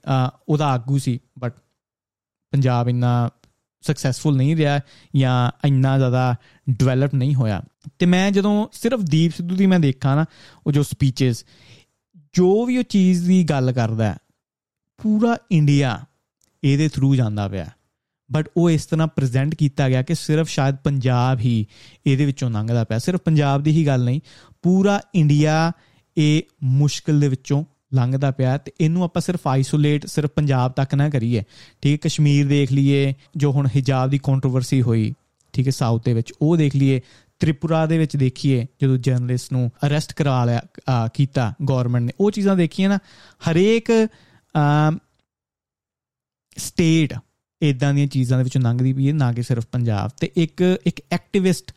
ਉਹਦਾ 0.48 0.66
ਆਗੂ 0.66 0.98
ਸੀ। 0.98 1.18
ਬਟ 1.38 1.52
ਪੰਜਾਬ 2.52 2.88
ਇੰਨਾ 2.88 3.28
ਸਕਸੈਸਫੁਲ 3.82 4.36
ਨਹੀਂ 4.36 4.56
ਰਿਹਾ 4.56 4.80
ਜਾਂ 5.16 5.66
ਇੰਨਾ 5.66 5.96
ਜ਼ਿਆਦਾ 5.98 6.34
ਡਿਵੈਲਪ 6.70 7.14
ਨਹੀਂ 7.14 7.34
ਹੋਇਆ। 7.34 7.62
ਤੇ 7.98 8.06
ਮੈਂ 8.06 8.30
ਜਦੋਂ 8.30 8.66
ਸਿਰਫ 8.72 9.00
ਦੀਪ 9.00 9.32
ਸਿੱਧੂ 9.36 9.56
ਦੀ 9.56 9.66
ਮੈਂ 9.66 9.80
ਦੇਖਾਂ 9.80 10.16
ਨਾ, 10.16 10.24
ਉਹ 10.66 10.72
ਜੋ 10.72 10.82
ਸਪੀਚਸ 10.82 11.44
ਜੋ 12.36 12.64
ਵੀ 12.66 12.76
ਉਹ 12.78 12.82
ਚੀਜ਼ 12.82 13.26
ਦੀ 13.26 13.44
ਗੱਲ 13.44 13.72
ਕਰਦਾ 13.72 14.14
ਪੂਰਾ 14.98 15.36
ਇੰਡੀਆ 15.50 15.98
ਇਹਦੇ 16.62 16.88
ਥਰੂ 16.88 17.14
ਜਾਂਦਾ 17.14 17.48
ਪਿਆ 17.48 17.66
ਬਟ 18.30 18.48
ਉਹ 18.56 18.70
ਇਸ 18.70 18.86
ਤਰ੍ਹਾਂ 18.86 19.06
ਪ੍ਰੈਜ਼ੈਂਟ 19.06 19.54
ਕੀਤਾ 19.54 19.88
ਗਿਆ 19.88 20.02
ਕਿ 20.02 20.14
ਸਿਰਫ 20.14 20.48
ਸ਼ਾਇਦ 20.48 20.76
ਪੰਜਾਬ 20.76 21.40
ਹੀ 21.40 21.66
ਇਹਦੇ 22.06 22.24
ਵਿੱਚੋਂ 22.24 22.50
ਲੰਘਦਾ 22.50 22.84
ਪਿਆ। 22.84 22.98
ਸਿਰਫ 22.98 23.20
ਪੰਜਾਬ 23.20 23.62
ਦੀ 23.62 23.70
ਹੀ 23.70 23.86
ਗੱਲ 23.86 24.04
ਨਹੀਂ, 24.04 24.20
ਪੂਰਾ 24.62 25.00
ਇੰਡੀਆ 25.14 25.72
ਇਹ 26.16 26.42
ਮੁਸ਼ਕਲ 26.62 27.20
ਦੇ 27.20 27.28
ਵਿੱਚੋਂ 27.28 27.64
ਲੰਘਦਾ 27.94 28.30
ਪਿਆ 28.30 28.58
ਤੇ 28.58 28.72
ਇਹਨੂੰ 28.80 29.04
ਆਪਾਂ 29.04 29.22
ਸਿਰਫ 29.22 29.46
ਆਈਸੋਲੇਟ 29.46 30.06
ਸਿਰਫ 30.06 30.30
ਪੰਜਾਬ 30.30 30.72
ਤੱਕ 30.72 30.94
ਨਾ 30.94 31.08
ਕਰੀਏ। 31.08 31.42
ਠੀਕ 31.82 31.92
ਹੈ, 31.92 31.98
ਕਸ਼ਮੀਰ 32.02 32.48
ਦੇਖ 32.48 32.72
ਲਈਏ, 32.72 33.14
ਜੋ 33.36 33.52
ਹੁਣ 33.52 33.68
ਹਿਜਾਬ 33.76 34.10
ਦੀ 34.10 34.18
ਕੰਟਰੋਵਰਸੀ 34.18 34.82
ਹੋਈ, 34.82 35.12
ਠੀਕ 35.52 35.66
ਹੈ 35.66 35.72
ਸਾਊਥ 35.72 36.04
ਦੇ 36.04 36.14
ਵਿੱਚ, 36.14 36.32
ਉਹ 36.42 36.56
ਦੇਖ 36.56 36.76
ਲਈਏ 36.76 37.00
ਤ੍ਰਿਪੁਰਾ 37.40 37.84
ਦੇ 37.86 37.98
ਵਿੱਚ 37.98 38.16
ਦੇਖੀਏ, 38.16 38.66
ਜਦੋਂ 38.80 38.96
ਜਰਨਲਿਸਟ 38.98 39.52
ਨੂੰ 39.52 39.70
ਅਰੈਸਟ 39.86 40.12
ਕਰਾ 40.12 40.44
ਲਿਆ 40.44 41.08
ਕੀਤਾ 41.14 41.52
ਗਵਰਨਮੈਂਟ 41.68 42.04
ਨੇ, 42.04 42.12
ਉਹ 42.20 42.30
ਚੀਜ਼ਾਂ 42.30 42.56
ਦੇਖੀਆਂ 42.56 42.88
ਨਾ, 42.88 42.98
ਹਰੇਕ 43.50 43.90
ਸਟੇਟ 46.56 47.14
ਇਦਾਂ 47.62 47.92
ਦੀਆਂ 47.94 48.06
ਚੀਜ਼ਾਂ 48.06 48.38
ਦੇ 48.38 48.44
ਵਿੱਚ 48.44 48.56
ਲੰਘਦੀ 48.58 48.92
ਪਈ 48.92 49.08
ਹੈ, 49.08 49.12
ਨਾ 49.12 49.32
ਕਿ 49.32 49.42
ਸਿਰਫ 49.42 49.66
ਪੰਜਾਬ 49.72 50.10
ਤੇ 50.20 50.30
ਇੱਕ 50.36 50.62
ਇੱਕ 50.86 51.00
ਐਕਟਿਵਿਸਟ 51.12 51.72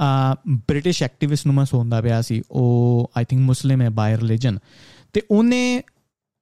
ਆ 0.00 0.34
ਬ੍ਰਿਟਿਸ਼ 0.48 1.02
ਐਕਟਿਵਿਸਟ 1.02 1.46
ਨੂੰ 1.46 1.54
ਮੈਂ 1.54 1.64
ਸੁਣਦਾ 1.64 2.00
ਪਿਆ 2.00 2.20
ਸੀ, 2.22 2.42
ਉਹ 2.50 3.10
ਆਈ 3.16 3.24
ਥਿੰਕ 3.24 3.42
ਮੁਸਲਿਮ 3.42 3.82
ਹੈ 3.82 3.90
ਬਾਈ 3.90 4.16
ਰਿਲੀਜਨ 4.16 4.58
ਤੇ 5.12 5.22
ਉਹਨੇ, 5.30 5.82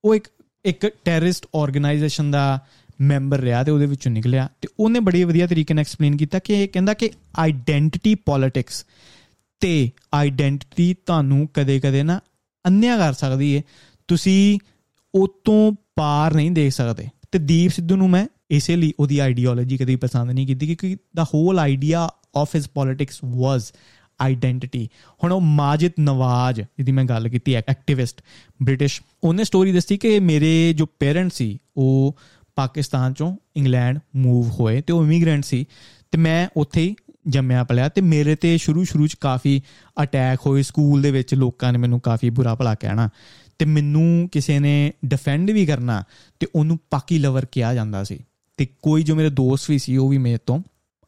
ਉਹ 0.04 0.14
ਇੱਕ 0.14 0.28
ਇੱਕ 0.64 0.86
ਟੈਰਰਿਸਟ 1.04 1.46
ਆਰਗੇਨਾਈਜੇਸ਼ਨ 1.56 2.30
ਦਾ 2.30 2.60
ਮੈਂਬਰ 3.00 3.38
ਰਿਹਾ 3.38 3.64
ਤੇ 3.64 3.70
ਉਹਦੇ 3.70 3.86
ਵਿੱਚੋਂ 3.86 4.12
ਨਿਕਲਿਆ 4.12 4.48
ਤੇ 4.60 4.68
ਉਹਨੇ 4.80 5.00
ਬੜੀ 5.00 5.24
ਵਧੀਆ 5.24 5.46
ਤਰੀਕੇ 5.46 5.74
ਨਾਲ 5.74 5.80
ਐਕਸਪਲੇਨ 5.80 6.16
ਕੀਤਾ 6.16 6.38
ਕਿ 6.38 6.52
ਇਹ 6.52 6.68
ਕਹਿੰਦਾ 6.68 6.94
ਕਿ 6.94 7.10
ਆਇਡੈਂਟੀਟੀ 7.38 8.14
ਪੋਲਿਟਿਕਸ 8.14 8.86
ਤੇ 9.60 9.90
ਆਇਡੈਂਟੀਟੀ 10.14 10.94
ਤੁਹਾਨੂੰ 11.06 11.48
ਕਦੇ-ਕਦੇ 11.54 12.02
ਨਾ 12.02 12.20
ਅੰਨਿਆ 12.66 12.96
ਕਰ 12.96 13.12
ਸਕਦੀ 13.12 13.56
ਹੈ 13.56 13.62
ਤੁਸੀਂ 14.08 14.58
ਉਤੋਂ 15.14 15.72
ਪਾਰ 15.96 16.34
ਨਹੀਂ 16.34 16.50
ਦੇਖ 16.50 16.72
ਸਕਦੇ। 16.72 17.08
ਤੇ 17.32 17.38
ਦੀਪ 17.38 17.70
ਸਿੱਧੂ 17.70 17.96
ਨੂੰ 17.96 18.10
ਮੈਂ 18.10 18.26
ਇਸੇ 18.50 18.76
ਲਈ 18.76 18.92
ਉਹਦੀ 19.00 19.18
ਆਈਡੀਓਲੋਜੀ 19.18 19.76
ਕਦੀ 19.76 19.96
ਪਸੰਦ 19.96 20.30
ਨਹੀਂ 20.30 20.46
ਕੀਤੀ 20.46 20.66
ਕਿਉਂਕਿ 20.66 20.96
the 21.16 21.24
whole 21.24 21.58
idea 21.58 22.08
of 22.36 22.56
his 22.56 22.68
politics 22.68 23.20
was 23.24 23.72
identity 24.20 24.88
ਹੁਣ 25.24 25.32
ਉਹ 25.32 25.40
ਮਾਜਿਦ 25.40 25.92
ਨਵਾਜ਼, 26.00 26.60
ਜਿਹਦੀ 26.60 26.92
ਮੈਂ 26.92 27.04
ਗੱਲ 27.04 27.28
ਕੀਤੀ 27.28 27.54
ਐਕਟਿਵਿਸਟ 27.54 28.22
ਬ੍ਰਿਟਿਸ਼, 28.62 29.02
ਉਹਨੇ 29.24 29.44
ਸਟੋਰੀ 29.44 29.72
ਦੱਸੀ 29.72 29.98
ਕਿ 29.98 30.20
ਮੇਰੇ 30.20 30.72
ਜੋ 30.72 30.86
ਪੇਰੈਂਟਸ 30.86 31.36
ਸੀ, 31.36 31.58
ਉਹ 31.76 32.16
ਪਾਕਿਸਤਾਨ 32.56 33.12
ਚੋਂ 33.12 33.36
ਇੰਗਲੈਂਡ 33.56 33.98
ਮੂਵ 34.16 34.48
ਹੋਏ 34.48 34.80
ਤੇ 34.80 34.92
ਉਹ 34.92 35.04
ਇਮੀਗ੍ਰੈਂਟ 35.04 35.44
ਸੀ 35.44 35.66
ਤੇ 36.10 36.18
ਮੈਂ 36.18 36.48
ਉੱਥੇ 36.56 36.82
ਹੀ 36.82 36.94
ਜੰਮਿਆ 37.28 37.64
ਪਲਿਆ 37.64 37.88
ਤੇ 37.88 38.00
ਮੇਰੇ 38.00 38.34
ਤੇ 38.34 38.56
ਸ਼ੁਰੂ 38.58 38.84
ਸ਼ੁਰੂ 38.84 39.06
ਚ 39.06 39.14
ਕਾਫੀ 39.14 39.60
ਅਟੈਕ 40.02 40.40
ਹੋਏ 40.46 40.62
ਸਕੂਲ 40.62 41.02
ਦੇ 41.02 41.10
ਵਿੱਚ 41.10 41.34
ਲੋਕਾਂ 41.34 41.72
ਨੇ 41.72 41.78
ਮੈਨੂੰ 41.78 42.00
ਕਾਫੀ 42.00 42.30
ਬੁਰਾ 42.30 42.54
ਭਲਾ 42.54 42.74
ਕਹਿਣਾ 42.74 43.08
ਤੇ 43.58 43.64
ਮੈਨੂੰ 43.64 44.28
ਕਿਸੇ 44.32 44.58
ਨੇ 44.58 44.92
ਡਿਫੈਂਡ 45.04 45.50
ਵੀ 45.50 45.66
ਕਰਨਾ 45.66 46.04
ਤੇ 46.40 46.46
ਉਹਨੂੰ 46.54 46.78
ਪਾਕੀ 46.90 47.18
ਲਵਰ 47.18 47.44
ਕਿਹਾ 47.44 47.74
ਜਾਂਦਾ 47.74 48.04
ਸੀ 48.04 48.18
ਤੇ 48.56 48.66
ਕੋਈ 48.82 49.02
ਜੋ 49.02 49.14
ਮੇਰੇ 49.14 49.30
ਦੋਸਤ 49.30 49.70
ਵੀ 49.70 49.78
ਸੀ 49.78 49.96
ਉਹ 49.96 50.08
ਵੀ 50.08 50.18
ਮੇਰੇ 50.18 50.38
ਤੋਂ 50.46 50.62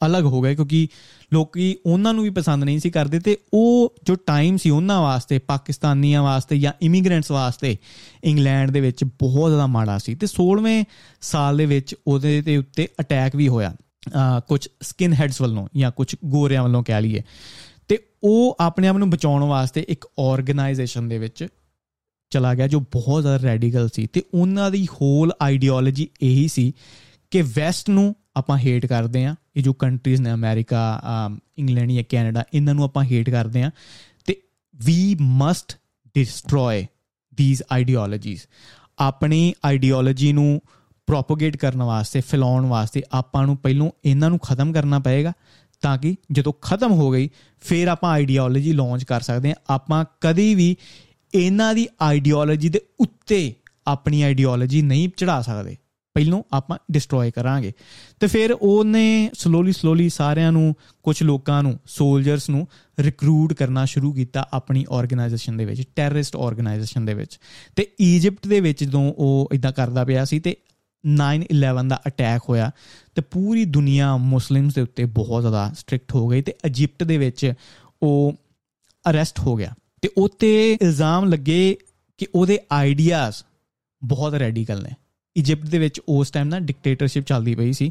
ਅਲੱਗ 0.07 0.24
ਹੋ 0.24 0.40
ਗਏ 0.40 0.54
ਕਿਉਂਕਿ 0.54 0.88
ਲੋਕੀ 1.33 1.76
ਉਹਨਾਂ 1.87 2.14
ਨੂੰ 2.14 2.24
ਵੀ 2.24 2.30
ਪਸੰਦ 2.30 2.64
ਨਹੀਂ 2.64 2.78
ਸੀ 2.78 2.90
ਕਰਦੇ 2.90 3.20
ਤੇ 3.20 3.38
ਉਹ 3.54 3.94
ਜੋ 4.02 4.14
ਟਾਈਮ 4.14 4.57
ਸੀ 4.57 4.70
ਉਹਨਾਂ 4.70 5.00
ਵਾਸਤੇ, 5.00 5.38
ਪਾਕਿਸਤਾਨੀਆਂ 5.38 6.22
ਵਾਸਤੇ 6.22 6.59
ਜਾਂ 6.59 6.72
ਇਮੀਗ੍ਰੈਂਟਸ 6.83 7.30
ਵਾਸਤੇ, 7.30 7.76
ਇੰਗਲੈਂਡ 8.24 8.70
ਦੇ 8.70 8.80
ਵਿੱਚ 8.80 9.04
ਬਹੁਤ 9.04 9.50
ਜ਼ਿਆਦਾ 9.50 9.66
ਮਾੜਾ 9.66 9.98
ਸੀ 9.98 10.14
ਤੇ 10.14 10.26
16ਵੇਂ 10.26 10.85
ਸਾਲ 11.20 11.57
ਦੇ 11.57 11.66
ਵਿੱਚ 11.66 11.94
ਉਹਦੇ 12.07 12.40
ਦੇ 12.40 12.57
ਉੱਤੇ 12.57 12.88
ਅਟੈਕ 13.00 13.37
ਵੀ 13.37 13.48
ਹੋਇਆ 13.48 13.76
ਕੁਝ 14.48 14.68
ਸਕਿਨ 14.83 15.12
ਹੈਡਸ 15.12 15.40
ਵੱਲੋਂ 15.40 15.68
ਜਾਂ 15.76 15.90
ਕੁਝ 15.90 16.16
ਗੋਰਿਆਂ 16.24 16.62
ਵੱਲੋਂ 16.62 16.85
ਕਹਿ 16.85 17.02
ਲਈਏ। 17.02 17.22
ਤੇ 17.88 17.98
ਉਹ 18.22 18.57
ਆਪਣੇ 18.61 18.88
ਆਪ 18.88 18.96
ਨੂੰ 18.96 19.11
ਬਚਾਉਣ 19.11 19.44
ਵਾਸਤੇ 19.44 19.85
ਇੱਕ 19.88 20.04
ਆਰਗੇਨਾਈਜੇਸ਼ਨ 20.18 21.09
ਦੇ 21.09 21.18
ਵਿੱਚ 21.18 21.46
ਚਲਾ 22.30 22.54
ਗਿਆ 22.54 22.68
ਜੋ 22.68 22.80
ਬਹੁਤ 22.80 23.22
ਜ਼ਿਆਦਾ 23.22 23.44
ਰੈਡੀਕਲ 23.44 23.88
ਸੀ 23.92 24.07
ਤੇ 24.07 24.22
ਉਹਨਾਂ 24.35 24.70
ਦੀ 24.70 24.87
ਹੋਲ 24.87 25.33
ਆਈਡੀਓਲੋਜੀ 25.42 26.09
ਇਹੀ 26.22 26.48
ਸੀ 26.48 26.72
ਕਿ 27.30 27.42
ਵੈਸਟ 27.42 27.90
ਨੂੰ 27.90 28.14
ਆਪਾਂ 28.37 28.59
ਹੇਟ 28.59 28.87
ਕਰਦੇ 28.87 29.25
ਆ 29.25 29.35
ਇਹ 29.57 29.62
ਜੋ 29.62 29.73
ਕੰਟਰੀਜ਼ 29.73 30.23
ਨੇ 30.23 30.33
ਅਮਰੀਕਾ 30.33 31.01
ਇੰਗਲੈਂਡ 31.59 31.90
ਜਾਂ 31.90 32.05
ਕੈਨੇਡਾ 32.09 32.44
ਇਹਨਾਂ 32.55 32.75
ਨੂੰ 32.75 32.85
ਆਪਾਂ 32.85 33.05
ਹੇਟ 33.05 33.31
ਕਰਦੇ 33.31 33.62
ਆ 33.62 33.70
ਤੇ 34.27 34.42
we 34.75 35.16
must 35.20 35.79
destroy 36.14 36.87
these 37.38 37.62
ideologies 37.73 38.40
ਆਪਣੀ 38.99 39.55
ਆਈਡੀਓਲੋਜੀ 39.64 40.33
ਨੂੰ 40.33 40.61
ਪ੍ਰੋਪਗੇਟ 41.07 41.57
ਕਰਨ 41.57 41.83
ਵਾਸਤੇ, 41.83 42.20
ਫੈਲਾਉਣ 42.20 42.66
ਵਾਸਤੇ 42.66 43.03
ਆਪਾਂ 43.12 43.47
ਨੂੰ 43.47 43.57
ਪਹਿਲਾਂ 43.57 43.90
ਇਹਨਾਂ 44.05 44.31
ਨੂੰ 44.31 44.38
ਖਤਮ 44.38 44.73
ਕਰਨਾ 44.73 44.99
ਪਏਗਾ 44.99 45.33
ਤਾਂ 45.83 45.99
ਕਿ 45.99 46.16
ਜਦੋਂ 46.33 46.53
ਖਤਮ 46.62 46.92
ਹੋ 46.92 47.11
ਗਈ, 47.11 47.31
ਫਿਰ 47.61 47.88
ਆਪਾਂ 47.88 48.11
ਆਈਡੀਓਲੋਜੀ 48.11 48.73
ਲਾਂਚ 48.73 49.05
ਕਰ 49.05 49.20
ਸਕਦੇ 49.20 49.51
ਆ 49.51 49.55
ਆਪਾਂ 49.70 50.05
ਕਦੀ 50.20 50.55
ਵੀ 50.55 50.77
ਇਹਨਾਂ 51.35 51.75
ਦੀ 51.75 51.88
ਆਈਡੀਓਲੋਜੀ 52.03 52.68
ਦੇ 52.68 52.81
ਉੱਤੇ 53.01 53.55
ਆਪਣੀ 53.87 54.23
ਆਈਡੀਓਲੋਜੀ 54.23 54.83
ਨਹੀਂ 54.83 55.09
ਚੜਾ 55.16 55.42
ਸਕਦੇ। 55.42 55.77
ਪਹਿਲੋਂ 56.14 56.42
ਆਪਾਂ 56.53 56.79
ਡਿਸਟਰੋਏ 56.90 57.31
ਕਰਾਂਗੇ। 57.31 57.72
ਤੇ 58.20 58.27
ਫਿਰ 58.27 58.53
ਉਹਨੇ 58.53 59.31
ਸਲੋਲੀ 59.35 59.72
ਸਲੋਲੀ 59.72 60.09
ਸਾਰਿਆਂ 60.09 60.53
ਨੂੰ 60.53 60.74
ਕੁਝ 61.03 61.22
ਲੋਕਾਂ 61.22 61.62
ਨੂੰ 61.62 61.79
ਸੋਲਜਰਸ 61.87 62.50
ਨੂੰ 62.50 62.68
ਰਿਕਰੂਟ 62.98 63.53
ਕਰਨਾ 63.53 63.85
ਸ਼ੁਰੂ 63.85 64.12
ਕੀਤਾ 64.12 64.48
ਆਪਣੀ 64.53 64.85
ਆਰਗੇਨਾਈਜੇਸ਼ਨ 64.90 65.57
ਦੇ 65.57 65.64
ਵਿੱਚ 65.64 65.83
ਟੈਰਰਿਸਟ 65.96 66.37
ਆਰਗੇਨਾਈਜੇਸ਼ਨ 66.37 67.05
ਦੇ 67.05 67.14
ਵਿੱਚ। 67.14 67.38
ਤੇ 67.77 67.90
ਈਜਿਪਟ 68.00 68.46
ਦੇ 68.46 68.61
ਵਿੱਚ 68.61 68.85
ਜਦੋਂ 68.85 69.12
ਉਹ 69.16 69.48
ਇਦਾਂ 69.53 69.72
ਕਰਦਾ 69.72 70.05
ਪਿਆ 70.05 70.24
ਸੀ 70.24 70.40
ਤੇ 70.40 70.57
9/11 71.07 71.88
ਦਾ 71.88 72.00
ਅਟੈਕ 72.07 72.40
ਹੋਇਆ, 72.48 72.70
ਤੇ 73.14 73.22
ਪੂਰੀ 73.22 73.64
ਦੁਨੀਆ 73.64 74.16
ਮੁਸਲਿਮਸ 74.16 74.74
ਦੇ 74.74 74.81
ਉੱਤੇ 74.81 75.05
ਬਹੁਤ 75.05 75.42
ਜ਼ਿਆਦਾ 75.42 75.72
ਸਟ੍ਰਿਕਟ 75.79 76.14
ਹੋ 76.14 76.29
ਗਈ 76.29 76.42
ਤੇ 76.42 76.55
ਇਜਿਪਟ 76.64 77.03
ਦੇ 77.03 77.18
ਵਿੱਚ 77.18 77.53
ਉਹ 78.03 78.35
ਅਰੈਸਟ 79.11 79.40
ਹੋ 79.40 79.55
ਗਿਆ। 79.55 79.74
ਤੇ 80.03 80.09
ਉਤੇ 80.18 80.79
ਇਲਜ਼ਾਮ 80.83 81.24
ਲੱਗੇ 81.24 81.77
ਕਿ 82.18 82.27
ਉਹਦੇ 82.35 82.59
ਆਈਡੀਆਜ਼ 82.72 83.44
ਬਹੁਤ 84.05 84.35
ਰੈਡੀਕਲ 84.35 84.83
ਨੇ। 84.83 84.90
ਇਜਿਪਟ 85.37 85.66
ਦੇ 85.66 85.79
ਵਿੱਚ 85.79 86.01
ਉਸ 86.09 86.31
ਟਾਈਮ 86.31 86.49
ਨਾ 86.49 86.59
ਡਿਕਟੇਟਰਸ਼ਿਪ 86.61 87.25
ਚੱਲਦੀ 87.25 87.55
ਪਈ 87.55 87.73
ਸੀ 87.73 87.90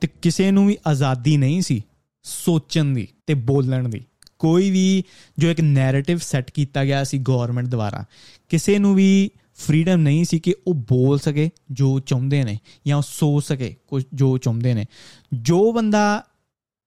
ਤੇ 0.00 0.08
ਕਿਸੇ 0.22 0.50
ਨੂੰ 0.50 0.66
ਵੀ 0.66 0.76
ਆਜ਼ਾਦੀ 0.86 1.36
ਨਹੀਂ 1.36 1.60
ਸੀ 1.62 1.82
ਸੋਚਣ 2.22 2.84
ਦੀ 2.84 3.06
ਤੇ 3.26 3.34
ਬੋਲਣ 3.34 3.88
ਦੀ। 3.88 4.04
ਕੋਈ 4.38 4.70
ਵੀ 4.70 5.02
ਜੋ 5.38 5.50
ਇੱਕ 5.50 5.60
ਨੈਰੇਟਿਵ 5.60 6.18
ਸੈੱਟ 6.18 6.50
ਕੀਤਾ 6.50 6.84
ਗਿਆ 6.84 7.02
ਸੀ 7.04 7.18
ਗਵਰਨਮੈਂਟ 7.18 7.66
ਦੁਆਰਾ, 7.66 8.04
ਕਿਸੇ 8.48 8.78
ਨੂੰ 8.78 8.94
ਵੀ 8.94 9.30
ਫਰੀडम 9.56 9.96
ਨਹੀਂ 9.96 10.24
ਸੀ 10.24 10.38
ਕਿ 10.38 10.54
ਉਹ 10.66 10.74
ਬੋਲ 10.74 11.18
ਸਕੇ 11.18 11.48
ਜੋ 11.70 11.98
ਚਾਹੁੰਦੇ 12.00 12.42
ਨੇ 12.44 12.58
ਜਾਂ 12.86 12.96
ਉਹ 12.96 13.02
ਸੋਚ 13.02 13.44
ਸਕੇ 13.44 13.74
ਕੁਝ 13.88 14.04
ਜੋ 14.14 14.36
ਚਾਹੁੰਦੇ 14.38 14.74
ਨੇ। 14.74 14.84
ਜੋ 15.32 15.72
ਬੰਦਾ 15.72 16.22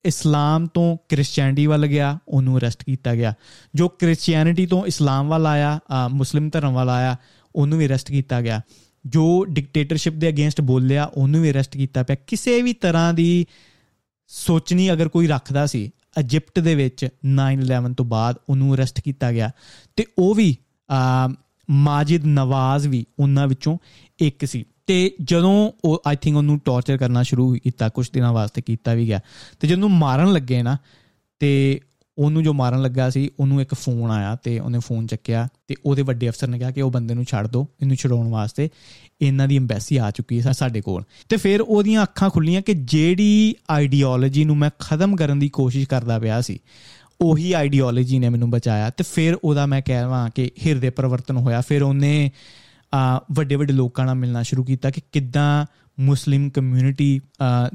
ਇਸਲਾਮ 0.06 0.66
ਤੋਂ 0.66 0.98
ਕ੍ਰਿਸਚੀਅਨਿਟੀ 1.10 1.66
ਵੱਲ 1.68 1.88
ਗਿਆ, 1.88 2.18
ਉਹਨੂੰ 2.28 2.58
ਅਰੈਸਟ 2.58 2.84
ਕੀਤਾ 2.84 3.16
ਗਿਆ। 3.16 3.34
ਜੋ 3.76 3.88
ਕ੍ਰਿਸਚੀਅਨਿਟੀ 3.90 4.66
ਤੋਂ 4.66 4.86
ਇਸਲਾਮ 4.86 5.30
ਵੱਲ 5.30 5.48
ਆਇਆ 5.48 5.80
ਮੁਸਲਿਮ 6.08 6.50
ਧਰਮ 6.50 6.74
ਵੱਲ 6.74 6.90
ਆਇਆ, 6.90 7.16
ਉਹਨੂੰ 7.56 7.80
ਵੀ 7.80 7.86
ਅਰੈਸਟ 7.86 8.12
ਕੀਤਾ 8.12 8.42
ਗਿਆ। 8.42 8.62
ਜੋ 9.06 9.46
ਡਿਕਟੇਟਰਸ਼ਿਪ 9.46 10.14
ਦੇ 10.14 10.30
ਅਗੇਂਸਟ 10.30 10.62
ਬੋਲਿਆ, 10.62 11.06
ਉਹਨੂੰ 11.06 11.42
ਵੀ 11.42 11.52
ਅਰੈਸਟ 11.52 11.78
ਕੀਤਾ 11.78 12.04
ਪਿਆ। 12.04 12.16
ਕਿਸੇ 12.28 12.62
ਵੀ 12.62 12.74
ਤਰ੍ਹਾਂ 12.74 13.14
ਦੀ 13.14 13.46
ਸੋਚਣੀ 14.28 14.92
ਅਗਰ 14.92 15.08
ਕੋਈ 15.10 15.28
ਰੱਖਦਾ 15.28 15.66
ਸੀ 15.66 15.92
ਇਜਿਪਟ 16.20 16.60
ਦੇ 16.60 16.76
ਵਿੱਚ 16.76 17.08
9/11 17.26 17.94
ਤੋਂ 17.94 18.06
ਬਾਅਦ 18.06 18.36
ਉਹਨੂੰ 18.50 18.74
ਅਰੈਸਟ 18.76 19.02
ਕੀਤਾ 19.02 19.32
ਗਿਆ। 19.32 19.52
ਤੇ 19.96 20.06
ਉਹ 20.20 20.36
ਵੀ 20.36 20.58
ਮਾਜਿਦ 21.70 22.26
ਨਵਾਜ਼ 22.26 22.88
ਵੀ 22.88 23.06
ਉਹਨਾਂ 23.20 23.48
ਵਿੱਚੋਂ 23.48 23.78
ਇੱਕ 24.20 24.46
ਸੀ। 24.46 24.66
ਤੇ 24.86 25.16
ਜਦੋਂ 25.24 25.72
ਉਹ 25.86 26.02
ਆਈ 26.08 26.16
ਥਿੰਕ 26.16 26.38
ਉਹਨੂੰ 26.38 26.60
ਟੌਰਚਰ 26.66 26.98
ਕਰਨਾ 26.98 27.24
ਸ਼ੁਰੂ 27.24 27.58
ਕੀਤਾ 27.64 27.90
ਕੁਝ 27.90 28.10
ਦਿਨਾਂ 28.10 28.34
ਵਾਸਤੇ 28.34 28.62
ਕੀਤਾ 28.62 28.94
ਵੀ 28.94 29.08
ਗਿਆ। 29.08 29.20
ਤੇ 29.60 29.68
ਜਦੋਂ 29.68 29.90
ਮਾਰਨ 29.90 30.32
ਲੱਗੇ 30.34 30.64
ਨਾ, 30.64 30.78
ਤੇ 31.40 31.82
ਉਹਨੂੰ 32.18 32.44
ਜੋ 32.44 32.54
ਮਾਰਨ 32.54 32.82
ਲੱਗਾ 32.82 33.10
ਸੀ, 33.10 33.30
ਉਹਨੂੰ 33.40 33.62
ਇੱਕ 33.62 33.74
ਫੋਨ 33.74 34.12
ਆਇਆ 34.12 34.36
ਤੇ 34.36 34.58
ਉਹਨੇ 34.60 34.80
ਫੋਨ 34.80 35.08
ਚੱਕਿਆ 35.08 35.48
ਤੇ 35.68 35.76
ਉਹਦੇ 35.86 36.02
ਵੱਡੇ 36.02 36.30
ਅਫਸਰ 36.30 36.48
ਨੇ 36.48 36.58
ਕਿਹਾ 36.60 36.72
ਕਿ 36.72 36.82
ਉਹ 36.82 36.92
ਬੰਦੇ 36.92 37.14
ਨੂੰ 37.14 37.26
ਛੱਡ 37.26 37.48
ਦਿਓ 37.48 37.68
ਇਹਨੂੰ 37.82 37.96
ਛਡਾਉਣ 37.96 38.30
ਵਾਸਤੇ 38.30 38.70
ਇਹਨਾਂ 39.22 39.48
ਦੀ 39.48 39.58
ਐਮਬੈਸੀ 39.58 39.98
ਆ 39.98 40.12
ਚੁੱਕੀ 40.12 40.42
ਹੈ 40.42 40.52
ਸਾਡੇ 40.52 40.82
ਕੋਲ। 40.82 41.04
ਤੇ 41.30 41.38
ਫਿਰ 41.38 41.62
ਉਹਦੀਆਂ 41.62 42.04
ਅੱਖਾਂ 42.04 42.30
ਖੁੱਲੀਆਂ 42.30 42.62
ਕਿ 42.62 42.74
ਜਿਹੜੀ 42.74 43.56
ਆਈਡੀਓਲੋਜੀ 43.70 44.44
ਨੂੰ 44.44 44.58
ਮੈਂ 44.58 44.70
ਖਤਮ 44.80 45.16
ਕਰਨ 45.16 45.40
ਦੀ 45.40 45.50
ਕੋਸ਼ਿਸ਼ 45.50 45.88
ਕਰਦਾ 45.88 46.20
ਪਿਆ 46.20 46.42
ਸੀ, 46.42 46.60
ਉਹੀ 47.22 47.52
ਆਈਡੀਓਲੋਜੀ 47.54 48.20
ਨੇ 48.20 48.30
ਮੈਨੂੰ 48.30 48.50
ਬਚਾਇਆ। 48.50 48.90
ਤੇ 48.90 49.04
ਫਿਰ 49.04 49.38
ਉਹਦਾ 49.44 49.66
ਮੈਂ 49.66 49.82
ਕਹਿਵਾਂ 49.82 50.30
ਕਿ 50.36 50.50
ਹਿਰਦੇ 50.66 50.90
ਪਰਿਵਰਤਨ 50.90 51.38
ਹੋਇਆ। 51.38 51.62
ਫਿਰ 51.62 51.84
ਉਹਨੇ 51.84 52.32
ਵੱਡੇ 53.32 53.56
ਵੱਡੇ 53.56 53.74
ਲੋਕਾਂ 53.74 54.06
ਨਾਲ 54.06 54.16
ਮਿਲਣਾ 54.16 54.44
ਸ਼ੁਰੂ 54.44 54.64
ਕੀਤਾ 54.64 54.90
ਕਿ 54.90 55.02
ਕਿੱਦਾਂ 55.12 55.66
ਮੁਸਲਿਮ 56.00 56.50
ਕਮਿਊਨਿਟੀ 56.50 57.22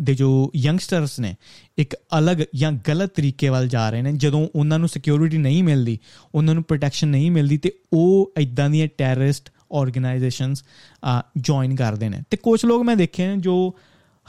ਦੇ 0.00 0.14
ਜੋ 0.14 0.52
ਯੰਗਸਟਰਸ 0.56 1.20
ਨੇ, 1.20 1.34
ਇੱਕ 1.78 1.96
ਅਲੱਗ 2.18 2.36
ਜਾਂ 2.54 2.72
ਗਲਤ 2.72 3.14
ਤਰੀਕੇ 3.14 3.48
ਵੱਲ 3.48 3.68
ਜਾ 3.68 3.90
ਰਹੇ 3.90 4.02
ਨੇ। 4.02 4.12
ਜਦੋਂ 4.12 4.48
ਉਹਨਾਂ 4.54 4.78
ਨੂੰ 4.78 4.88
ਸਿਕਿਉਰਿਟੀ 4.88 5.38
ਨਹੀਂ 5.38 5.62
ਮਿਲਦੀ, 5.64 5.98
ਉਹਨਾਂ 6.34 6.54
ਨੂੰ 6.54 6.62
ਪ੍ਰੋਟੈਕਸ਼ਨ 6.62 7.08
ਨਹੀਂ 7.08 7.30
ਮਿਲਦੀ, 7.30 7.58
ਤੇ 7.58 7.72
ਉਹ 7.92 8.32
ਇਦਾਂ 8.40 8.70
ਦੀਆਂ 8.70 8.88
ਟੈਰਰਿਸਟ 8.98 9.50
ਆਰਗੇਨਾਈਜੇਸ਼ਨਸ 9.72 10.64
ਜੁਆਇਨ 11.36 11.74
ਕਰਦੇ 11.76 12.08
ਨੇ। 12.08 12.22
ਤੇ 12.30 12.36
ਕੁਝ 12.36 12.64
ਲੋਕ 12.64 12.82
ਮੈਂ 12.82 12.96
ਦੇਖੇ 12.96 13.26
ਨੇ 13.26 13.36
ਜੋ 13.36 13.74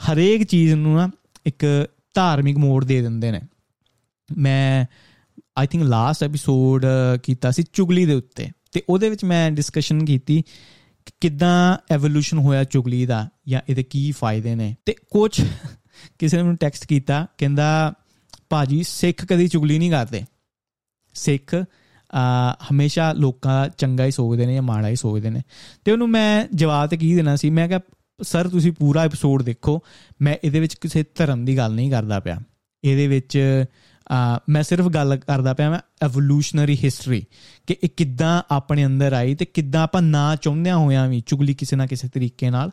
ਹਰੇਕ 0.00 0.42
ਚੀਜ਼ 0.42 0.74
ਨੂੰ 0.74 0.96
ਨਾ 0.96 1.10
ਇੱਕ 1.46 1.88
ਧਾਰਮਿਕ 2.14 2.58
ਮੋੜ 2.58 2.84
ਦੇ 2.84 3.00
ਦਿੰਦੇ 3.02 3.30
ਨੇ। 3.32 3.40
ਮੈਂ 4.36 4.86
ਆਈ 5.58 5.66
ਥਿੰਕ 5.66 5.84
ਲਾਸਟ 5.84 6.24
ਐਪੀਸੋਡ 6.24 6.86
ਕੀਤਾ 7.22 7.50
ਸੀ 7.50 7.64
ਚੁਗਲੀ 7.72 8.06
ਦੇ 8.06 8.14
ਉੱਤੇ। 8.14 8.48
ਤੇ 8.72 8.82
ਉਹਦੇ 8.88 9.10
ਵਿੱਚ 9.10 9.24
ਮੈਂ 9.24 9.50
ਡਿਸਕਸ਼ਨ 9.50 10.04
ਕੀਤੀ 10.04 10.42
ਕਿ 10.42 10.44
ਕਿੱਦਾਂ 11.20 11.76
ਐਵੋਲੂਸ਼ਨ 11.90 12.38
ਹੋਇਆ 12.38 12.64
ਚੁਗਲੀ 12.64 13.06
ਦਾ 13.06 13.28
ਜਾਂ 13.48 13.60
ਇਹਦੇ 13.68 13.82
ਕੀ 13.82 14.12
ਫਾਇਦੇ 14.12 14.54
ਨੇ? 14.54 14.76
ਤੇ 14.86 14.94
ਕੁਝ 15.10 15.44
ਕਿਸੇ 16.18 16.36
ਨੇ 16.36 16.42
ਮੈਨੂੰ 16.42 16.56
ਟੈਕਸਟ 16.56 16.86
ਕੀਤਾ, 16.86 17.26
ਕਹਿੰਦਾ, 17.38 17.94
ਭਾਜੀ, 18.50 18.82
ਸਿੱਖ 18.82 19.24
ਕਦੀ 19.24 19.48
ਚੁਗਲੀ 19.48 19.78
ਨਹੀਂ 19.78 19.90
ਕਰਦੇ। 19.90 20.24
ਸਿੱਖ 21.14 21.64
ਆ 22.14 22.52
ਹਮੇਸ਼ਾ 22.52 23.12
ਲੋਕਾਂ 23.12 23.68
ਚੰਗਾ 23.68 24.04
ਹੀ 24.04 24.10
ਸੋਚਦੇ 24.10 24.46
ਨੇ 24.46 24.54
ਜਾਂ 24.54 24.62
ਮਾੜਾ 24.62 24.88
ਹੀ 24.88 24.96
ਸੋਚਦੇ 24.96 25.30
ਨੇ। 25.30 25.42
ਤੇ 25.84 25.92
ਉਹਨੂੰ 25.92 26.08
ਮੈਂ 26.08 26.46
ਜਵਾਬ 26.54 26.88
ਤੇ 26.88 26.96
ਕੀ 26.96 27.14
ਦੇਣਾ 27.14 27.36
ਸੀ? 27.36 27.50
ਮੈਂ 27.50 27.68
ਕਿਹਾ, 27.68 27.80
ਸਰ, 28.22 28.48
ਤੁਸੀਂ 28.48 28.72
ਪੂਰਾ 28.72 29.02
ਐਪੀਸੋਡ 29.02 29.42
ਦੇਖੋ। 29.42 29.80
ਮੈਂ 30.22 30.36
ਇਹਦੇ 30.44 30.60
ਵਿੱਚ 30.60 30.74
ਕਿਸੇ 30.74 31.04
ਧਰਮ 31.14 31.44
ਦੀ 31.44 31.56
ਗੱਲ 31.56 31.74
ਨਹੀਂ 31.74 31.90
ਕਰਦਾ 31.90 32.20
ਪਿਆ। 32.20 32.40
ਇਹਦੇ 32.84 33.08
ਵਿੱਚ 33.08 33.64
ਮੈਂ 34.48 34.62
ਸਿਰਫ 34.62 34.86
ਗੱਲ 34.86 35.16
ਕਰਦਾ 35.16 35.54
ਪਿਆ 35.54 35.70
ਮੈਂ 35.70 35.78
ਐਵੋਲੂਸ਼ਨਰੀ 36.02 36.78
ਹਿਸਟਰੀ 36.84 37.24
ਕਿ 37.66 37.76
ਇਹ 37.84 37.88
ਕਿੱਦਾਂ 37.96 38.42
ਆਪਣੇ 38.50 38.86
ਅੰਦਰ 38.86 39.12
ਆਈ 39.12 39.34
ਤੇ 39.34 39.44
ਕਿੱਦਾਂ 39.44 39.82
ਆਪਾਂ 39.82 40.02
ਨਾ 40.02 40.36
ਚਾਹੁੰਦਿਆਂ 40.36 40.76
ਹੋਇਆਂ 40.76 41.08
ਵੀ 41.08 41.22
ਚੁਗਲੀ 41.26 41.54
ਕਿਸੇ 41.54 41.76
ਨਾ 41.76 41.86
ਕਿਸੇ 41.86 42.08
ਤਰੀਕੇ 42.08 42.50
ਨਾਲ 42.50 42.70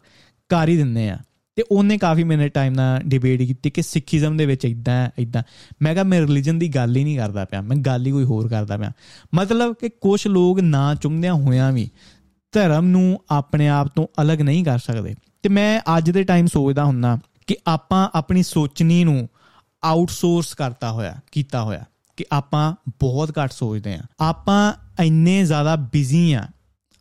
ਕਰ 0.50 0.70
ਹੀ 0.70 0.78
ਦਿੰਦੇ 0.78 1.10
ਆ। 1.10 1.18
ਤੇ 1.56 1.64
ਉਹਨੇ 1.72 1.98
ਕਾਫੀ 1.98 2.24
ਮਿੰਟ 2.24 2.54
ਟਾਈਮ 2.54 2.74
ਨਾਲ 2.74 3.02
ਡਿਬੇਟ 3.02 3.42
ਕੀਤੀ 3.42 3.70
ਕਿ 3.70 3.82
ਸਿੱਖੀਜ਼ਮ 3.82 4.38
ਦੇ 4.38 4.46
ਵਿੱਚ 4.46 4.66
ਇਦਾਂ 4.66 5.10
ਇਦਾਂ 5.20 5.44
ਮੈਂ 5.82 5.94
ਕਿਹਾ 5.94 6.04
ਮੈਂ 6.04 6.22
ਰਿਲੀਜਨ 6.22 6.60
ਦੀ 6.60 6.70
ਗੱਲ 6.70 6.96
ਹੀ 6.96 7.04
ਨਹੀਂ 7.04 7.18
ਕਰਦਾ 7.18 7.46
ਪਿਆ, 7.46 7.62
ਮੈਂ 7.62 7.78
ਗੱਲ 7.78 8.06
ਹੀ 8.06 8.12
ਕੋਈ 8.12 8.24
ਹੋਰ 8.24 8.48
ਕਰਦਾ 8.48 8.78
ਪਿਆ। 8.78 8.92
ਮਤਲਬ 9.36 9.76
ਕਿ 9.82 9.90
ਕੁਝ 9.90 10.28
ਲੋਕ 10.28 10.60
ਨਾ 10.60 10.96
ਚਾਹੁੰਦਿਆਂ 10.96 11.34
ਹੋਇਆਂ 11.34 11.72
ਵੀ 11.72 11.90
ਧਰਮ 12.52 12.86
ਨੂੰ 12.86 13.22
ਆਪਣੇ 13.30 13.68
ਆਪ 13.68 13.88
ਤੋਂ 13.88 14.08
ਅਲੱਗ 14.22 14.42
ਨਹੀਂ 14.42 14.66
ਕਰ 14.66 14.80
ਸਕਦੇ। 14.80 15.16
ਤੇ 15.44 15.50
ਮੈਂ 15.50 15.82
ਅੱਜ 15.98 16.12
ਦੇ 16.12 16.24
ਟਾਈਮ 16.24 16.46
ਸੋਚਦਾ 16.46 16.86
ਹੁੰਨਾ 16.86 17.20
ਕਿ 17.48 17.56
ਆਪਾਂ 17.68 18.10
ਆਪਣੀ 18.16 18.44
ਸੋਚਣੀ 18.44 19.04
ਨੂੰ 19.04 19.30
ਆਊਟਸੋਰਸ 19.84 20.54
ਕਰਤਾ 20.54 20.92
ਹੋਇਆ, 20.92 21.20
ਕੀਤਾ 21.32 21.64
ਹੋਇਆ 21.64 21.86
ਕਿ 22.18 22.26
ਆਪਾਂ 22.32 22.76
ਬਹੁਤ 23.00 23.34
ਘੱਟ 23.44 23.52
ਸੋਚਦੇ 23.52 23.94
ਆ 23.94 24.02
ਆਪਾਂ 24.20 24.74
ਇੰਨੇ 25.04 25.44
ਜ਼ਿਆਦਾ 25.46 25.76
ਬਿਜ਼ੀ 25.76 26.34
ਆ 26.34 26.48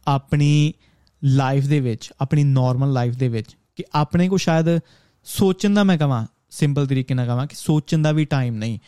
ਆਪਣੀ 0.07 0.73
ਲਾਈਫ 1.25 1.65
ਦੇ 1.65 1.81
ਵਿੱਚ, 1.81 2.13
ਆਪਣੀ 2.21 2.45
ਨਾਰਮਲ 2.45 2.93
ਲਾਈਫ 2.93 3.15
ਦੇ 3.15 3.29
ਵਿੱਚ 3.29 3.57
ਕਿ 3.77 3.85
ਆਪਣੇ 3.95 4.29
ਕੋ 4.29 4.37
ਸ਼ਾਇਦ 4.37 4.67
ਸੋਚਣ 5.25 5.75
ਦਾ 5.75 5.85
ਮੈਂ 5.85 5.99
ਕਹਾਂ 5.99 6.27
ਸਿੰਪਲ 6.51 6.87
ਤਰੀਕੇ 6.87 7.15
ਨਾਲ 7.15 7.27
ਕਹਾਂ 7.27 7.47
ਕਿ 7.47 7.57
ਸੋਚਣ 7.57 8.03
ਦਾ 8.03 8.13
ਵੀ 8.13 8.25
ਟਾਈਮ 8.25 8.55
ਨਹੀਂ। 8.55 8.79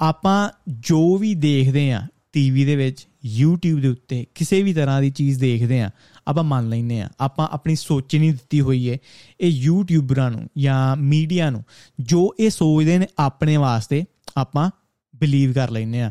ਆਪਾਂ 0.00 0.50
ਜੋ 0.68 1.16
ਵੀ 1.16 1.34
ਦੇਖਦੇ 1.34 1.92
ਆ 1.92 2.06
ਟੀਵੀ 2.32 2.64
ਦੇ 2.64 2.76
ਵਿੱਚ 2.76 3.06
YouTube 3.42 3.80
ਦੇ 3.80 3.88
ਉੱਤੇ 3.88 4.26
ਕਿਸੇ 4.34 4.62
ਵੀ 4.62 4.74
ਤਰ੍ਹਾਂ 4.74 5.00
ਦੀ 5.02 5.10
ਚੀਜ਼ 5.10 5.40
ਦੇਖਦੇ 5.40 5.80
ਆ 5.80 5.90
ਆਪਾਂ 6.28 6.44
ਮੰਨ 6.44 6.68
ਲੈਨੇ 6.68 7.00
ਆ 7.00 7.08
ਆਪਾਂ 7.20 7.48
ਆਪਣੀ 7.50 7.76
ਸੋਚ 7.76 8.16
ਨਹੀਂ 8.16 8.32
ਦਿੱਤੀ 8.32 8.60
ਹੋਈ 8.60 8.86
ਏ 8.86 8.98
ਇਹ 9.40 9.48
ਯੂਟਿਊਬਰਾਂ 9.48 10.30
ਨੂੰ 10.30 10.48
ਜਾਂ 10.58 10.96
ਮੀਡੀਆ 10.96 11.50
ਨੂੰ, 11.50 11.64
ਜੋ 12.00 12.34
ਇਹ 12.40 12.50
ਸੋਚਦੇ 12.50 12.98
ਨੇ 12.98 13.06
ਆਪਣੇ 13.18 13.56
ਵਾਸਤੇ 13.56 14.04
ਆਪਾਂ 14.36 14.70
ਬਲੀਵ 15.16 15.52
ਕਰ 15.52 15.70
ਲੈਨੇ 15.70 16.02
ਆ 16.02 16.10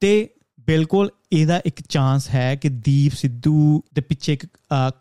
ਤੇ 0.00 0.28
ਬਿਲਕੁਲ 0.66 1.10
ਇਹਦਾ 1.32 1.60
ਇੱਕ 1.66 1.82
ਚਾਂਸ 1.88 2.30
ਹੈ 2.30 2.54
ਕਿ 2.56 2.68
ਦੀਪ 2.68 3.12
ਸਿੱਧੂ 3.12 3.82
ਦੇ 3.94 4.00
ਪਿੱਛੇ 4.00 4.32
ਇੱਕ 4.32 4.46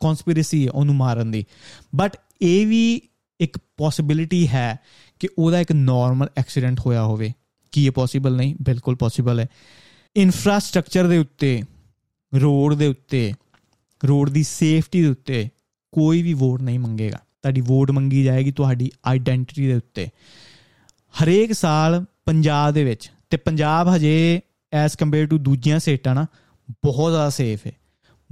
ਕਨਸਪੀਰੇਸੀ 0.01 0.65
ਹੈ 0.65 0.71
ਉਹਨੂੰ 0.71 0.95
ਮਾਰਨ 0.95 1.31
ਦੀ। 1.31 1.45
ਬਟ 1.95 2.17
ਇਹ 2.41 2.67
ਵੀ 2.67 3.01
ਇੱਕ 3.39 3.57
ਪੋਸਿਬਿਲਿਟੀ 3.77 4.47
ਹੈ 4.47 4.79
ਕਿ 5.19 5.27
ਉਹਦਾ 5.37 5.59
ਇੱਕ 5.59 5.71
ਨਾਰਮਲ 5.71 6.27
ਐਕਸੀਡੈਂਟ 6.37 6.79
ਹੋਇਆ 6.79 7.03
ਹੋਵੇ। 7.03 7.33
ਕੀ 7.71 7.85
ਇਹ 7.85 7.91
ਪੋਸੀਬਲ 7.91 8.35
ਨਹੀਂ, 8.35 8.55
ਬਿਲਕੁਲ 8.61 8.95
ਪੋਸੀਬਲ 8.95 9.39
ਹੈ। 9.39 9.47
ਇਨਫਰਾਸਟ੍ਰਕਚਰ 10.17 11.07
ਦੇ 11.07 11.17
ਉੱਤੇ 11.17 11.63
ਰੋਡ 12.35 12.73
ਦੇ 12.73 12.87
ਉੱਤੇ 12.87 13.33
ਰੋਡ 14.05 14.29
ਦੀ 14.29 14.43
ਸੇਫਟੀ 14.43 15.01
ਦੇ 15.01 15.07
ਉੱਤੇ 15.07 15.49
ਕੋਈ 15.91 16.21
ਵੀ 16.21 16.33
ਵੋਟ 16.33 16.61
ਨਹੀਂ 16.61 16.79
ਮੰਗੇਗਾ। 16.79 17.17
ਤੁਹਾਡੀ 17.17 17.61
ਵੋਟ 17.61 17.91
ਮੰਗੀ 17.91 18.23
ਜਾਏਗੀ 18.23 18.51
ਤੁਹਾਡੀ 18.51 18.91
ਆਇਡੈਂਟੀਟੀ 19.05 19.67
ਦੇ 19.67 19.73
ਉੱਤੇ। 19.73 20.07
ਹਰੇਕ 21.23 21.53
ਸਾਲ 21.53 22.05
ਪੰਜਾਬ 22.25 22.73
ਦੇ 22.73 22.83
ਵਿੱਚ, 22.83 23.11
ਤੇ 23.29 23.37
ਪੰਜਾਬ 23.37 23.95
ਹਜੇ 23.95 24.41
ਐਸ 24.73 24.95
ਕੰਪੇਅਰ 24.95 25.27
ਟੂ 25.27 25.37
ਦੂਜੀਆਂ 25.37 25.79
ਸਟੇਟਾਂ 25.79 26.15
ਨਾ, 26.15 26.25
ਬਹੁਤ 26.85 27.11
ਜ਼ਿਆਦਾ 27.11 27.29
ਸੇਫ 27.29 27.67
ਹੈ। 27.67 27.71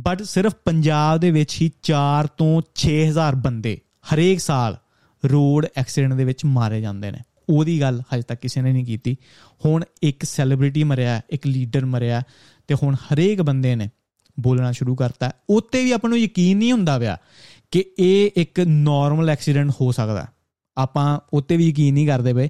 ਬਟ 0.02 0.24
ਸਿਰਫ 0.24 0.56
ਪੰਜਾਬ 0.66 1.20
ਦੇ 1.20 1.32
ਵਿੱਚ 1.32 1.62
ਹੀ 1.62 1.72
4 1.84 2.28
ਤੋਂ 2.28 2.62
6000 2.76 3.36
ਬੰਦੇ 3.36 3.82
ਹਰੇਕ 4.14 4.40
ਸਾਲ 4.40 4.78
ਰੋਡ 5.26 5.66
ਐਕਸੀਡੈਂਟ 5.78 6.14
ਦੇ 6.14 6.24
ਵਿੱਚ 6.24 6.46
ਮਾਰੇ 6.46 6.82
ਜਾਂਦੇ 6.82 7.12
ਨੇ। 7.12 7.20
ਉਹਦੀ 7.50 7.82
ਗੱਲ 7.82 8.02
ਹਜੇ 8.14 8.22
ਤੱਕ 8.22 8.42
ਕਿਸੇ 8.42 8.62
ਨੇ 8.62 8.74
ਨਹੀਂ 8.74 8.86
ਕੀਤੀ। 8.86 9.18
ਹੁਣ 9.66 9.84
ਇੱਕ 10.04 10.24
ਸੈਲੀਬ੍ਰਿਟੀ 10.24 10.84
ਮਰਿਆ, 10.84 11.22
ਇੱਕ 11.30 11.48
ਲੀਡਰ 11.48 11.86
ਮਰਿਆ 11.86 12.24
ਤੇ 12.68 12.76
ਹੁਣ 12.84 12.96
ਹਰੇਕ 12.96 13.42
ਬੰਦੇ 13.42 13.76
ਨੇ 13.76 13.90
ਬੋਲਣਾ 14.40 14.72
ਸ਼ੁਰੂ 14.72 14.96
ਕਰਤਾ। 14.96 15.32
ਉੱਤੇ 15.50 15.84
ਵੀ 15.84 15.92
ਆਪਾਂ 15.92 16.10
ਨੂੰ 16.10 16.20
ਯਕੀਨ 16.20 16.58
ਨਹੀਂ 16.58 16.72
ਹੁੰਦਾ 16.72 17.00
ਪਿਆ 17.00 17.18
ਕਿ 17.72 17.86
ਇਹ 18.00 18.32
ਇੱਕ 18.36 18.60
ਨਾਰਮਲ 18.60 19.30
ਐਕਸੀਡੈਂਟ 19.30 19.72
ਹੋ 19.82 19.92
ਸਕਦਾ। 19.92 20.28
ਆਪਾਂ 20.78 21.20
ਉੱਤੇ 21.34 21.58
ਵੀ 21.58 21.70
ਯਕੀਨ 21.70 21.94
ਨਹੀਂ 21.94 22.08
ਕਰਦੇ 22.08 22.34
ਬਈ 22.34 22.48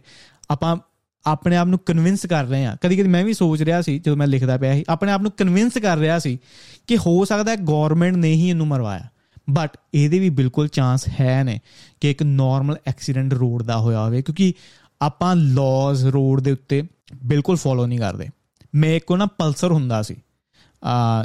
ਆਪਾਂ 0.50 0.78
ਆਪਣੇ 1.26 1.56
ਆਪ 1.56 1.68
ਨੂੰ 1.68 1.80
ਕਨਵਿੰਸ 1.80 2.26
ਕਰ 2.26 2.46
ਰਹੇ 2.46 2.66
ਹਾਂ। 2.66 2.78
ਕਦੀ 2.82 2.98
ਕਦੀ 2.98 3.08
ਮੈਂ 3.08 3.24
ਵੀ 3.24 3.34
ਸੋਚ 3.34 3.62
ਰਿਹਾ 3.62 3.82
ਸੀ, 3.82 4.00
ਜਦੋਂ 4.00 4.18
ਮੈਂ 4.18 4.28
ਲਿਖਦਾ 4.28 4.58
ਪਿਆ 4.58 4.74
ਸੀ, 4.74 4.84
ਆਪਣੇ 4.90 5.12
ਆਪ 5.12 5.22
ਨੂੰ 5.22 5.32
ਕਨਵਿੰਸ 5.32 5.78
ਕਰ 5.78 5.98
ਰਿਹਾ 5.98 6.20
ਸੀ 6.20 6.40
ਕਿ 6.88 6.98
ਹੋ 6.98 7.26
ਸਕਦਾ 7.26 7.52
ਹੈ 7.52 7.56
ਗਵਰਨਮੈਂਟ 7.56 8.16
ਨੇ 8.16 8.34
ਹੀ 8.34 8.50
ਇਹਨੂੰ 8.50 8.68
ਮਰਵਾਇਆ। 8.68 9.10
ਬਟ 9.50 9.70
ਇਹਦੇ 9.94 10.20
ਵੀ 10.20 10.30
ਬਿਲਕੁਲ 10.30 10.68
ਚਾਂਸ 10.68 11.06
ਹੈ 11.20 11.44
ਨੇ 11.44 11.60
ਕਿ 12.02 12.12
ਇੱਕ 12.12 12.24
ਨਾਰਮਲ 12.24 12.78
ਐਕਸੀਡੈਂਟ 12.88 13.34
ਰੋਡ 13.34 13.64
ਦਾ 13.64 13.78
ਹੋਇਆ 13.78 14.06
ਹੋਵੇ। 14.06 14.22
ਕਿਉਂਕਿ 14.22 14.54
ਆਪਾਂ 15.02 15.36
ਲਾਜ਼ 15.36 16.06
ਰੋਡ 16.06 16.42
ਦੇ 16.42 16.52
ਉੱਤੇ 16.52 16.82
ਬਿਲਕੁਲ 17.24 17.56
ਫੋਲੋ 17.56 17.86
ਨਹੀਂ 17.88 18.00
ਕਰਦੇ। 18.00 18.28
ਮੈਂ 18.76 18.96
ਇੱਕੋ 18.96 19.18
ਨਾ 19.18 19.26
ਪਲਸਰ 19.26 19.72
ਹੁੰਦਾ 19.72 20.02
ਸੀ। 20.02 20.16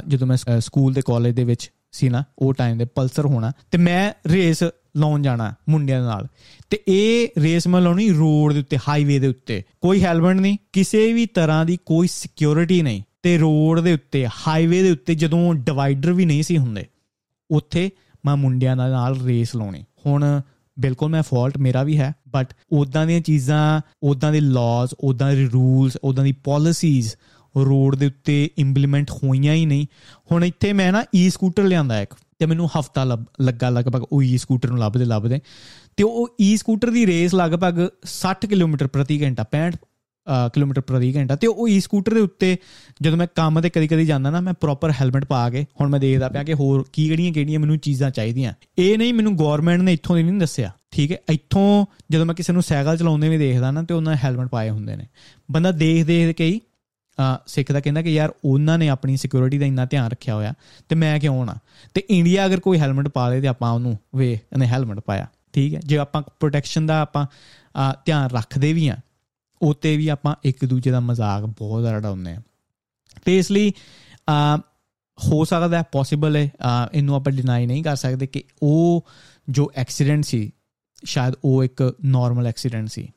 ਜਦੋਂ 0.07 0.27
ਮੈਂ 0.27 0.37
ਸਕੂਲ 0.59 0.93
ਤੇ 0.93 1.01
ਕਾਲਜ 1.01 1.35
ਦੇ 1.35 1.43
ਵਿੱਚ 1.43 1.71
ਸੀ 1.91 2.09
ਨਾ, 2.09 2.23
ਉਹ 2.39 2.53
ਟਾਈਮ 2.53 2.77
ਦੇ 2.77 2.85
ਪਲਸਰ 2.85 3.25
ਹੋਣਾ, 3.25 3.51
ਤੇ 3.71 3.77
ਮੈਂ 3.77 4.13
ਰੇਸ 4.27 4.63
ਲਾਉਣ 4.97 5.21
ਜਾਣਾ 5.21 5.53
ਮੁੰਡਿਆਂ 5.69 6.01
ਨਾਲ। 6.03 6.27
ਤੇ 6.69 6.79
ਇਹ 6.87 7.27
ਰੇਸ 7.37 7.67
ਮੈਂ 7.67 7.81
ਲਾਉਣੀ 7.81 8.09
ਰੋਡ 8.09 8.53
ਦੇ 8.53 8.59
ਉੱਤੇ 8.59 8.77
ਹਾਈਵੇ 8.87 9.19
ਦੇ 9.19 9.27
ਉੱਤੇ। 9.27 9.61
ਕੋਈ 9.81 10.03
ਹੈਲਮਟ 10.03 10.35
ਨਹੀਂ, 10.35 10.57
ਕਿਸੇ 10.73 11.11
ਵੀ 11.13 11.25
ਤਰ੍ਹਾਂ 11.25 11.65
ਦੀ 11.65 11.77
ਕੋਈ 11.85 12.07
ਸਿਕਿਉਰਿਟੀ 12.07 12.81
ਨਹੀਂ। 12.81 13.01
ਤੇ 13.23 13.37
ਰੋਡ 13.37 13.79
ਦੇ 13.79 13.93
ਉੱਤੇ 13.93 14.25
ਹਾਈਵੇ 14.37 14.81
ਦੇ 14.83 14.91
ਉੱਤੇ 14.91 15.15
ਜਦੋਂ 15.15 15.53
ਡਿਵਾਈਡਰ 15.55 16.13
ਵੀ 16.13 16.25
ਨਹੀਂ 16.25 16.43
ਸੀ 16.43 16.57
ਹੁੰਦੇ, 16.57 16.85
ਉੱਥੇ 17.49 17.89
ਮੈਂ 18.25 18.35
ਮੁੰਡਿਆਂ 18.35 18.75
ਨਾਲ 18.75 19.19
ਰੇਸ 19.21 19.55
ਲਾਉਣੀ। 19.55 19.83
ਹੁਣ 20.05 20.41
ਬਿਲਕੁਲ 20.81 21.09
ਮੈਂ 21.09 21.23
ਫਾਲਟ 21.23 21.57
ਮੇਰਾ 21.57 21.83
ਵੀ 21.83 21.97
ਹੈ 21.99 22.13
ਬਟ 22.27 22.53
ਉਦਾਂ 22.71 23.05
ਦੀਆਂ 23.07 23.21
ਚੀਜ਼ਾਂ 23.21 23.81
ਉਦਾਂ 24.03 24.31
ਦੇ 24.31 24.39
ਲਾਜ਼ 24.39 24.93
ਉਦਾਂ 24.99 25.35
ਦੇ 25.35 25.45
ਰੂਲਸ 25.45 25.97
ਉਦਾਂ 26.03 26.23
ਦੀ 26.23 26.31
ਪਾਲਿਸੀਜ਼ 26.31 27.13
ਰੋਡ 27.57 27.95
ਦੇ 27.95 28.05
ਉੱਤੇ 28.05 28.49
ਇੰਪਲੀਮੈਂਟ 28.57 29.11
ਹੋਈਆਂ 29.11 29.53
ਹੀ 29.53 29.65
ਨਹੀਂ। 29.65 29.85
ਹੁਣ 30.31 30.45
ਇੱਥੇ 30.45 30.73
ਮੈਂ 30.73 30.91
ਨਾ 30.91 31.03
ਈ 31.15 31.29
ਸਕੂਟਰ 31.29 31.63
ਲਿਆਂਦਾ 31.63 32.01
ਇੱਕ, 32.01 32.13
ਤੇ 32.39 32.45
ਮੈਨੂੰ 32.45 32.67
ਹਫਤਾ 32.67 33.03
ਲੱਗਾ 33.41 33.69
ਲਗਭਗ, 33.69 34.03
ਉਹ 34.11 34.23
ਈ 34.23 34.37
ਸਕੂਟਰ 34.37 34.69
ਨੂੰ 34.69 34.79
ਲੱਭਦੇ 34.79 35.05
ਲੱਭਦੇ 35.05 35.39
ਤੇ 35.97 36.03
ਉਹ 36.03 36.35
ਈ 36.41 36.55
ਸਕੂਟਰ 36.57 36.89
ਦੀ 36.89 37.05
ਰੇਸ 37.05 37.35
ਲਗਭਗ 37.35 37.81
60 38.09 38.47
ਕਿਲੋਮੀਟਰ 38.49 38.87
ਪ੍ਰਤੀ 38.87 39.21
ਘੰਟਾ 39.21 39.45
65 39.51 39.79
ਕਿਲੋਮੀਟਰ 40.53 40.81
ਪ੍ਰਤੀ 40.81 41.15
ਘੰਟਾ 41.15 41.35
ਤੇ 41.35 41.47
ਉਹ 41.47 41.67
ਈ 41.67 41.79
ਸਕੂਟਰ 41.79 42.13
ਦੇ 42.13 42.19
ਉੱਤੇ 42.19 42.55
ਜਦੋਂ 43.01 43.17
ਮੈਂ 43.17 43.27
ਕੰਮ 43.35 43.61
ਤੇ 43.61 43.69
ਕਦੀ 43.69 43.87
ਕਦੀ 43.87 44.05
ਜਾਂਦਾ 44.05 44.29
ਨਾ, 44.29 44.41
ਮੈਂ 44.41 44.53
ਪ੍ਰੋਪਰ 44.53 44.91
ਹੈਲਮਟ 44.91 45.25
ਪਾ 45.25 45.49
ਕੇ, 45.49 45.65
ਹੁਣ 45.81 45.89
ਮੈਂ 45.89 45.99
ਦੇਖਦਾ 45.99 46.29
ਪਿਆ 46.29 46.43
ਕਿ 46.43 46.53
ਹੋਰ 46.53 46.85
ਕੀ 46.93 47.07
ਕਿਹੜੀਆਂ 47.07 47.33
ਕਿਹੜੀਆਂ 47.33 47.59
ਮੈਨੂੰ 47.59 47.77
ਚੀਜ਼ਾਂ 47.79 48.11
ਚਾਹੀਦੀਆਂ। 48.11 48.53
ਇਹ 48.77 48.97
ਨਹੀਂ 48.97 49.13
ਮੈਨੂੰ 49.13 49.37
ਗਵਰਨਮੈਂਟ 49.37 49.81
ਨੇ 49.81 49.93
ਇੱਥੋਂ 49.93 50.15
ਦੀ 50.15 50.23
ਨਹੀਂ 50.23 50.39
ਦੱਸਿਆ, 50.39 50.71
ਠੀਕ 50.91 51.11
ਹੈ? 51.11 51.17
ਇੱਥੋਂ 51.31 51.85
ਜਦੋਂ 52.11 52.25
ਮੈਂ 52.25 52.35
ਕਿਸੇ 52.35 52.53
ਨੂੰ 52.53 52.63
ਸਾਈਕਲ 52.63 52.97
ਚਲਾਉਂਦੇ 52.97 53.29
ਵੀ 53.29 53.37
ਦੇਖਦਾ 53.37 53.71
ਨਾ, 53.71 53.83
ਤੇ 53.83 53.93
ਉਹਨਾਂ 53.93 54.15
ਹੈਲਮਟ 54.23 54.49
ਪਾਏ 54.49 54.69
ਹੁੰਦੇ 54.69 54.95
ਨੇ। 54.95 55.07
ਬੰਦਾ 55.51 55.71
ਦੇਖ 55.73 56.05
ਦੇਖ 56.05 56.35
ਕੇ 56.35 56.45
ਹੀ 56.45 56.59
ਸਿੱਖ 57.47 57.71
ਦਾ 57.71 57.79
ਕਹਿੰਦਾ 57.79 58.01
ਕਿ 58.01 58.09
ਯਾਰ 58.09 58.31
ਉਹਨਾਂ 58.45 58.77
ਨੇ 58.77 58.87
ਆਪਣੀ 58.89 59.17
ਸਿਕਿਉਰਿਟੀ 59.17 59.57
ਦਾ 59.57 59.65
ਇੰਨਾ 59.65 59.85
ਧਿਆਨ 59.85 60.09
ਰੱਖਿਆ 60.11 60.35
ਹੋਇਆ, 60.35 60.53
ਤੇ 60.89 60.95
ਮੈਂ 60.95 61.19
ਕਿਉਂ 61.19 61.45
ਨਾ 61.45 61.55
ਤੇ 61.95 62.03
ਇੰਡੀਆ 62.09 62.45
ਅਗਰ 62.45 62.59
ਕੋਈ 62.59 62.79
ਹੈਲਮਟ 62.79 63.07
ਪਾ 63.07 63.29
ਲੇ 63.29 63.41
ਤੇ 63.41 63.47
ਆਪਾਂ 63.47 63.71
ਉਹਨੂੰ 63.71 63.97
ਵੇ, 64.15 64.31
ਇਹਨੇ 64.31 64.67
ਹੈਲਮਟ 64.67 64.99
ਪਾਇਆ, 64.99 65.27
ਠੀਕ 65.53 65.73
ਹੈ? 65.73 65.79
ਜੇ 65.85 65.97
ਆਪਾਂ 65.97 66.21
ਪ੍ਰੋਟੈਕਸ਼ਨ 66.39 66.85
ਦਾ 66.85 66.99
ਆਪਾਂ 67.01 67.25
ਧਿਆਨ 68.05 68.29
ਰੱਖਦੇ 68.29 68.73
ਵੀ 68.73 68.87
ਆ 68.87 68.95
ਉਤੇ 69.61 69.97
ਵੀ 69.97 70.07
ਆਪਾਂ 70.07 70.35
ਇੱਕ 70.43 70.65
ਦੂਜੇ 70.65 70.91
ਦਾ 70.91 70.99
ਮਜ਼ਾਕ 70.99 71.45
ਬਹੁਤ 71.45 71.81
ਜ਼ਿਆਦਾ 71.81 71.97
ਉਡਾਉਂਦੇ 71.97 72.31
ਆ 72.31 72.41
ਤੇ 73.25 73.37
ਇਸ 73.37 73.51
ਲਈ 73.51 73.71
ਹੋ 75.17 75.43
ਸਕਦਾ 75.45 75.77
ਹੈ 75.77 75.83
ਪੋਸੀਬਲ 75.91 76.35
ਹੈ 76.35 76.49
ਇਹਨੂੰ 76.93 77.15
ਆਪਾਂ 77.15 77.31
ਡਿਨਾਈ 77.33 77.65
ਨਹੀਂ 77.65 77.83
ਕਰ 77.83 77.95
ਸਕਦੇ 77.95 78.27
ਕਿ 78.27 78.43
ਉਹ 78.63 79.05
ਜੋ 79.49 79.71
ਐਕਸੀਡੈਂਟ 79.75 80.23
ਸੀ, 80.23 80.51
ਸ਼ਾਇਦ 81.03 81.33
ਉਹ 81.43 81.63
ਇੱਕ 81.63 81.95
ਨਾਰਮਲ 82.05 82.47
ਐਕਸੀਡੈਂਟ 82.47 82.87
ਸੀ। 82.87 83.07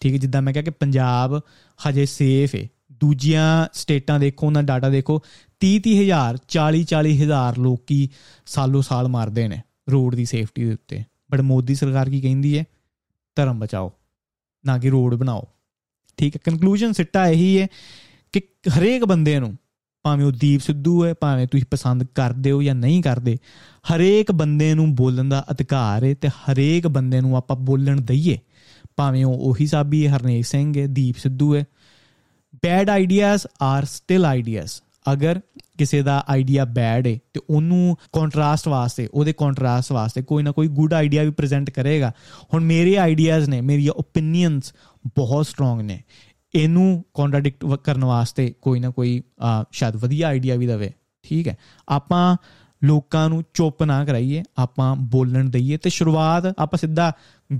ਠੀਕ 0.00 0.12
ਹੈ, 0.12 0.18
ਜਿੱਦਾਂ 0.18 0.42
ਮੈਂ 0.42 0.52
ਕਿਹਾ 0.52 0.64
ਕਿ 0.64 0.70
ਪੰਜਾਬ 0.70 1.40
ਹਜੇ 1.80 2.06
ਸੇਫ 2.06 2.54
ਹੈ। 2.54 2.68
ਦੂਜੀਆਂ 2.92 3.66
ਸਟੇਟਾਂ 3.72 4.18
ਦੇਖੋ, 4.20 4.46
ਉਹਨਾਂ 4.46 4.62
ਡਾਟਾ 4.62 4.88
ਦੇਖੋ 4.88 5.20
30 5.60 5.78
30000 5.78 6.38
40 6.48 6.84
40000 6.84 7.58
ਲੋਕੀ 7.58 8.08
ਸਾਲੋ 8.46 8.82
ਸਾਲ 8.82 9.08
ਮਾਰਦੇ 9.08 9.48
ਨੇ 9.48 9.62
ਰੋਡ 9.90 10.14
ਦੀ 10.14 10.24
ਸੇਫਟੀ 10.24 10.64
ਦੇ 10.64 10.72
ਉੱਤੇ। 10.72 11.02
ਬਟ 11.32 11.40
ਮੋਦੀ 11.40 11.74
ਸਰਕਾਰ 11.74 12.10
ਕੀ 12.10 12.20
ਕਹਿੰਦੀ 12.20 12.58
ਹੈ? 12.58 12.64
ਧਰਮ 13.36 13.58
ਬਚਾਓ, 13.58 13.92
ਨਾ 14.64 14.78
ਕਿ 14.78 14.90
ਰੋਡ 14.90 15.14
ਬਣਾਓ। 15.14 15.48
ਠੀਕ 16.16 16.36
ਹੈ 16.36 16.40
ਕਨਕਲੂਜਨ 16.44 16.92
ਸਿੱਟਾ 16.92 17.26
ਇਹੀ 17.26 17.60
ਹੈ 17.60 17.66
ਕਿ 18.32 18.40
ਹਰੇਕ 18.78 19.04
ਬੰਦੇ 19.04 19.40
ਨੂੰ 19.40 19.56
ਭਾਵੇਂ 20.04 20.24
ਉਹ 20.26 20.32
ਦੀਪ 20.32 20.60
ਸਿੱਧੂ 20.60 21.04
ਹੈ, 21.04 21.14
ਭਾਵੇਂ 21.14 21.46
ਤੁਸੀਂ 21.46 21.66
ਪਸੰਦ 21.70 22.04
ਕਰਦੇ 22.14 22.50
ਹੋ 22.50 22.62
ਜਾਂ 22.62 22.74
ਨਹੀਂ 22.74 23.02
ਕਰਦੇ, 23.02 23.36
ਹਰੇਕ 23.94 24.32
ਬੰਦੇ 24.32 24.74
ਨੂੰ 24.74 24.94
ਬੋਲਣ 24.94 25.28
ਦਾ 25.28 25.44
ਅਧਿਕਾਰ 25.50 26.04
ਹੈ 26.04 26.14
ਤੇ 26.14 26.28
ਹਰੇਕ 26.28 26.86
ਬੰਦੇ 26.86 27.20
ਨੂੰ 27.20 27.36
ਆਪਾਂ 27.36 27.56
ਬੋਲਣ 27.56 28.00
ਦਈਏ। 28.00 28.38
ਭਾਵੇਂ 28.96 29.24
ਉਹ 29.24 29.34
ਉਹੀ 29.34 29.66
ਸਾਬੀ 29.66 30.06
ਹੈ, 30.06 30.16
ਹਰਨੇਕ 30.16 30.44
ਸਿੰਘ 30.44 30.72
ਹੈ, 30.78 30.86
ਦੀਪ 30.86 31.16
ਸਿੱਧੂ 31.18 31.54
ਹੈ। 31.54 31.64
Bad 32.64 32.90
ideas 32.90 33.46
are 33.62 33.84
still 33.84 34.24
ideas 34.24 34.72
ਅਗਰ 35.12 35.40
ਕਿਸੇ 35.78 36.02
ਦਾ 36.02 36.22
ਆਈਡੀਆ 36.28 36.64
ਬੈਡ 36.64 37.06
ਹੈ 37.06 37.18
ਤੇ 37.34 37.40
ਉਹਨੂੰ 37.50 37.96
ਕੰਟਰਾਸਟ 38.12 38.68
ਵਾਸਤੇ, 38.68 39.08
ਉਹਦੇ 39.14 39.32
ਕੰਟਰਾਸਟ 39.32 39.92
ਵਾਸਤੇ 39.92 40.22
ਕੋਈ 40.22 40.42
ਨਾ 40.42 40.50
ਕੋਈ 40.50 40.68
ਗੁੱਡ 40.68 40.94
ਆਈਡੀਆ 40.94 41.22
ਵੀ 41.22 41.30
ਪ੍ਰੈਜ਼ੈਂਟ 41.30 41.70
ਕਰੇਗਾ। 41.70 42.12
ਹੁਣ 42.54 42.64
ਮੇਰੇ 42.64 42.96
ਆਈਡੀਆਜ਼ 42.96 43.48
ਨੇ, 43.50 43.60
ਮੇਰੀਆਂ 43.60 43.92
ਓਪੀਨੀਅਨਸ 43.92 44.72
ਬਹੁਤ 45.06 45.46
ਸਟਰੋਂਗ 45.46 45.80
ਨੇ। 45.80 46.02
ਇਹਨੂੰ 46.54 47.04
ਕੰਟਰਡਿਕਟ 47.14 47.64
ਕਰਨ 47.74 48.04
ਵਾਸਤੇ 48.04 48.52
ਕੋਈ 48.62 48.80
ਨਾ 48.80 48.90
ਕੋਈ 48.90 49.22
ਸ਼ਾਇਦ 49.72 49.96
ਵਧੀਆ 49.96 50.28
ਆਈਡੀਆ 50.28 50.56
ਵੀ 50.56 50.66
ਦਵੇ। 50.66 50.92
ਠੀਕ 51.24 51.48
ਹੈ। 51.48 51.56
ਆਪਾਂ 51.88 52.36
ਲੋਕਾਂ 52.82 53.28
ਨੂੰ 53.28 53.42
ਚੁੱਪ 53.54 53.82
ਨਾ 53.82 54.04
ਕਰਾਈਏ, 54.04 54.42
ਆਪਾਂ 54.58 54.94
ਬੋਲਣ 54.96 55.48
ਦਈਏ 55.50 55.76
ਤੇ 55.76 55.90
ਸ਼ੁਰੂਆਤ 55.90 56.46
ਆਪਾਂ 56.46 56.78
ਸਿੱਧਾ 56.78 57.12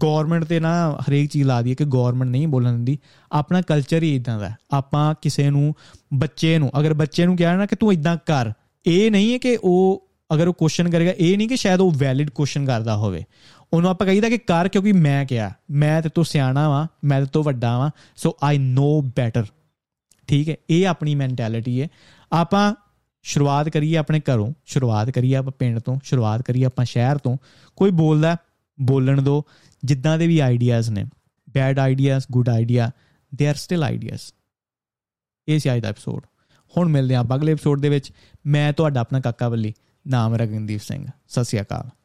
ਗਵਰਨਮੈਂਟ 0.03 0.45
ਤੇ 0.45 0.59
ਨਾ 0.61 0.73
ਹਰੇਕ 1.01 1.31
ਚੀਜ਼ 1.31 1.47
ਲਾ 1.47 1.61
ਦਈਏ 1.63 1.75
ਕਿ 1.75 1.85
ਗਵਰਨਮੈਂਟ 1.85 2.31
ਨਹੀਂ 2.31 2.49
ਬੋਲਣ 2.49 2.73
ਦਿੰਦੀ। 2.73 2.99
ਆਪਣਾ 3.33 3.61
ਕਲਚਰ 3.61 4.03
ਹੀ 4.03 4.15
ਇਦਾਂ 4.17 4.39
ਦਾ 4.41 4.51
ਆਪਾਂ 4.73 5.15
ਕਿਸੇ 5.23 5.49
ਨੂੰ 5.51 5.75
ਬੱਚੇ 6.15 6.59
ਨੂੰ, 6.59 6.71
ਅਗਰ 6.81 6.95
ਬੱਚੇ 6.95 7.27
ਨੂੰ 7.27 7.37
ਕਿਹਾ 7.37 7.57
ਨਾ 7.57 7.67
ਕਿ 7.67 7.77
ਤੂੰ 7.77 7.93
ਇਦਾਂ 7.93 8.17
ਕਰ, 8.27 8.53
ਇਹ 8.87 9.11
ਨਹੀਂ 9.11 9.33
ਹੈ 9.33 9.39
ਕਿ 9.39 9.57
ਉਹ 9.63 10.09
ਅਗਰ 10.31 10.49
ਉਹ 10.49 10.55
ਕੁਐਸਚਨ 10.55 10.91
ਕਰੇਗਾ, 10.91 11.13
ਇਹ 11.19 11.37
ਨਹੀਂ 11.39 11.49
ਕਿ 11.49 11.57
ਸ਼ਾਇਦ 11.57 11.81
ਉਹ 11.81 11.91
ਵੈਲਿਡ 11.93 12.31
ਕੁਐਸਚਨ 12.31 12.65
ਕਰਦਾ 12.67 12.97
ਹੋਵੇ। 12.97 13.25
ਉਹਨੂੰ 13.73 13.91
ਆਪਾਂ 13.91 14.07
ਕਹੀਦਾ 14.07 14.29
ਕਿ 14.29 14.39
ਕਰ 14.39 14.69
ਕਿਉਂਕਿ 14.69 14.93
ਮੈਂ 14.93 15.25
ਕਿਹਾ, 15.25 15.51
ਮੈਂ 15.71 16.01
ਤੇ 16.03 16.09
ਤੂੰ 16.09 16.25
ਸਿਆਣਾ 16.25 16.69
ਵਾਂ, 16.69 16.87
ਮੈਂ 17.05 17.21
ਤੇ 17.21 17.27
ਤੂੰ 17.33 17.43
ਵੱਡਾ 17.43 17.79
ਵਾਂ 17.79 17.91
ਸੋ 18.17 18.37
ਆਈ 18.43 18.59
ਨੋ 18.59 19.01
ਬੈਟਰ 19.17 19.47
ਠੀਕ 20.29 20.49
ਹੈ, 20.49 20.57
ਇਹ 20.71 20.87
ਆਪਣੀ 20.87 21.15
ਮੈਂਟੈਲਿਟੀ 21.15 21.81
ਹੈ। 21.81 21.89
ਆਪਾਂ 22.33 22.75
ਸ਼ੁਰੂਆਤ 23.25 23.69
ਕਰੀਏ 23.69 23.97
ਆਪਣੇ 23.97 24.21
ਘਰੋਂ, 24.21 24.53
ਸ਼ੁਰੂਆਤ 24.65 25.11
ਕਰੀਏ 25.11 25.35
ਆਪਾਂ 25.35 25.53
ਪਿੰਡ 25.59 25.79
ਤੋਂ, 25.79 25.99
ਸ਼ੁਰੂਆਤ 26.05 26.43
ਕਰੀਏ 26.43 26.65
ਆਪਾਂ 26.65 26.85
ਸ਼ਹਿਰ 26.85 27.19
ਤੋਂ। 27.19 27.37
ਕੋਈ 27.77 27.91
ਬੋਲਦਾ, 27.91 28.37
ਬੋਲਣ 28.79 29.23
ਦੋ, 29.23 29.43
ਜਿੱਦਾਂ 29.83 30.19
ਦੇ 30.19 30.27
ਵੀ 30.27 30.39
ਆਈਡੀਆਜ਼ 30.39 30.91
ਨੇ 30.91 31.05
bad 31.55 31.79
ideas 31.79 32.27
good 32.33 32.49
idea 32.49 32.91
they 33.33 33.49
are 33.49 33.55
still 33.55 33.85
ideas 33.85 34.21
ਇਹ 35.49 35.59
ਸੀ 35.59 35.75
ਅੱਜ 35.75 35.81
ਦਾ 35.81 35.89
ਐਪੀਸੋਡ 35.89 36.27
ਹੁਣ 36.77 36.89
ਮਿਲਦੇ 36.89 37.15
ਆਂ 37.15 37.25
ਅਗਲੇ 37.35 37.53
ਐਪੀਸੋਡ 37.53 37.81
ਦੇ 37.81 37.89
ਵਿੱਚ। 37.89 38.13
ਮੈਂ 38.47 38.73
ਤੁਹਾਡਾ 38.73 39.01
ਆਪਣਾ 39.01 39.21
ਕਾਕਾ 39.21 39.49
ਬੱਲੀ, 39.49 39.75
ਨਾਮ 40.07 40.35
ਰਗਨਦੀਪ 40.35 40.81
ਸਿੰਘ। 40.81 41.07
ਸਤਿ 41.29 41.45
ਸ਼੍ਰੀ 41.45 41.61
ਅਕਾਲ। 41.61 42.04